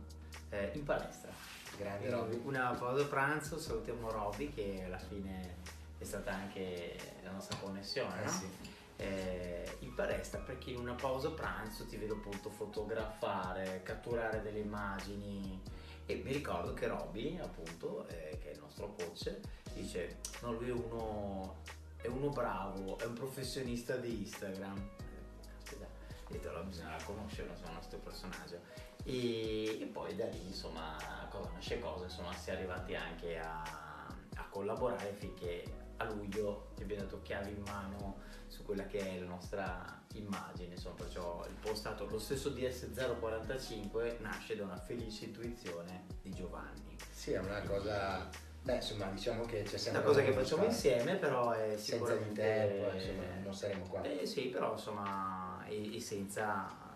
eh, 0.51 0.71
in 0.75 0.85
palestra. 0.85 1.33
Grande 1.81 2.11
Robby. 2.11 2.39
Una 2.45 2.75
pausa 2.79 3.07
pranzo, 3.07 3.59
salutiamo 3.59 4.11
Robby 4.11 4.53
che 4.53 4.83
alla 4.85 4.99
fine 4.99 5.57
è 5.97 6.05
stata 6.05 6.31
anche 6.31 6.95
la 7.23 7.31
nostra 7.31 7.57
connessione, 7.57 8.21
Eh 8.21 8.25
no? 8.25 8.31
sì. 8.31 8.49
Eh, 8.97 9.77
in 9.79 9.95
palestra 9.95 10.41
perché 10.41 10.73
in 10.73 10.79
una 10.79 10.93
pausa 10.93 11.31
pranzo 11.31 11.87
ti 11.87 11.97
vedo 11.97 12.17
appunto 12.17 12.51
fotografare, 12.51 13.81
catturare 13.83 14.43
delle 14.43 14.59
immagini 14.59 15.59
e 16.05 16.17
mi 16.17 16.33
ricordo 16.33 16.75
che 16.75 16.87
Robby 16.87 17.39
appunto, 17.39 18.07
eh, 18.09 18.39
che 18.43 18.51
è 18.51 18.53
il 18.53 18.61
nostro 18.61 18.93
coach, 18.95 19.35
dice 19.73 20.19
no 20.43 20.53
lui 20.53 20.69
è 20.69 20.73
uno, 20.73 21.63
è 21.97 22.09
uno 22.09 22.29
bravo, 22.29 22.99
è 22.99 23.07
un 23.07 23.15
professionista 23.15 23.97
di 23.97 24.19
Instagram. 24.21 24.77
Eh, 24.77 25.49
Caspita, 25.49 25.87
ho 25.87 26.31
detto 26.31 26.49
allora 26.51 26.65
bisogna 26.65 26.93
insomma, 26.93 27.23
il 27.23 27.73
nostro 27.73 27.99
personaggio. 28.01 28.90
E, 29.05 29.81
e 29.81 29.87
poi 29.87 30.15
da 30.15 30.27
lì 30.27 30.47
insomma 30.47 30.97
cosa 31.31 31.51
nasce 31.53 31.79
cosa, 31.79 32.05
insomma 32.05 32.33
si 32.35 32.51
è 32.51 32.55
arrivati 32.55 32.95
anche 32.95 33.39
a, 33.39 33.63
a 33.63 34.49
collaborare 34.51 35.13
finché 35.13 35.65
a 35.97 36.05
luglio 36.05 36.71
ti 36.75 36.83
abbiamo 36.83 37.03
dato 37.03 37.21
chiavi 37.23 37.51
in 37.51 37.63
mano 37.63 38.19
su 38.47 38.65
quella 38.65 38.87
che 38.87 38.99
è 38.99 39.19
la 39.19 39.27
nostra 39.27 40.03
immagine, 40.15 40.75
insomma 40.75 40.97
perciò 40.97 41.45
il 41.47 41.55
postato 41.55 42.07
lo 42.07 42.19
stesso 42.19 42.51
DS045 42.51 44.21
nasce 44.21 44.57
da 44.57 44.65
una 44.65 44.77
felice 44.77 45.27
intuizione 45.27 46.07
di 46.23 46.31
Giovanni. 46.31 46.97
Sì, 47.11 47.33
è 47.33 47.39
una 47.39 47.63
cosa, 47.63 48.29
beh 48.63 48.75
insomma 48.75 49.07
diciamo 49.07 49.45
che 49.45 49.63
c'è 49.63 49.77
sempre 49.77 50.01
una 50.01 50.11
cosa 50.11 50.23
che 50.23 50.33
facciamo 50.33 50.65
insieme 50.65 51.15
però 51.17 51.53
è 51.53 51.77
senza 51.77 51.97
di 52.17 52.33
sicuramente... 52.33 52.43
te 52.43 52.89
poi, 52.89 52.97
insomma, 52.97 53.25
non 53.43 53.55
saremo 53.55 53.87
qua. 53.87 54.03
Eh 54.03 54.27
sì, 54.27 54.47
però 54.49 54.73
insomma 54.73 55.65
e, 55.69 55.97
e 55.97 56.01
senza 56.01 56.90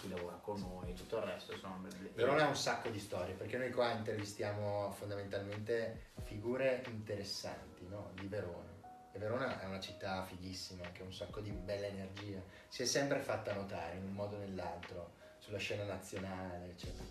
chi 0.00 0.08
lavora 0.08 0.36
con 0.36 0.60
noi, 0.60 0.92
tutto 0.94 1.18
il 1.18 1.24
resto 1.24 1.52
insomma... 1.52 1.88
Verona 2.14 2.44
ha 2.44 2.48
un 2.48 2.56
sacco 2.56 2.88
di 2.88 2.98
storie 2.98 3.34
perché 3.34 3.56
noi 3.56 3.70
qua 3.70 3.92
intervistiamo 3.92 4.90
fondamentalmente 4.92 6.10
figure 6.24 6.84
interessanti 6.88 7.86
no? 7.88 8.10
di 8.14 8.26
Verona. 8.26 8.74
E 9.12 9.18
Verona 9.18 9.60
è 9.60 9.64
una 9.64 9.80
città 9.80 10.24
fighissima 10.24 10.90
che 10.92 11.02
ha 11.02 11.06
un 11.06 11.12
sacco 11.12 11.40
di 11.40 11.50
bella 11.50 11.86
energia. 11.86 12.38
Si 12.68 12.82
è 12.82 12.84
sempre 12.84 13.20
fatta 13.20 13.54
notare 13.54 13.96
in 13.96 14.04
un 14.04 14.12
modo 14.12 14.36
o 14.36 14.38
nell'altro 14.38 15.12
sulla 15.38 15.58
scena 15.58 15.84
nazionale, 15.84 16.70
eccetera. 16.70 17.06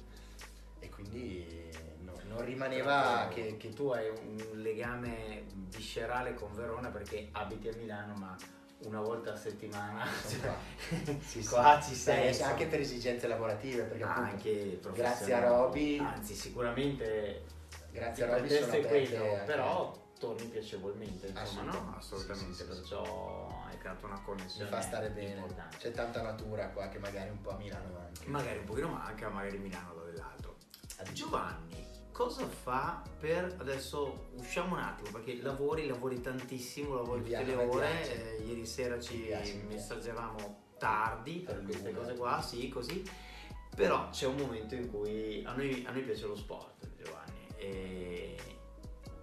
E 0.80 0.90
quindi 0.90 1.72
no, 2.02 2.14
non 2.28 2.46
rimaneva 2.46 3.28
che, 3.34 3.58
che 3.58 3.70
tu 3.70 3.90
hai 3.90 4.08
un 4.10 4.62
legame 4.62 5.46
viscerale 5.70 6.36
con 6.36 6.54
Verona 6.54 6.90
perché 6.90 7.30
abiti 7.32 7.70
a 7.70 7.76
Milano 7.76 8.14
ma 8.14 8.38
una 8.88 9.02
volta 9.02 9.34
a 9.34 9.36
settimana 9.36 10.06
sono 10.26 10.42
qua. 10.42 10.56
Sì, 11.20 11.42
sì. 11.42 11.48
qua 11.48 11.80
ci 11.82 11.90
Beh, 11.92 11.96
sei 11.96 12.42
anche 12.42 12.66
per 12.68 12.80
esigenze 12.80 13.28
lavorative, 13.28 13.84
perché 13.84 14.04
appunto 14.04 14.30
anche 14.32 14.80
grazie 14.94 15.34
a. 15.34 15.48
Roby, 15.48 15.98
anzi 16.00 16.34
sicuramente 16.36 17.44
grazie 17.92 18.24
a 18.26 18.36
Roby 18.36 18.50
sono 18.50 18.66
aperte 18.66 18.88
quello 18.88 19.24
anche- 19.32 19.44
però 19.46 20.04
torni 20.18 20.46
piacevolmente 20.46 21.28
insomma 21.28 21.62
no? 21.64 21.94
Assolutamente. 21.98 21.98
assolutamente 21.98 22.54
Sì, 22.54 22.54
sì, 22.54 22.64
sì, 22.64 22.66
perciò 22.80 23.64
hai 23.70 23.78
creato 23.78 24.06
una 24.06 24.16
mi 24.16 24.22
connessione 24.24 24.70
fa 24.70 24.82
stare 24.82 25.10
bene. 25.10 25.34
importante. 25.36 25.78
C'è 25.78 25.92
tanta 25.92 26.22
natura 26.22 26.68
qua 26.70 26.88
che 26.88 27.00
magari 27.00 27.30
un 27.30 27.42
po' 27.42 27.50
a 27.52 27.58
Milano 27.58 27.90
manca. 27.94 28.22
magari 28.28 28.58
un 28.60 28.66
pochino 28.66 28.88
manca 28.90 29.30
magari 29.30 29.58
Milano 29.58 29.94
da 29.94 30.04
dell'altro 30.06 30.56
Ad- 30.98 31.12
Giovanni 31.12 31.85
cosa 32.16 32.48
fa 32.48 33.04
per 33.20 33.58
adesso 33.60 34.30
usciamo 34.38 34.76
un 34.76 34.82
attimo 34.82 35.10
perché 35.12 35.42
lavori 35.42 35.86
lavori 35.86 36.22
tantissimo 36.22 36.96
lavori 36.96 37.24
tutte 37.24 37.44
le 37.44 37.56
ore 37.56 38.38
eh, 38.38 38.42
ieri 38.42 38.66
sera 38.66 38.98
ci 39.02 39.18
piace, 39.18 39.56
mi 39.56 39.60
piace. 39.60 39.76
messaggiavamo 39.76 40.64
tardi 40.78 41.40
per 41.46 41.62
queste 41.64 41.94
cose 41.94 42.16
qua 42.16 42.42
sì 42.42 42.70
così. 42.70 43.04
Però 43.76 44.08
c'è 44.12 44.28
un 44.28 44.38
momento 44.38 44.76
in 44.76 44.90
cui 44.90 45.44
a 45.46 45.54
noi, 45.54 45.84
a 45.86 45.92
noi 45.92 46.04
piace 46.04 46.26
lo 46.26 46.38
sport 46.38 46.88
Giovanni 46.96 47.48
e 47.58 48.38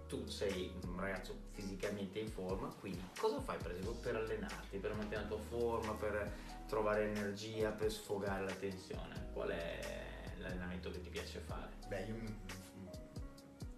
tu 0.07 0.29
sei 0.29 0.71
un 0.85 1.01
ragazzo 1.01 1.35
fisicamente 1.53 2.19
in 2.19 2.29
forma 2.29 2.69
quindi 2.79 3.03
cosa 3.19 3.41
fai 3.41 3.57
per 3.57 3.71
esempio 3.71 3.93
per 3.93 4.17
allenarti 4.17 4.77
per 4.77 4.93
mantenere 4.93 5.23
la 5.23 5.29
tua 5.29 5.39
forma 5.39 5.95
per 5.95 6.31
trovare 6.69 7.05
energia 7.09 7.71
per 7.71 7.91
sfogare 7.91 8.45
la 8.45 8.53
tensione? 8.53 9.31
Qual 9.33 9.49
è 9.49 9.81
l'allenamento 10.37 10.91
che 10.91 11.01
ti 11.01 11.09
piace 11.09 11.39
fare? 11.39 11.71
Beh, 11.89 12.05
io 12.05 12.61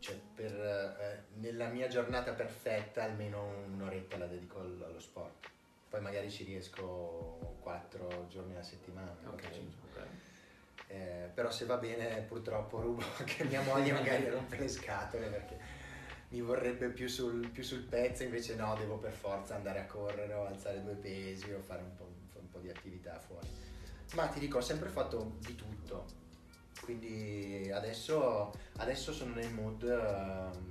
cioè, 0.04 0.20
per, 0.34 0.52
eh, 0.52 1.22
nella 1.40 1.68
mia 1.68 1.88
giornata 1.88 2.32
perfetta 2.32 3.04
almeno 3.04 3.64
un'oretta 3.72 4.18
la 4.18 4.26
dedico 4.26 4.60
al- 4.60 4.84
allo 4.86 5.00
sport. 5.00 5.48
Poi 5.88 6.02
magari 6.02 6.30
ci 6.30 6.44
riesco 6.44 7.56
quattro 7.60 8.26
giorni 8.28 8.52
alla 8.52 8.62
settimana. 8.62 9.16
quattro, 9.22 9.50
cinque. 9.50 9.82
Eh, 10.88 11.30
però 11.32 11.50
se 11.50 11.64
va 11.64 11.78
bene 11.78 12.20
purtroppo 12.28 12.82
rubo 12.82 13.02
anche 13.16 13.44
mia 13.44 13.62
moglie 13.62 13.92
magari 13.92 14.28
rompe 14.28 14.58
le 14.58 14.68
scatole 14.68 15.28
perché 15.28 15.58
mi 16.28 16.42
vorrebbe 16.42 16.88
più 16.88 17.08
sul, 17.08 17.48
più 17.48 17.62
sul 17.62 17.84
pezzo, 17.84 18.24
invece 18.24 18.56
no, 18.56 18.76
devo 18.76 18.98
per 18.98 19.12
forza 19.12 19.54
andare 19.54 19.80
a 19.80 19.86
correre 19.86 20.34
o 20.34 20.44
alzare 20.44 20.82
due 20.82 20.96
pesi 20.96 21.50
o 21.50 21.60
fare 21.60 21.80
un 21.80 21.94
po', 21.96 22.12
un 22.38 22.50
po' 22.50 22.58
di 22.58 22.68
attività 22.68 23.18
fuori. 23.18 23.48
Ma 24.12 24.26
ti 24.26 24.38
dico, 24.38 24.58
ho 24.58 24.60
sempre 24.60 24.90
fatto 24.90 25.36
di 25.38 25.54
tutto, 25.54 26.04
quindi 26.84 27.70
adesso, 27.72 28.52
adesso 28.76 29.12
sono 29.12 29.34
nel 29.34 29.52
mood 29.52 29.82
ehm, 29.82 30.62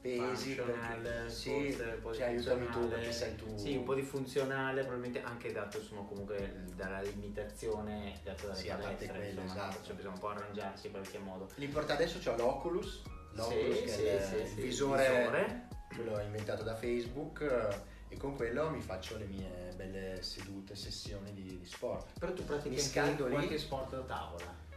pesi, 0.00 0.54
perché, 0.54 1.28
sì, 1.28 1.76
cioè, 1.76 2.22
aiutami 2.24 2.68
tu 2.68 2.88
perché 2.88 3.12
sai 3.12 3.34
tu. 3.36 3.56
Sì, 3.56 3.76
un 3.76 3.84
po' 3.84 3.94
di 3.94 4.02
funzionale, 4.02 4.82
probabilmente 4.82 5.22
anche 5.22 5.52
dato 5.52 5.78
insomma 5.78 6.02
comunque 6.02 6.64
dalla 6.74 7.00
limitazione 7.02 8.18
data 8.22 8.46
dalle 8.46 8.58
Sì, 8.58 8.70
a 8.70 8.76
parte 8.76 9.06
palestre, 9.06 9.18
quello, 9.18 9.40
insomma, 9.40 9.68
esatto. 9.68 9.84
cioè 9.84 9.94
bisogna 9.94 10.14
un 10.14 10.20
po' 10.20 10.28
arrangiarsi 10.28 10.86
in 10.86 10.92
qualche 10.92 11.18
modo. 11.18 11.48
L'importante 11.56 12.04
adesso 12.04 12.30
ho 12.30 12.36
l'Oculus, 12.36 13.02
l'Oculus 13.32 13.76
Sì, 13.76 13.82
che 13.82 13.88
sì, 13.88 14.02
è 14.04 14.40
il, 14.40 14.46
sì, 14.46 14.60
visore, 14.60 15.08
visore. 15.08 15.68
quello 15.94 16.20
inventato 16.20 16.62
da 16.62 16.74
Facebook 16.74 17.78
e 18.08 18.16
con 18.16 18.34
quello 18.36 18.70
mi 18.70 18.80
faccio 18.80 19.16
le 19.18 19.24
mie 19.26 19.69
belle 19.80 20.22
sedute, 20.22 20.74
sessioni 20.76 21.32
di, 21.32 21.58
di 21.58 21.64
sport. 21.64 22.18
Però 22.18 22.32
tu 22.34 22.44
pratichi 22.44 22.74
Mi 22.74 22.98
anche 22.98 23.24
lì. 23.24 23.30
qualche 23.30 23.58
sport 23.58 23.90
da 23.92 24.02
tavola. 24.02 24.68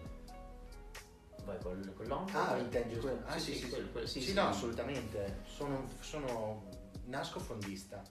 Vai 1.44 1.60
con, 1.60 1.94
con 1.96 2.06
l'onco? 2.06 2.38
Ah, 2.38 2.58
intendi 2.58 2.96
quello? 2.98 3.22
Ah, 3.26 3.38
sì, 3.38 3.54
sì, 3.54 3.68
quel- 3.68 3.92
quel- 3.92 4.08
sì, 4.08 4.20
sì, 4.20 4.22
sì, 4.22 4.28
sì. 4.30 4.34
no, 4.36 4.48
assolutamente. 4.48 5.42
Sono, 5.46 5.90
sono- 6.00 6.64
nasco 7.06 7.40
fondista. 7.42 8.02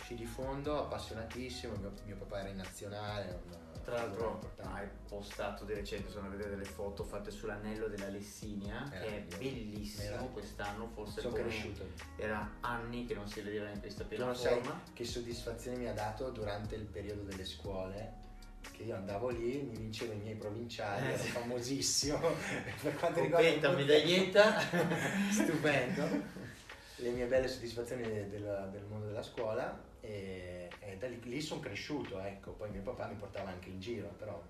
Sci 0.00 0.14
di 0.14 0.26
fondo, 0.26 0.78
appassionatissimo. 0.78 1.74
Mio, 1.76 1.92
mio 2.04 2.16
papà 2.16 2.40
era 2.40 2.48
in 2.50 2.56
nazionale. 2.56 3.40
una 3.46 3.65
Tra 3.86 3.94
l'altro 3.94 4.40
hai 4.72 4.84
postato 5.08 5.64
di 5.64 5.72
recente, 5.72 6.10
sono 6.10 6.26
a 6.26 6.30
vedere 6.30 6.50
delle 6.50 6.64
foto 6.64 7.04
fatte 7.04 7.30
sull'anello 7.30 7.86
della 7.86 8.08
Lessinia, 8.08 8.82
che 8.90 8.98
è 8.98 9.20
bellissimo 9.38 10.02
Meraviglioso. 10.02 10.32
quest'anno, 10.32 10.90
forse 10.92 11.20
Sono 11.20 11.34
cresciuto. 11.34 11.86
era 12.16 12.50
anni 12.62 13.06
che 13.06 13.14
non 13.14 13.28
si 13.28 13.42
vedeva 13.42 13.68
in 13.68 13.78
questa 13.78 14.02
piena 14.02 14.24
non 14.24 14.34
sai 14.34 14.60
che 14.92 15.04
soddisfazione 15.04 15.76
mi 15.76 15.86
ha 15.86 15.92
dato 15.92 16.30
durante 16.30 16.74
il 16.74 16.82
periodo 16.84 17.22
delle 17.22 17.44
scuole. 17.44 18.24
Che 18.72 18.82
io 18.82 18.96
andavo 18.96 19.28
lì, 19.28 19.62
mi 19.62 19.76
vincevo 19.76 20.12
i 20.12 20.16
miei 20.16 20.34
provinciali, 20.34 21.06
Eh, 21.06 21.10
ero 21.12 21.22
famosissimo. 21.22 22.18
per 22.82 22.96
quanto 22.96 23.20
riguarda 23.20 23.48
Coppetta, 23.48 23.70
medaglietta. 23.70 24.60
stupendo 25.30 26.02
le 26.98 27.10
mie 27.10 27.26
belle 27.26 27.46
soddisfazioni 27.46 28.02
del, 28.02 28.68
del 28.72 28.84
mondo 28.88 29.06
della 29.06 29.22
scuola 29.22 29.80
e, 30.00 30.55
e 30.86 30.96
da 30.96 31.08
lì, 31.08 31.20
lì 31.24 31.40
sono 31.40 31.60
cresciuto 31.60 32.18
ecco 32.20 32.52
poi 32.52 32.70
mio 32.70 32.82
papà 32.82 33.06
mi 33.06 33.14
portava 33.14 33.50
anche 33.50 33.68
in 33.68 33.80
giro 33.80 34.08
però 34.18 34.42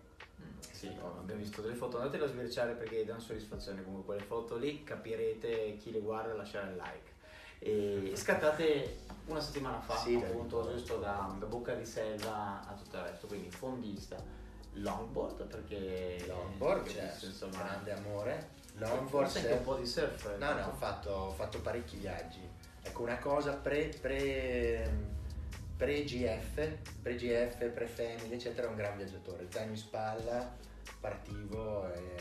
Mm, 0.42 0.58
Sì, 0.70 0.94
oh, 1.00 1.18
abbiamo 1.18 1.40
visto 1.40 1.62
delle 1.62 1.74
foto, 1.74 1.96
andatele 1.98 2.24
a 2.24 2.28
sbirciare 2.28 2.72
perché 2.74 3.04
danno 3.04 3.20
soddisfazione 3.20 3.82
comunque 3.82 4.14
quelle 4.14 4.22
foto 4.28 4.56
lì, 4.56 4.82
capirete 4.84 5.76
chi 5.78 5.90
le 5.90 6.00
guarda 6.00 6.32
e 6.32 6.36
lasciare 6.36 6.70
il 6.70 6.76
like. 6.76 7.14
E 7.58 8.12
scattate 8.14 8.98
una 9.26 9.40
settimana 9.40 9.80
fa, 9.80 9.96
Sì, 9.96 10.14
appunto, 10.14 10.70
giusto 10.70 10.98
da, 10.98 11.34
da 11.38 11.46
Bocca 11.46 11.74
di 11.74 11.86
Selva 11.86 12.60
a 12.66 12.74
tutto 12.74 12.96
il 12.96 13.02
resto, 13.04 13.26
quindi 13.26 13.50
fondista, 13.50 14.22
longboard 14.74 15.44
perché... 15.46 16.22
longboard 16.26 16.82
perché 16.82 16.98
c'è 16.98 17.08
questo, 17.08 17.26
insomma, 17.26 17.64
grande 17.64 17.92
amore. 17.92 18.48
longboard 18.74 19.08
forse 19.08 19.38
anche 19.38 19.52
un 19.52 19.64
po' 19.64 19.76
di 19.76 19.86
surf. 19.86 20.36
no 20.36 20.52
no 20.52 20.66
ho 20.66 20.72
fatto, 20.74 21.10
ho 21.10 21.32
fatto 21.32 21.60
parecchi 21.60 21.96
viaggi. 21.96 22.46
Ecco 22.82 23.02
una 23.02 23.18
cosa 23.18 23.54
pre 23.54 23.88
pre 24.00 25.14
pre 25.76 26.04
GF 26.04 26.78
pre 27.02 27.14
GF 27.16 27.70
pre 27.70 27.86
family 27.86 28.32
eccetera 28.34 28.68
un 28.68 28.76
gran 28.76 28.96
viaggiatore 28.96 29.46
zaino 29.50 29.72
in 29.72 29.76
spalla 29.76 30.56
partivo 31.00 31.92
e 31.92 32.14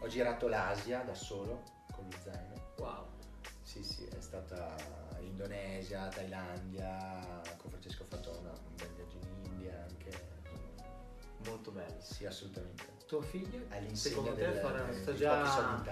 ho 0.00 0.06
girato 0.08 0.46
l'Asia 0.48 1.00
da 1.02 1.14
solo 1.14 1.62
con 1.92 2.04
lo 2.04 2.16
zaino 2.22 2.60
Wow. 2.78 3.06
Sì, 3.62 3.82
sì, 3.84 4.04
è 4.04 4.20
stata 4.20 4.74
Indonesia, 5.20 6.08
Thailandia, 6.08 7.40
con 7.56 7.70
Francesco 7.70 8.02
ho 8.02 8.06
fatto 8.06 8.36
una- 8.40 8.50
un 8.50 8.74
bel 8.76 8.90
viaggio 8.96 9.18
in 9.18 9.44
India 9.52 9.86
anche. 9.88 10.30
molto 11.46 11.70
belli. 11.70 12.00
Sì, 12.00 12.24
assolutamente. 12.26 12.91
Tuo 13.12 13.20
figlio? 13.20 13.60
Secondo 13.92 14.32
te 14.32 14.40
del, 14.40 14.56
farà- 14.56 14.90
sta 14.90 15.12
già-. 15.12 15.82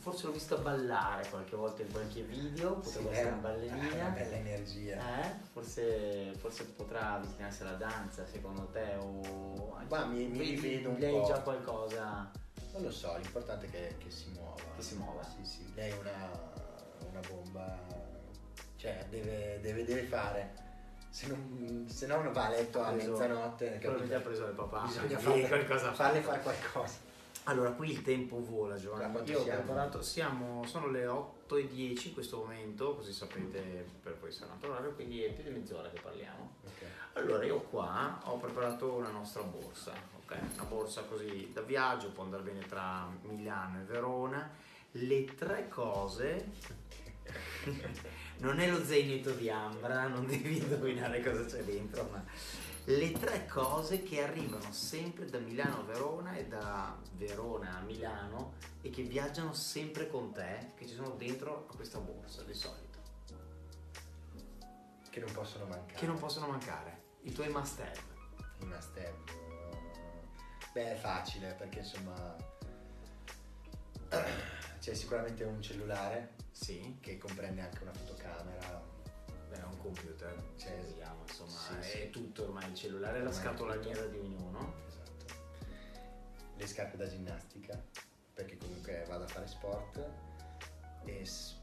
Forse 0.00 0.24
l'ho 0.26 0.32
vista 0.32 0.56
ballare 0.56 1.28
qualche 1.28 1.54
volta 1.54 1.82
in 1.82 1.92
qualche 1.92 2.22
video, 2.22 2.76
potrebbe 2.76 3.10
essere 3.10 3.26
una 3.28 3.36
Una 3.36 3.48
ballerina. 3.48 4.08
bella 4.08 4.34
energia. 4.36 5.22
Eh? 5.22 5.30
Forse, 5.52 6.32
forse 6.38 6.64
potrà 6.64 7.12
avvicinarsi 7.16 7.60
alla 7.60 7.74
danza 7.74 8.24
secondo 8.24 8.68
te 8.72 8.94
o 9.00 9.76
Ma 9.86 10.06
mi- 10.06 10.24
mi 10.28 10.38
rivedo 10.38 10.88
un 10.88 10.96
lei 10.98 11.12
po'. 11.20 11.26
già 11.26 11.40
qualcosa 11.40 12.30
Non 12.72 12.82
lo 12.82 12.90
so, 12.90 13.14
l'importante 13.18 13.66
è 13.66 13.70
che, 13.70 13.96
che 13.98 14.10
si 14.10 14.30
muova. 14.30 14.62
Che 14.76 14.82
si 14.82 14.94
muova. 14.96 15.22
Sì, 15.24 15.44
sì. 15.44 15.74
Lei 15.74 15.90
è 15.90 15.98
una, 15.98 16.30
una 17.10 17.20
bomba. 17.28 17.78
Cioè, 18.76 19.04
deve, 19.10 19.60
deve, 19.60 19.84
deve 19.84 20.04
fare. 20.04 20.54
Se 21.14 21.28
non, 21.28 21.86
se 21.88 22.08
no 22.08 22.20
non 22.22 22.32
va 22.32 22.46
a 22.46 22.48
letto 22.48 22.82
a 22.82 22.90
Preso- 22.90 23.12
mezzanotte. 23.12 23.78
probabilmente 23.80 24.14
ha 24.14 24.18
capito? 24.18 24.28
preso 24.30 24.46
il 24.46 24.54
papà 24.56 24.80
Bisogna 24.82 25.16
Sì, 25.18 25.24
farle, 25.24 25.46
qualcosa 25.48 25.92
farle 25.92 26.20
fare 26.22 26.40
qualcosa. 26.42 26.94
allora 27.44 27.70
qui 27.70 27.90
il 27.90 28.02
tempo 28.02 28.42
vola 28.44 28.76
Giovanni 28.76 29.30
io 29.30 29.38
ho 29.38 29.42
siamo? 29.44 29.60
preparato 29.62 30.02
siamo 30.02 30.66
sono 30.66 30.88
le 30.88 31.06
8 31.06 31.56
e 31.56 31.68
10 31.68 32.08
in 32.08 32.14
questo 32.14 32.38
momento 32.38 32.96
così 32.96 33.12
sapete 33.12 33.86
per 34.02 34.14
poi 34.14 34.32
sarà 34.32 34.56
un 34.60 34.68
orario 34.68 34.90
quindi 34.92 35.22
è 35.22 35.30
più 35.32 35.44
di 35.44 35.50
mezz'ora 35.50 35.88
che 35.88 36.00
parliamo 36.00 36.56
Ok. 36.64 36.82
Allora, 37.12 37.44
io 37.44 37.60
qua 37.60 38.20
ho 38.24 38.38
preparato 38.38 38.94
una 38.94 39.10
nostra 39.10 39.42
borsa, 39.42 39.92
ok? 40.24 40.36
Una 40.54 40.64
borsa 40.64 41.02
così 41.02 41.48
da 41.52 41.60
viaggio, 41.60 42.08
può 42.10 42.24
andare 42.24 42.42
bene 42.42 42.66
tra 42.66 43.06
Milano 43.22 43.78
e 43.78 43.84
Verona. 43.84 44.50
Le 44.90 45.24
tre 45.36 45.68
cose, 45.68 46.50
non 48.38 48.60
è 48.60 48.68
lo 48.68 48.84
zainetto 48.84 49.32
di 49.32 49.48
Ambra, 49.50 50.06
non 50.08 50.26
devi 50.26 50.58
indovinare 50.58 51.22
cosa 51.22 51.44
c'è 51.44 51.62
dentro, 51.64 52.08
ma 52.10 52.24
le 52.86 53.12
tre 53.12 53.46
cose 53.46 54.02
che 54.02 54.22
arrivano 54.22 54.70
sempre 54.70 55.24
da 55.26 55.38
Milano 55.38 55.80
a 55.80 55.82
Verona 55.84 56.36
e 56.36 56.46
da 56.46 56.94
Verona 57.12 57.78
a 57.78 57.80
Milano 57.80 58.54
e 58.82 58.90
che 58.90 59.02
viaggiano 59.02 59.54
sempre 59.54 60.08
con 60.08 60.32
te, 60.32 60.72
che 60.76 60.86
ci 60.86 60.94
sono 60.94 61.10
dentro 61.10 61.66
a 61.70 61.74
questa 61.74 61.98
borsa 61.98 62.42
di 62.42 62.52
solito, 62.54 62.98
Che 65.08 65.20
non 65.20 65.32
possono 65.32 65.64
mancare. 65.66 65.98
che 65.98 66.06
non 66.06 66.18
possono 66.18 66.46
mancare, 66.48 67.02
i 67.22 67.32
tuoi 67.32 67.48
must 67.48 67.80
have. 67.80 68.00
I 68.60 68.64
must 68.66 68.96
have. 68.98 69.14
Beh, 70.72 70.92
è 70.92 70.96
facile 70.96 71.54
perché 71.54 71.78
insomma. 71.78 72.36
C'è 74.80 74.92
sicuramente 74.92 75.44
un 75.44 75.62
cellulare 75.62 76.33
Sì, 76.54 76.96
che 77.00 77.18
comprende 77.18 77.62
anche 77.62 77.82
una 77.82 77.92
fotocamera. 77.92 78.80
Beh, 79.48 79.58
un 79.62 79.76
computer, 79.78 80.34
Cioè, 80.56 80.68
se 80.68 80.76
vogliamo, 80.92 81.22
insomma, 81.26 81.50
sì, 81.50 81.74
è 81.74 81.82
sì. 82.04 82.10
tutto 82.10 82.44
ormai 82.44 82.68
il 82.70 82.74
cellulare, 82.76 83.18
è 83.18 83.22
la 83.22 83.32
scatola 83.32 83.74
nera 83.74 84.06
di 84.06 84.18
ognuno. 84.18 84.74
Esatto. 84.86 85.34
Le 86.56 86.66
scarpe 86.66 86.96
da 86.96 87.08
ginnastica, 87.08 87.82
perché 88.32 88.56
comunque 88.56 89.04
vado 89.08 89.24
a 89.24 89.26
fare 89.26 89.46
sport. 89.48 90.08
E 91.04 91.24
s- 91.26 91.56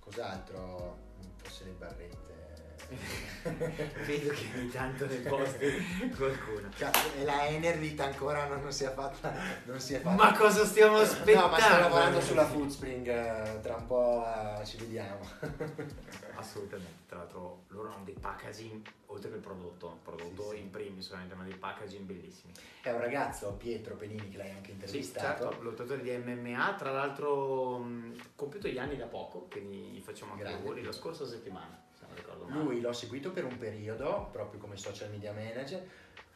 cos'altro? 0.00 0.98
Forse 1.36 1.64
le 1.64 1.70
barrette. 1.70 2.57
Vedo 4.06 4.30
che 4.30 4.46
ogni 4.56 4.68
tanto 4.70 5.06
ne 5.06 5.16
posti 5.16 6.10
qualcuno. 6.16 6.68
Cazzo, 6.76 7.14
e 7.18 7.24
la 7.24 7.46
Enervit 7.46 8.00
ancora 8.00 8.46
non, 8.46 8.62
non 8.62 8.72
si 8.72 8.84
è 8.84 8.92
fatta. 8.92 9.32
Non 9.64 9.78
si 9.78 9.94
è 9.94 10.00
fatta. 10.00 10.14
Ma 10.16 10.32
cosa 10.32 10.64
stiamo 10.64 10.96
aspettando? 10.96 11.40
No, 11.46 11.48
ma 11.52 11.58
sto 11.60 11.78
lavorando 11.78 12.20
sulla 12.20 12.46
Foodspring, 12.46 13.06
eh, 13.06 13.60
tra 13.60 13.76
un 13.76 13.86
po' 13.86 14.24
eh, 14.26 14.64
ci 14.64 14.76
vediamo. 14.78 15.18
Assolutamente, 16.36 17.02
tra 17.08 17.18
l'altro 17.18 17.64
loro 17.68 17.92
hanno 17.92 18.04
dei 18.04 18.16
packaging, 18.18 18.86
oltre 19.06 19.28
che 19.30 19.36
il 19.36 19.42
prodotto, 19.42 19.88
il 19.94 20.00
prodotto 20.02 20.50
Sì, 20.50 20.56
sì. 20.56 20.62
in 20.62 20.70
primis, 20.70 21.06
solamente 21.06 21.34
hanno 21.34 21.44
dei 21.44 21.56
packaging 21.56 22.04
bellissimi. 22.04 22.52
È 22.80 22.90
un 22.90 23.00
ragazzo, 23.00 23.52
Pietro 23.54 23.96
Penini, 23.96 24.28
che 24.30 24.36
l'hai 24.36 24.50
anche 24.50 24.66
Sì, 24.68 24.72
intervistato. 24.72 25.48
certo, 25.48 25.62
lottatore 25.62 26.00
di 26.02 26.16
MMA, 26.16 26.74
tra 26.78 26.92
l'altro 26.92 27.78
mh, 27.78 28.16
compiuto 28.36 28.68
gli 28.68 28.78
anni 28.78 28.96
da 28.96 29.06
poco, 29.06 29.46
quindi 29.50 29.76
gli 29.76 30.00
facciamo 30.00 30.32
anche 30.32 30.44
Grande. 30.44 30.60
auguri 30.62 30.82
la 30.84 30.92
scorsa 30.92 31.26
settimana, 31.26 31.76
ricordo 32.18 32.44
male. 32.44 32.62
Lui 32.62 32.80
l'ho 32.80 32.92
seguito 32.92 33.30
per 33.30 33.44
un 33.44 33.56
periodo, 33.58 34.28
proprio 34.30 34.60
come 34.60 34.76
social 34.76 35.10
media 35.10 35.32
manager. 35.32 35.86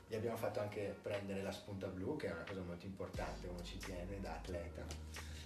Gli 0.06 0.14
abbiamo 0.14 0.36
fatto 0.36 0.60
anche 0.60 0.94
prendere 1.00 1.42
la 1.42 1.52
spunta 1.52 1.86
blu, 1.86 2.16
che 2.16 2.28
è 2.28 2.32
una 2.32 2.44
cosa 2.46 2.60
molto 2.60 2.86
importante, 2.86 3.46
uno 3.46 3.62
ci 3.62 3.78
tiene 3.78 4.20
da 4.20 4.34
atleta. 4.34 4.84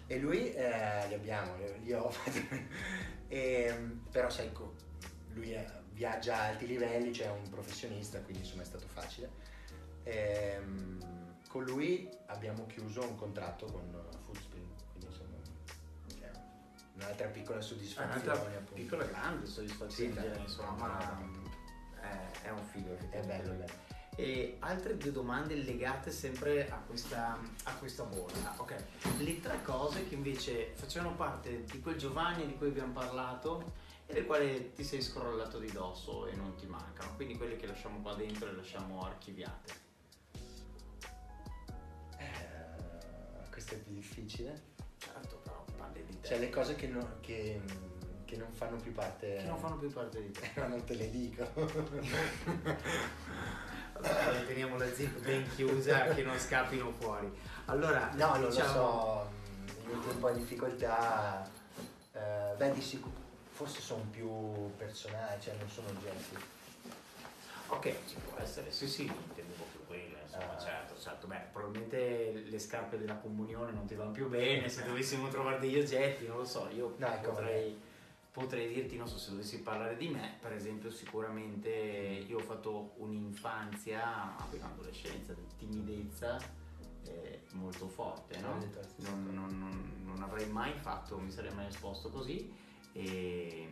E 0.07 0.19
lui, 0.19 0.53
eh, 0.53 1.07
li 1.09 1.15
abbiamo, 1.15 1.57
li 1.83 1.93
ho 1.93 2.11
fatti. 2.11 2.69
E, 3.29 3.75
però 4.09 4.31
sai, 4.31 4.53
lui 5.33 5.51
è- 5.51 5.69
viaggia 5.97 6.37
a 6.37 6.47
alti 6.49 6.67
livelli, 6.67 7.13
cioè 7.13 7.27
è 7.27 7.31
un 7.31 7.49
professionista, 7.49 8.21
quindi 8.21 8.43
insomma 8.43 8.63
è 8.63 8.67
stato 8.67 8.87
facile. 8.87 9.31
Ehm, 10.05 10.99
con 11.49 11.65
lui 11.65 12.09
abbiamo 12.27 12.67
chiuso 12.67 13.01
un 13.01 13.17
contratto 13.17 13.67
con 13.67 14.06
un'altra 16.97 17.27
piccola 17.29 17.59
È 17.59 17.63
soddisfazione. 17.63 18.07
un'altra 18.11 18.33
appunto. 18.35 18.73
piccola 18.75 19.05
grande 19.05 19.47
soddisfazione, 19.47 20.11
Sì, 20.13 20.15
dai, 20.15 20.41
insomma, 20.41 20.71
ma 20.73 21.21
è, 22.01 22.31
è 22.43 22.51
un 22.51 22.65
figo 22.65 22.97
È 23.11 23.21
bello, 23.21 23.53
bello. 23.55 23.85
E 24.19 24.57
altre 24.61 24.97
due 24.97 25.13
domande 25.13 25.55
legate 25.57 26.11
sempre 26.11 26.71
a 26.71 26.77
questa, 26.79 27.39
a 27.65 27.75
questa 27.75 28.03
borsa. 28.05 28.55
Ok, 28.57 28.75
le 29.19 29.41
tre 29.41 29.61
cose 29.63 30.09
che 30.09 30.15
invece 30.15 30.73
facevano 30.75 31.15
parte 31.15 31.65
di 31.65 31.81
quel 31.83 31.97
Giovanni 31.97 32.47
di 32.47 32.57
cui 32.57 32.69
abbiamo 32.69 32.95
parlato 32.95 33.73
e 34.07 34.15
del 34.15 34.25
quale 34.25 34.73
ti 34.73 34.85
sei 34.85 35.03
scrollato 35.03 35.59
di 35.59 35.71
dosso 35.71 36.27
e 36.29 36.35
non 36.35 36.55
ti 36.57 36.65
mancano, 36.65 37.15
quindi 37.17 37.37
quelle 37.37 37.57
che 37.57 37.67
lasciamo 37.67 38.01
qua 38.01 38.15
dentro 38.15 38.49
e 38.49 38.53
lasciamo 38.55 39.05
archiviate. 39.05 39.73
Eh, 42.19 43.51
questo 43.51 43.75
è 43.75 43.79
più 43.79 43.93
difficile. 43.93 44.63
Certo, 44.99 45.36
Cioè 46.27 46.39
le 46.39 46.51
cose 46.51 46.75
che, 46.75 46.89
non- 46.89 47.19
che- 47.21 47.61
che 48.25 48.37
non 48.37 48.53
fanno 48.53 48.77
più 48.77 48.93
parte... 48.93 49.37
che 49.37 49.45
non 49.47 49.59
fanno 49.59 49.77
più 49.77 49.93
parte 49.93 50.21
di 50.21 50.33
te. 50.33 50.51
No, 50.61 50.67
non 50.69 50.85
te 50.85 50.95
le 50.95 51.09
dico. 51.11 51.47
Allora, 53.93 54.41
teniamo 54.47 54.77
la 54.77 54.93
zip 54.93 55.19
ben 55.21 55.49
chiusa 55.55 56.05
che 56.09 56.23
non 56.23 56.39
scappino 56.39 56.93
fuori. 56.99 57.33
Allora, 57.67 58.11
No, 58.15 58.37
non 58.37 58.49
diciamo, 58.51 58.73
lo 58.73 58.75
so, 58.75 59.31
mi 59.87 59.95
metto 59.95 60.11
un 60.11 60.19
po' 60.19 60.29
in 60.31 60.37
difficoltà. 60.39 61.49
Eh, 62.13 62.55
beh, 62.57 62.73
di 62.73 62.81
sicuro, 62.83 63.15
forse 63.53 63.81
sono 63.81 64.03
più 64.11 64.75
personali, 64.77 65.41
cioè 65.41 65.55
non 65.59 65.69
sono 65.69 65.89
oggetti. 65.89 66.37
Ok, 67.69 67.95
ci 68.07 68.17
può 68.29 68.39
essere, 68.39 68.71
sì 68.71 68.87
sì, 68.87 69.11
insomma, 70.37 70.59
certo, 70.59 70.99
certo. 71.01 71.27
Beh, 71.27 71.41
probabilmente 71.53 72.45
le 72.49 72.59
scarpe 72.59 72.99
della 72.99 73.17
comunione 73.17 73.73
non 73.73 73.87
ti 73.87 73.95
vanno 73.95 74.11
più 74.13 74.29
bene, 74.29 74.69
se 74.69 74.85
dovessimo 74.85 75.29
trovare 75.29 75.59
degli 75.59 75.79
oggetti, 75.79 76.27
non 76.27 76.39
lo 76.39 76.45
so, 76.45 76.69
io 76.75 76.95
ecco, 76.99 77.31
potrei, 77.31 77.81
potrei 78.33 78.73
dirti, 78.73 78.97
non 78.97 79.09
so, 79.09 79.19
se 79.19 79.31
dovessi 79.31 79.63
parlare 79.63 79.97
di 79.97 80.09
me, 80.09 80.37
per 80.41 80.53
esempio, 80.53 80.91
sicuramente 80.91 81.69
io 81.71 82.39
ho 82.39 82.43
fatto 82.43 82.93
un'infanzia, 82.97 84.37
un'adolescenza 84.53 85.33
di 85.33 85.47
timidezza 85.57 86.39
eh, 87.05 87.43
molto 87.53 87.87
forte, 87.89 88.39
no? 88.41 88.59
Non, 88.97 89.35
non- 89.35 89.59
non- 89.59 90.03
non 90.05 90.23
avrei 90.23 90.47
mai 90.49 90.73
fatto, 90.75 91.19
mi 91.19 91.31
sarei 91.31 91.53
mai 91.55 91.67
esposto 91.69 92.11
così 92.11 92.53
e 92.93 93.69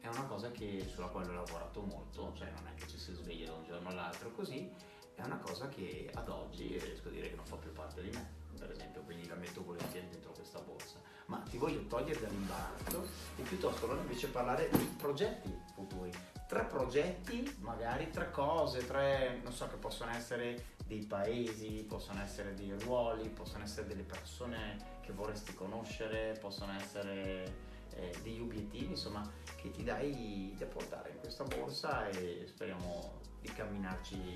è 0.00 0.06
una 0.08 0.22
cosa 0.24 0.50
che- 0.50 0.86
sulla 0.88 1.08
quale 1.08 1.28
ho 1.28 1.32
lavorato 1.34 1.82
molto, 1.82 2.32
cioè 2.36 2.50
non 2.52 2.66
è 2.68 2.74
che 2.74 2.86
ci 2.88 2.96
si 2.98 3.12
sveglia 3.12 3.46
da 3.50 3.52
un 3.54 3.64
giorno 3.64 3.88
all'altro 3.90 4.30
così, 4.30 4.72
è 5.20 5.24
una 5.24 5.38
cosa 5.38 5.68
che 5.68 6.10
ad 6.14 6.28
oggi 6.28 6.78
riesco 6.78 7.08
a 7.08 7.10
dire 7.10 7.28
che 7.28 7.36
non 7.36 7.44
fa 7.44 7.56
più 7.56 7.72
parte 7.72 8.02
di 8.02 8.10
me, 8.10 8.38
per 8.58 8.70
esempio, 8.70 9.02
quindi 9.02 9.28
la 9.28 9.34
metto 9.34 9.62
volentieri 9.62 10.08
dentro 10.08 10.32
questa 10.32 10.60
borsa. 10.60 10.96
Ma 11.26 11.38
ti 11.48 11.58
voglio 11.58 11.86
togliere 11.86 12.20
dall'imbarazzo 12.20 13.06
e 13.36 13.42
piuttosto 13.42 13.84
allora 13.84 14.00
invece 14.00 14.28
parlare 14.28 14.68
di 14.70 14.84
progetti 14.98 15.54
futuri. 15.74 16.10
Tre 16.48 16.64
progetti, 16.64 17.56
magari 17.60 18.10
tre 18.10 18.30
cose, 18.30 18.84
tre, 18.86 19.40
non 19.42 19.52
so, 19.52 19.68
che 19.68 19.76
possono 19.76 20.10
essere 20.10 20.64
dei 20.84 21.04
paesi, 21.04 21.84
possono 21.88 22.20
essere 22.22 22.54
dei 22.54 22.76
ruoli, 22.80 23.28
possono 23.28 23.62
essere 23.62 23.86
delle 23.86 24.02
persone 24.02 24.98
che 25.02 25.12
vorresti 25.12 25.54
conoscere, 25.54 26.36
possono 26.40 26.72
essere 26.72 27.68
eh, 27.94 28.12
degli 28.22 28.40
obiettivi, 28.40 28.86
insomma, 28.86 29.22
che 29.54 29.70
ti 29.70 29.84
dai 29.84 30.54
da 30.58 30.66
portare 30.66 31.10
in 31.10 31.20
questa 31.20 31.44
borsa 31.44 32.08
e 32.08 32.44
speriamo 32.48 33.20
di 33.40 33.52
camminarci 33.52 34.32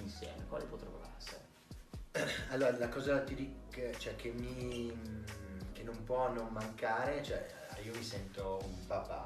insieme. 0.00 0.44
Quali 0.48 0.64
potrebbero 0.66 1.02
essere? 1.16 1.42
Allora, 2.50 2.76
la 2.78 2.88
cosa 2.88 3.20
ti 3.22 3.34
dico, 3.34 3.98
cioè, 3.98 4.14
che 4.16 4.30
mi 4.30 4.92
che 5.72 5.82
non 5.82 6.04
può 6.04 6.32
non 6.32 6.48
mancare, 6.52 7.22
cioè 7.22 7.46
io 7.82 7.92
mi 7.94 8.02
sento 8.02 8.60
un 8.64 8.86
papà, 8.86 9.24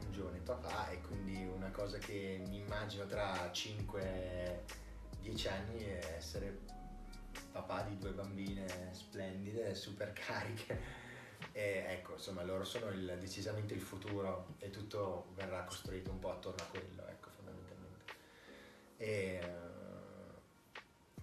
un 0.00 0.12
giovane 0.12 0.38
papà 0.38 0.88
e 0.90 1.00
quindi 1.00 1.44
una 1.44 1.70
cosa 1.70 1.98
che 1.98 2.42
mi 2.46 2.58
immagino 2.58 3.06
tra 3.06 3.50
5-10 3.50 5.48
anni 5.48 5.84
è 5.84 6.14
essere 6.16 6.60
papà 7.50 7.82
di 7.82 7.98
due 7.98 8.12
bambine 8.12 8.90
splendide, 8.92 9.74
super 9.74 10.12
cariche. 10.12 11.00
E 11.52 11.84
ecco, 11.88 12.12
insomma, 12.14 12.42
loro 12.42 12.64
sono 12.64 12.88
il- 12.90 13.16
decisamente 13.18 13.74
il 13.74 13.80
futuro 13.80 14.54
e 14.58 14.70
tutto 14.70 15.26
verrà 15.34 15.64
costruito 15.64 16.10
un 16.10 16.18
po' 16.18 16.30
attorno 16.30 16.62
a 16.62 16.66
quello, 16.66 17.06
ecco, 17.08 17.28
fondamentalmente. 17.30 18.12
E, 18.96 19.40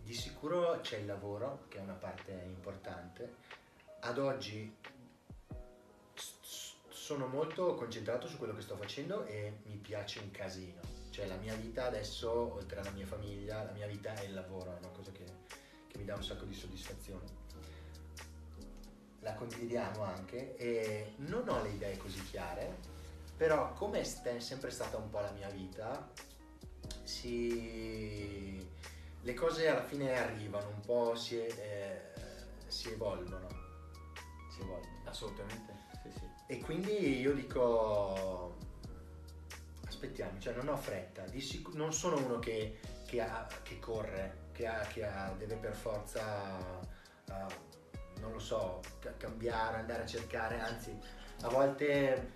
di 0.09 0.15
sicuro 0.15 0.79
c'è 0.81 0.97
il 0.97 1.05
lavoro, 1.05 1.65
che 1.67 1.77
è 1.77 1.81
una 1.81 1.93
parte 1.93 2.31
importante. 2.31 3.35
Ad 3.99 4.17
oggi 4.17 4.75
sono 6.89 7.27
molto 7.27 7.75
concentrato 7.75 8.27
su 8.27 8.37
quello 8.37 8.55
che 8.55 8.61
sto 8.61 8.75
facendo 8.75 9.23
e 9.25 9.59
mi 9.65 9.75
piace 9.75 10.17
un 10.17 10.31
casino. 10.31 10.81
Cioè 11.11 11.27
la 11.27 11.35
mia 11.35 11.53
vita 11.53 11.85
adesso, 11.85 12.55
oltre 12.55 12.79
alla 12.79 12.89
mia 12.89 13.05
famiglia, 13.05 13.61
la 13.61 13.71
mia 13.71 13.85
vita 13.85 14.11
è 14.15 14.23
il 14.23 14.33
lavoro, 14.33 14.75
è 14.75 14.79
una 14.79 14.87
cosa 14.87 15.11
che, 15.11 15.25
che 15.87 15.99
mi 15.99 16.05
dà 16.05 16.15
un 16.15 16.23
sacco 16.23 16.45
di 16.45 16.55
soddisfazione. 16.55 17.25
La 19.19 19.35
condividiamo 19.35 20.01
anche 20.01 20.55
e 20.55 21.13
non 21.17 21.47
ho 21.47 21.61
le 21.61 21.69
idee 21.69 21.97
così 21.97 22.23
chiare, 22.23 22.77
però 23.37 23.73
come 23.73 23.99
è 23.99 24.39
sempre 24.39 24.71
stata 24.71 24.97
un 24.97 25.11
po' 25.11 25.19
la 25.19 25.31
mia 25.33 25.49
vita, 25.49 26.11
si... 27.03 27.78
le 29.29 29.35
cose 29.35 29.67
alla 29.67 29.83
fine 29.83 30.17
arrivano, 30.17 30.69
un 30.69 30.81
po' 30.81 31.15
si, 31.15 31.37
eh, 31.39 32.01
si 32.65 32.89
evolvono. 32.91 33.47
Si 34.51 34.61
evolvono. 34.61 35.01
Assolutamente, 35.05 35.73
sì, 36.01 36.09
sì. 36.17 36.25
E 36.47 36.59
quindi 36.61 37.19
io 37.19 37.33
dico, 37.33 38.57
aspettiamo, 39.87 40.39
cioè 40.39 40.53
non 40.55 40.67
ho 40.69 40.77
fretta, 40.77 41.21
di 41.27 41.41
sic- 41.41 41.73
non 41.75 41.93
sono 41.93 42.17
uno 42.17 42.39
che, 42.39 42.79
che 43.05 43.21
ha- 43.21 43.47
che 43.61 43.77
corre, 43.79 44.47
che, 44.51 44.65
ha- 44.65 44.81
che 44.87 45.05
ha- 45.05 45.31
deve 45.37 45.55
per 45.57 45.75
forza, 45.75 46.79
eh, 47.27 47.45
non 48.21 48.31
lo 48.31 48.39
so, 48.39 48.79
ca- 48.99 49.13
cambiare, 49.15 49.77
andare 49.77 50.03
a 50.03 50.07
cercare, 50.07 50.59
anzi 50.59 50.97
a 51.41 51.49
volte 51.49 52.31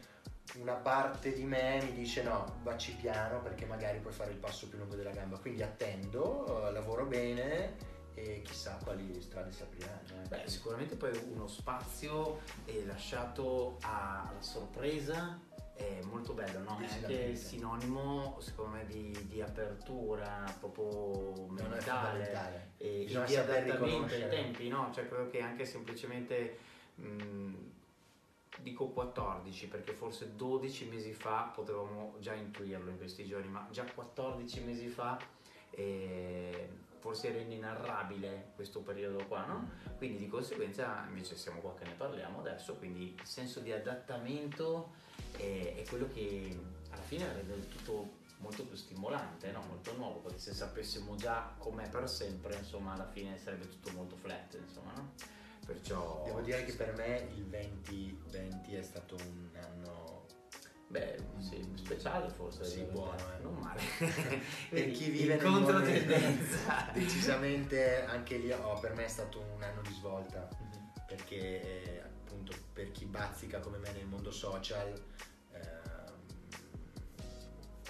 una 0.59 0.73
parte 0.73 1.33
di 1.33 1.43
me 1.43 1.81
mi 1.83 1.93
dice 1.93 2.21
no, 2.23 2.59
vacci 2.63 2.93
piano 2.93 3.41
perché 3.41 3.65
magari 3.65 3.99
puoi 3.99 4.13
fare 4.13 4.31
il 4.31 4.37
passo 4.37 4.67
più 4.67 4.77
lungo 4.77 4.95
della 4.95 5.11
gamba, 5.11 5.37
quindi 5.37 5.63
attendo, 5.63 6.67
eh, 6.67 6.71
lavoro 6.71 7.05
bene 7.05 7.91
e 8.15 8.41
chissà 8.43 8.77
quali 8.83 9.19
strade 9.21 9.51
si 9.51 9.63
apriranno. 9.63 10.23
eh. 10.23 10.27
Beh, 10.27 10.43
sicuramente 10.47 10.95
poi 10.95 11.11
uno 11.33 11.47
spazio 11.47 12.41
è 12.65 12.83
lasciato 12.85 13.77
alla 13.81 14.35
sorpresa 14.39 15.39
è 15.75 16.01
molto 16.03 16.33
bello, 16.33 16.59
no? 16.59 16.77
È 16.79 16.85
anche 16.85 17.35
sinonimo, 17.35 18.37
secondo 18.39 18.75
me, 18.75 18.85
di, 18.85 19.11
di 19.27 19.41
apertura 19.41 20.43
proprio 20.59 21.47
mentale 21.47 22.71
e, 22.77 23.05
di 23.07 23.35
adattamento 23.35 24.13
ai 24.13 24.29
tempi, 24.29 24.67
no? 24.67 24.91
Cioè 24.93 25.07
credo 25.07 25.29
che 25.29 25.41
anche 25.41 25.65
semplicemente 25.65 26.57
mh, 26.95 27.53
dico 28.61 28.87
14 28.89 29.67
perché 29.67 29.93
forse 29.93 30.35
12 30.35 30.85
mesi 30.85 31.13
fa 31.13 31.51
potevamo 31.53 32.15
già 32.19 32.33
intuirlo 32.33 32.89
in 32.89 32.97
questi 32.97 33.25
giorni, 33.25 33.47
ma 33.47 33.67
già 33.71 33.83
14 33.83 34.61
mesi 34.61 34.87
fa 34.87 35.17
eh, 35.71 36.69
forse 36.99 37.29
era 37.29 37.39
inenarrabile 37.39 38.51
questo 38.55 38.79
periodo 38.79 39.25
qua, 39.25 39.45
no? 39.45 39.71
Quindi 39.97 40.17
di 40.19 40.27
conseguenza 40.27 41.05
invece 41.07 41.35
siamo 41.35 41.59
qua 41.59 41.75
che 41.75 41.85
ne 41.85 41.93
parliamo 41.93 42.39
adesso, 42.39 42.75
quindi 42.75 43.15
il 43.19 43.25
senso 43.25 43.59
di 43.59 43.71
adattamento 43.71 44.93
è, 45.35 45.75
è 45.77 45.83
quello 45.89 46.07
che 46.07 46.57
alla 46.89 47.01
fine 47.01 47.31
rende 47.33 47.67
tutto 47.67 48.21
molto 48.37 48.65
più 48.65 48.75
stimolante, 48.75 49.51
no? 49.51 49.63
molto 49.67 49.95
nuovo, 49.95 50.19
perché 50.19 50.39
se 50.39 50.53
sapessimo 50.53 51.15
già 51.15 51.53
com'è 51.57 51.89
per 51.89 52.09
sempre, 52.09 52.55
insomma 52.57 52.93
alla 52.93 53.07
fine 53.07 53.37
sarebbe 53.37 53.67
tutto 53.67 53.91
molto 53.93 54.15
flat, 54.17 54.57
insomma, 54.61 54.91
no? 54.95 55.11
Perciò... 55.65 56.23
Devo 56.25 56.41
dire 56.41 56.65
che 56.65 56.73
per 56.73 56.93
me 56.95 57.27
il 57.35 57.45
2020 57.45 58.73
è 58.75 58.81
stato 58.81 59.15
un 59.15 59.49
anno 59.55 60.25
Beh, 60.87 61.17
sì, 61.39 61.67
speciale 61.75 62.29
forse. 62.29 62.63
Sì, 62.65 62.83
buono, 62.83 63.15
eh. 63.15 63.41
Non 63.41 63.55
male. 63.55 63.81
per 64.69 64.91
chi 64.91 65.09
vive 65.09 65.33
in 65.33 65.39
nel 65.41 65.49
mondo 65.49 65.71
controtendenza. 65.71 66.89
decisamente 66.93 68.03
anche 68.05 68.37
lì 68.37 68.51
oh, 68.51 68.77
per 68.79 68.93
me 68.93 69.05
è 69.05 69.07
stato 69.07 69.39
un 69.39 69.63
anno 69.63 69.81
di 69.81 69.91
svolta 69.93 70.47
Mhm. 70.59 70.91
perché 71.07 71.95
eh, 71.95 72.01
appunto 72.01 72.53
per 72.73 72.91
chi 72.91 73.05
bazzica 73.05 73.59
come 73.59 73.77
me 73.79 73.91
nel 73.91 74.05
mondo 74.05 74.31
social 74.31 74.93
ehm, 75.51 76.13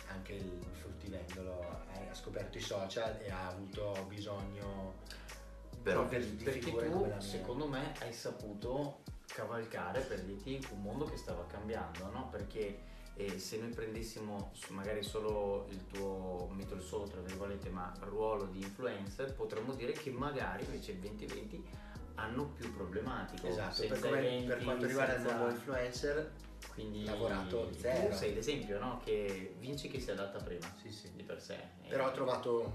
anche 0.07 0.33
il 0.33 0.59
fruttivendolo 0.79 1.59
ha 2.09 2.13
scoperto 2.15 2.57
i 2.57 2.61
social 2.61 3.19
e 3.21 3.29
ha 3.31 3.47
avuto 3.47 4.05
bisogno 4.07 5.01
Però 5.83 6.07
di 6.07 6.43
perché 6.43 6.71
tu, 6.71 7.11
secondo 7.19 7.67
me, 7.67 7.93
hai 7.99 8.13
saputo 8.13 9.01
cavalcare 9.25 9.99
per 10.01 10.21
dirti 10.21 10.65
un 10.71 10.81
mondo 10.81 11.05
che 11.05 11.17
stava 11.17 11.45
cambiando, 11.45 12.09
no? 12.11 12.29
Perché 12.29 12.79
eh, 13.15 13.37
se 13.37 13.57
noi 13.57 13.69
prendessimo 13.69 14.51
magari 14.69 15.03
solo 15.03 15.67
il 15.69 15.85
tuo, 15.87 16.49
metto 16.53 16.75
il 16.75 16.81
solo 16.81 17.05
tra 17.05 17.21
virgolette, 17.21 17.69
ma 17.69 17.91
ruolo 18.01 18.45
di 18.45 18.59
influencer, 18.59 19.33
potremmo 19.33 19.73
dire 19.73 19.91
che 19.91 20.09
magari 20.09 20.63
invece 20.63 20.91
il 20.93 20.99
2020 20.99 21.63
hanno 22.15 22.45
più 22.45 22.73
problematico. 22.73 23.47
esatto 23.47 23.85
per, 23.85 24.05
eventi, 24.05 24.45
per 24.47 24.63
quanto 24.63 24.85
riguarda 24.85 25.13
il 25.13 25.19
senza- 25.19 25.35
nuovo 25.35 25.51
influencer 25.51 26.31
quindi 26.73 27.03
lavorato 27.03 27.67
tu 27.67 27.77
zero. 27.77 28.15
sei 28.15 28.33
l'esempio, 28.33 28.79
no? 28.79 28.99
Che 29.03 29.55
vinci 29.59 29.89
chi 29.89 29.99
si 29.99 30.11
adatta 30.11 30.39
prima 30.39 30.73
sì 30.81 30.91
sì 30.91 31.11
di 31.13 31.23
per 31.23 31.41
sé. 31.41 31.57
Però 31.87 32.07
ho 32.07 32.11
trovato 32.11 32.71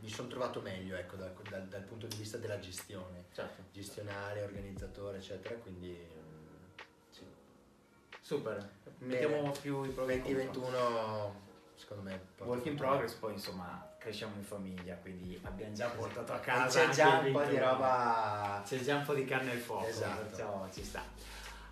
mi 0.00 0.08
sono 0.08 0.28
trovato 0.28 0.60
meglio 0.60 0.96
ecco 0.96 1.16
dal, 1.16 1.32
dal- 1.48 1.66
dal 1.68 1.82
punto 1.82 2.06
di 2.06 2.16
vista 2.16 2.38
della 2.38 2.58
gestione 2.58 3.24
Certo. 3.32 3.62
gestionale, 3.72 4.42
organizzatore, 4.42 5.18
eccetera, 5.18 5.54
quindi 5.56 5.90
mm, 5.90 6.78
sì. 7.10 7.24
Super, 8.20 8.68
mettiamo 8.98 9.50
più 9.60 9.84
i 9.84 9.90
pro 9.90 10.04
i 10.10 10.20
contro. 10.20 10.32
2021 10.32 11.48
secondo 11.74 12.02
me 12.02 12.20
Work 12.38 12.66
in 12.66 12.76
progress, 12.76 13.14
poi 13.14 13.32
insomma 13.34 13.86
cresciamo 13.98 14.34
in 14.36 14.44
famiglia, 14.44 14.94
quindi 14.96 15.38
abbiamo 15.42 15.74
già 15.74 15.88
portato 15.88 16.32
a 16.32 16.38
casa. 16.38 16.86
c'è 16.86 16.92
già 16.94 17.18
un 17.18 17.32
po' 17.32 17.40
di 17.42 17.46
21. 17.54 17.70
roba 17.70 18.62
C'è 18.64 18.78
già 18.80 18.96
un 18.96 19.04
po' 19.04 19.14
di 19.14 19.24
carne 19.24 19.50
al 19.52 19.58
fuoco, 19.58 19.86
Esatto. 19.86 20.22
perciò 20.22 20.68
ci 20.70 20.84
sta. 20.84 21.02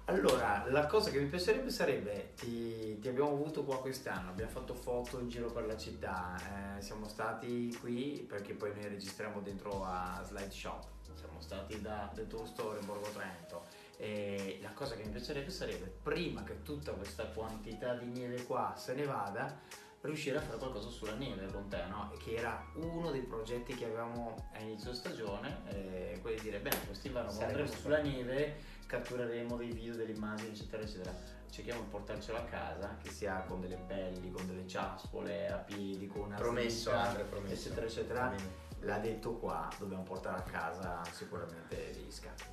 Allora, 0.08 0.64
la 0.70 0.86
cosa 0.86 1.10
che 1.10 1.20
mi 1.20 1.26
piacerebbe 1.26 1.68
sarebbe, 1.68 2.32
ti, 2.34 2.98
ti 2.98 3.08
abbiamo 3.08 3.28
avuto 3.28 3.62
qua 3.62 3.78
quest'anno, 3.78 4.30
abbiamo 4.30 4.50
fatto 4.50 4.72
foto 4.72 5.20
in 5.20 5.28
giro 5.28 5.50
per 5.50 5.66
la 5.66 5.76
città, 5.76 6.34
eh, 6.78 6.80
siamo 6.80 7.06
stati 7.06 7.76
qui 7.78 8.24
perché 8.26 8.54
poi 8.54 8.72
noi 8.72 8.88
registriamo 8.88 9.40
dentro 9.40 9.84
a 9.84 10.22
Slide 10.24 10.50
Shop, 10.50 10.82
siamo 11.12 11.42
stati 11.42 11.82
da 11.82 12.10
The 12.14 12.26
Tour 12.26 12.46
Store 12.46 12.78
in 12.80 12.86
Borgo 12.86 13.10
Trento 13.10 13.66
e 13.98 14.58
la 14.62 14.72
cosa 14.72 14.94
che 14.94 15.04
mi 15.04 15.10
piacerebbe 15.10 15.50
sarebbe, 15.50 15.92
prima 16.02 16.42
che 16.42 16.62
tutta 16.62 16.92
questa 16.92 17.24
quantità 17.24 17.92
di 17.92 18.06
neve 18.06 18.44
qua 18.44 18.72
se 18.78 18.94
ne 18.94 19.04
vada, 19.04 19.60
riuscire 20.00 20.38
a 20.38 20.40
fare 20.40 20.56
qualcosa 20.56 20.88
sulla 20.88 21.16
neve 21.16 21.52
con 21.52 21.68
te, 21.68 21.84
no? 21.86 22.10
Che 22.18 22.34
era 22.34 22.64
uno 22.76 23.10
dei 23.10 23.24
progetti 23.24 23.74
che 23.74 23.84
avevamo 23.84 24.48
a 24.54 24.60
inizio 24.60 24.94
stagione, 24.94 25.64
eh, 25.66 26.18
quello 26.22 26.36
di 26.36 26.44
dire, 26.44 26.60
bene, 26.60 26.78
quest'inverno 26.86 27.30
andremo 27.30 27.70
sulla 27.70 28.00
neve 28.00 28.76
cattureremo 28.88 29.56
dei 29.56 29.70
video, 29.70 29.94
delle 29.94 30.12
immagini, 30.12 30.48
eccetera, 30.48 30.82
eccetera. 30.82 31.14
Cerchiamo 31.50 31.82
di 31.82 31.88
portarcelo 31.88 32.38
a 32.38 32.42
casa, 32.44 32.96
che 33.02 33.10
sia 33.10 33.44
con 33.46 33.60
delle 33.60 33.76
pelli, 33.76 34.30
con 34.30 34.46
delle 34.46 34.66
ciaspole, 34.66 35.50
a 35.50 35.56
piedi, 35.58 36.06
con 36.06 36.22
una 36.22 36.36
promesso 36.36 36.90
slitta, 36.90 37.02
Andre, 37.02 37.24
promesso 37.24 37.68
eccetera, 37.68 37.86
eccetera. 37.86 38.34
L'ha 38.80 38.98
detto 38.98 39.34
qua, 39.36 39.68
dobbiamo 39.78 40.02
portare 40.02 40.38
a 40.38 40.42
casa 40.42 41.02
sicuramente 41.12 41.90
degli 41.92 42.10
scatti. 42.10 42.44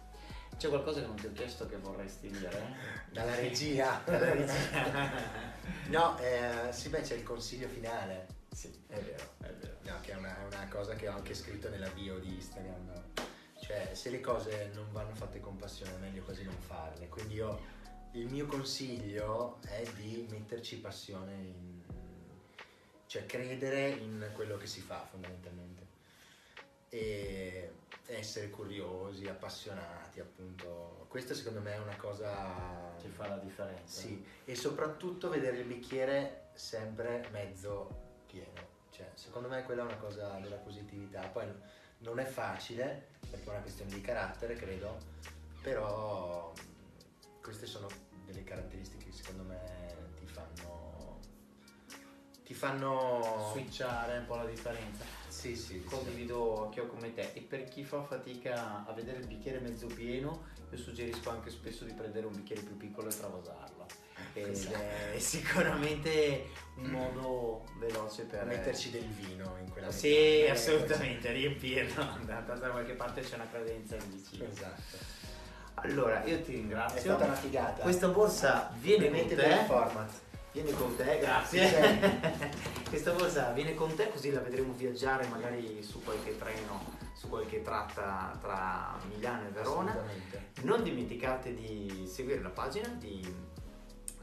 C'è 0.57 0.69
qualcosa 0.69 1.01
che 1.01 1.07
non 1.07 1.15
ti 1.15 1.25
ho 1.25 1.31
chiesto 1.33 1.67
che 1.67 1.77
vorresti 1.77 2.29
dire? 2.29 2.75
dalla 3.11 3.35
regia 3.35 4.01
Dalla 4.05 4.33
regia. 4.33 5.11
no 5.87 6.17
eh, 6.19 6.71
sì 6.71 6.87
beh 6.87 7.01
c'è 7.01 7.15
il 7.15 7.23
consiglio 7.23 7.67
finale 7.67 8.27
sì, 8.51 8.73
è 8.87 8.97
vero, 9.01 9.23
è 9.41 9.51
vero. 9.51 9.75
no, 9.81 9.99
che 9.99 10.13
è 10.13 10.15
una, 10.15 10.39
è 10.39 10.45
una 10.45 10.65
cosa 10.69 10.95
che 10.95 11.09
ho 11.09 11.13
anche 11.13 11.33
scritto 11.33 11.67
nella 11.69 11.89
bio 11.89 12.19
di 12.19 12.35
Instagram? 12.35 12.89
Cioè 13.65 13.89
se 13.93 14.09
le 14.09 14.21
cose 14.21 14.71
non 14.73 14.91
vanno 14.91 15.15
fatte 15.15 15.39
con 15.39 15.55
passione 15.57 15.95
è 15.95 15.97
meglio 15.97 16.23
quasi 16.23 16.43
non 16.43 16.55
farle 16.59 17.07
quindi 17.07 17.35
io 17.35 17.73
il 18.11 18.27
mio 18.27 18.45
consiglio 18.45 19.57
è 19.65 19.83
di 19.95 20.25
metterci 20.29 20.79
passione 20.79 21.33
in 21.33 21.81
cioè 23.07 23.25
credere 23.25 23.89
in 23.89 24.29
quello 24.33 24.57
che 24.57 24.67
si 24.67 24.81
fa 24.81 25.05
fondamentalmente 25.09 25.83
e 26.89 27.71
essere 28.07 28.49
curiosi, 28.49 29.27
appassionati 29.27 30.19
appunto 30.19 31.05
questo 31.09 31.33
secondo 31.33 31.59
me 31.59 31.73
è 31.73 31.79
una 31.79 31.95
cosa 31.95 32.93
Ci 33.01 33.09
fa 33.09 33.27
la 33.27 33.37
differenza. 33.37 34.01
sì, 34.01 34.23
e 34.45 34.55
soprattutto 34.55 35.29
vedere 35.29 35.57
il 35.57 35.65
bicchiere 35.65 36.49
sempre 36.53 37.27
mezzo 37.31 38.03
pieno. 38.27 38.73
Cioè, 38.91 39.09
secondo 39.13 39.49
me 39.49 39.63
quella 39.63 39.81
è 39.81 39.85
una 39.85 39.97
cosa 39.97 40.37
della 40.39 40.55
positività. 40.55 41.27
Poi 41.27 41.47
non 41.99 42.19
è 42.19 42.25
facile, 42.25 43.07
perché 43.29 43.45
è 43.45 43.49
una 43.49 43.61
questione 43.61 43.91
di 43.91 44.01
carattere, 44.01 44.55
credo, 44.55 44.97
però 45.61 46.51
mh, 46.51 47.41
queste 47.41 47.65
sono 47.65 47.87
delle 48.25 48.43
caratteristiche 48.43 49.05
che 49.05 49.11
secondo 49.11 49.43
me 49.43 49.59
ti 50.19 50.25
fanno... 50.25 51.19
ti 52.43 52.53
fanno... 52.53 53.49
Switchare 53.51 54.17
un 54.19 54.25
po' 54.25 54.35
la 54.35 54.45
differenza. 54.45 55.03
Sì, 55.27 55.55
sì, 55.55 55.73
sì. 55.73 55.83
Condivido 55.83 56.65
anch'io 56.65 56.87
come 56.87 57.13
te 57.13 57.31
e 57.33 57.41
per 57.41 57.65
chi 57.65 57.83
fa 57.83 58.03
fatica 58.03 58.85
a 58.85 58.93
vedere 58.93 59.19
il 59.19 59.27
bicchiere 59.27 59.59
mezzo 59.59 59.87
pieno 59.87 60.53
io 60.71 60.77
suggerisco 60.77 61.29
anche 61.29 61.49
spesso 61.49 61.85
di 61.85 61.93
prendere 61.93 62.25
un 62.25 62.33
bicchiere 62.33 62.61
più 62.61 62.77
piccolo 62.77 63.09
e 63.09 63.15
travasarlo 63.15 63.85
ed 64.33 64.47
Esatto. 64.49 64.75
è 65.13 65.17
sicuramente 65.19 66.49
un 66.77 66.85
modo 66.89 67.63
veloce 67.77 68.23
per 68.23 68.45
metterci 68.45 68.91
del 68.91 69.07
vino 69.07 69.55
in 69.63 69.69
quella 69.71 69.91
Sì, 69.91 70.41
metà. 70.41 70.53
assolutamente, 70.53 71.31
riempirlo. 71.33 72.05
Da 72.25 72.41
qualche 72.69 72.93
parte 72.93 73.21
c'è 73.21 73.35
una 73.35 73.47
credenza 73.49 73.95
in 73.95 74.11
vicino. 74.11 74.45
Esatto. 74.49 75.13
Allora, 75.75 76.23
io 76.25 76.41
ti 76.41 76.51
È 76.53 76.55
ringrazio. 76.55 76.99
stata 77.01 77.25
una 77.25 77.35
figata. 77.35 77.81
Questa 77.83 78.07
borsa 78.07 78.71
viene 78.79 79.09
con 79.09 79.27
te. 79.27 79.63
format. 79.67 80.11
Viene 80.51 80.71
con 80.71 80.95
te, 80.95 81.19
grazie. 81.19 81.99
Questa 82.87 83.11
borsa 83.11 83.51
viene 83.51 83.73
con 83.73 83.93
te 83.93 84.09
così 84.09 84.31
la 84.31 84.39
vedremo 84.39 84.71
viaggiare 84.71 85.27
magari 85.27 85.83
su 85.83 86.01
qualche 86.01 86.37
treno, 86.37 86.93
su 87.13 87.27
qualche 87.27 87.61
tratta 87.61 88.37
tra 88.41 88.97
Milano 89.13 89.47
e 89.47 89.51
Verona. 89.51 89.97
Non 90.61 90.81
dimenticate 90.81 91.53
di 91.53 92.07
seguire 92.09 92.41
la 92.41 92.49
pagina 92.51 92.87
di 92.87 93.21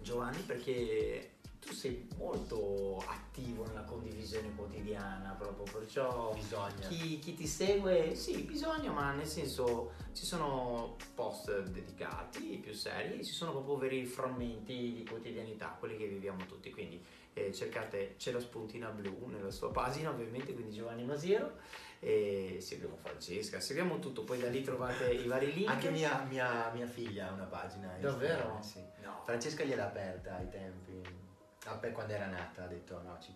Giovanni 0.02 0.40
perché 0.42 1.30
tu 1.62 1.72
sei 1.72 2.08
molto 2.16 3.02
attivo 3.06 3.64
nella 3.66 3.84
condivisione 3.84 4.52
quotidiana 4.54 5.30
proprio, 5.38 5.64
perciò 5.78 6.32
Bisogna. 6.34 6.88
chi, 6.88 7.20
chi 7.20 7.34
ti 7.34 7.46
segue, 7.46 8.16
sì, 8.16 8.42
bisogna, 8.42 8.90
ma 8.90 9.12
nel 9.12 9.28
senso 9.28 9.92
ci 10.12 10.24
sono 10.24 10.96
post 11.14 11.62
dedicati 11.68 12.58
più 12.60 12.72
seri, 12.74 13.20
e 13.20 13.24
ci 13.24 13.32
sono 13.32 13.52
proprio 13.52 13.76
veri 13.76 14.04
frammenti 14.04 14.92
di 14.92 15.06
quotidianità, 15.08 15.76
quelli 15.78 15.96
che 15.96 16.08
viviamo 16.08 16.44
tutti. 16.46 16.72
Quindi 16.72 17.00
eh, 17.34 17.52
cercate, 17.52 18.14
c'è 18.16 18.30
la 18.32 18.40
spuntina 18.40 18.88
blu 18.88 19.26
nella 19.26 19.50
sua 19.50 19.70
pagina, 19.70 20.10
ovviamente, 20.10 20.52
quindi 20.52 20.72
Giovanni 20.72 21.04
Masiero. 21.04 21.58
E 22.04 22.58
seguiamo 22.60 22.96
Francesca, 22.96 23.60
seguiamo 23.60 24.00
tutto, 24.00 24.24
poi 24.24 24.40
da 24.40 24.48
lì 24.48 24.62
trovate 24.62 25.12
i 25.12 25.26
vari 25.26 25.52
link. 25.52 25.68
Anche 25.68 25.90
mia, 25.90 26.26
mia, 26.28 26.70
mia 26.74 26.86
figlia 26.86 27.28
ha 27.28 27.32
una 27.32 27.44
pagina. 27.44 27.96
Davvero? 28.00 28.58
Sì. 28.60 28.84
No. 29.02 29.22
Francesca 29.24 29.62
gliel'ha 29.62 29.86
aperta 29.86 30.36
ai 30.36 30.48
tempi. 30.48 31.00
Ah, 31.66 31.76
quando 31.76 32.12
era 32.12 32.26
nata 32.26 32.64
ha 32.64 32.66
detto 32.66 33.00
no, 33.02 33.16
ci 33.20 33.32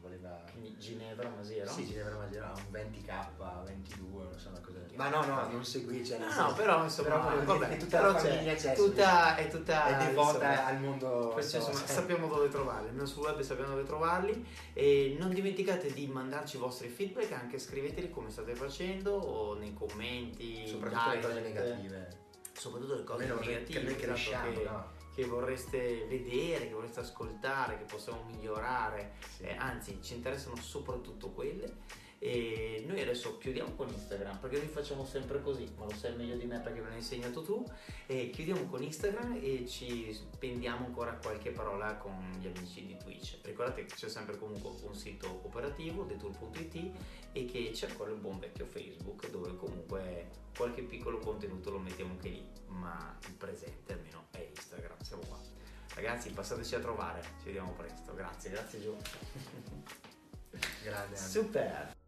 voleva. 0.00 0.44
Quindi 0.52 0.76
Ginevra 0.78 1.28
Masiero? 1.28 1.70
Sì, 1.70 1.86
Ginevra 1.86 2.14
ha 2.14 2.52
un 2.54 2.72
20k, 2.72 3.64
22, 3.64 4.22
non 4.24 4.38
so 4.38 4.48
una 4.48 4.60
cosa 4.60 4.78
del 4.78 4.88
genere. 4.88 4.96
Ma 4.96 5.08
no, 5.08 5.24
no, 5.26 5.48
non 5.50 5.64
seguici. 5.64 6.16
No, 6.18 6.32
no, 6.32 6.52
però 6.54 6.82
insomma, 6.82 7.08
Però 7.08 7.44
vabbè, 7.44 7.66
dire, 7.66 7.76
tutta 7.78 7.98
però 7.98 8.12
la 8.12 8.18
famiglia 8.18 8.54
c'è, 8.54 8.74
tutta, 8.74 9.36
è 9.36 9.48
tutta 9.48 9.86
è 10.00 10.06
devota 10.06 10.66
al 10.66 10.80
mondo. 10.80 11.30
Questo, 11.32 11.56
insomma, 11.56 11.76
social. 11.78 11.96
sappiamo 11.96 12.26
dove 12.28 12.48
trovarli, 12.48 12.88
almeno 12.88 13.06
sul 13.06 13.22
web 13.24 13.40
sappiamo 13.40 13.70
dove 13.70 13.84
trovarli 13.84 14.46
e 14.72 15.16
non 15.18 15.30
dimenticate 15.32 15.92
di 15.92 16.06
mandarci 16.06 16.56
i 16.56 16.58
vostri 16.58 16.88
feedback, 16.88 17.32
anche 17.32 17.58
scriveteli 17.58 18.10
come 18.10 18.30
state 18.30 18.54
facendo 18.54 19.12
o 19.12 19.54
nei 19.54 19.74
commenti, 19.74 20.66
Soprattutto 20.66 21.10
le 21.10 21.20
cose 21.20 21.40
negative. 21.40 22.08
soprattutto 22.52 22.94
le 22.94 23.04
cose 23.04 23.22
Almeno 23.22 23.40
che 23.40 23.48
negative 23.50 23.82
noi 23.82 23.92
esatto, 23.92 24.06
cresciamo, 24.06 24.52
che, 24.52 24.64
no? 24.64 24.98
Che 25.14 25.24
vorreste 25.24 26.06
vedere, 26.08 26.68
che 26.68 26.74
vorreste 26.74 27.00
ascoltare, 27.00 27.78
che 27.78 27.84
possiamo 27.84 28.22
migliorare, 28.26 29.14
Sì. 29.36 29.42
Eh, 29.44 29.56
anzi 29.56 29.98
ci 30.02 30.14
interessano 30.14 30.56
soprattutto 30.56 31.30
quelle 31.30 31.76
e 32.22 32.84
noi 32.86 33.00
adesso 33.00 33.38
chiudiamo 33.38 33.74
con 33.76 33.88
Instagram 33.88 34.40
perché 34.40 34.58
noi 34.58 34.68
facciamo 34.68 35.06
sempre 35.06 35.40
così, 35.40 35.66
ma 35.78 35.86
lo 35.86 35.94
sai 35.94 36.14
meglio 36.14 36.36
di 36.36 36.44
me 36.44 36.60
perché 36.60 36.80
me 36.80 36.88
l'hai 36.88 36.98
insegnato 36.98 37.42
tu 37.42 37.64
e 38.04 38.28
chiudiamo 38.28 38.66
con 38.66 38.82
Instagram 38.82 39.38
e 39.40 39.66
ci 39.66 40.12
spendiamo 40.12 40.84
ancora 40.84 41.14
qualche 41.14 41.50
parola 41.50 41.96
con 41.96 42.36
gli 42.38 42.46
amici 42.46 42.84
di 42.84 42.94
Twitch. 42.98 43.38
Ricordate 43.42 43.86
che 43.86 43.94
c'è 43.94 44.10
sempre 44.10 44.36
comunque 44.36 44.70
un 44.82 44.94
sito 44.94 45.40
operativo, 45.44 46.04
detour.it 46.04 46.90
e 47.32 47.44
che 47.46 47.70
c'è 47.72 47.88
ancora 47.88 48.10
il 48.10 48.18
buon 48.18 48.38
vecchio 48.38 48.66
Facebook 48.66 49.30
dove 49.30 49.56
comunque 49.56 50.28
qualche 50.54 50.82
piccolo 50.82 51.20
contenuto 51.20 51.70
lo 51.70 51.78
mettiamo 51.78 52.12
anche 52.12 52.28
lì, 52.28 52.46
ma 52.66 53.18
il 53.28 53.32
presente 53.32 53.94
almeno 53.94 54.26
è 54.32 54.46
Instagram, 54.46 55.00
siamo 55.00 55.22
qua. 55.26 55.40
Ragazzi, 55.94 56.30
passateci 56.30 56.74
a 56.74 56.80
trovare, 56.80 57.22
ci 57.38 57.46
vediamo 57.46 57.72
presto. 57.72 58.12
Grazie, 58.14 58.50
grazie 58.50 58.80
Gio. 58.82 58.96
Anna. 61.10 61.16
Super. 61.16 61.99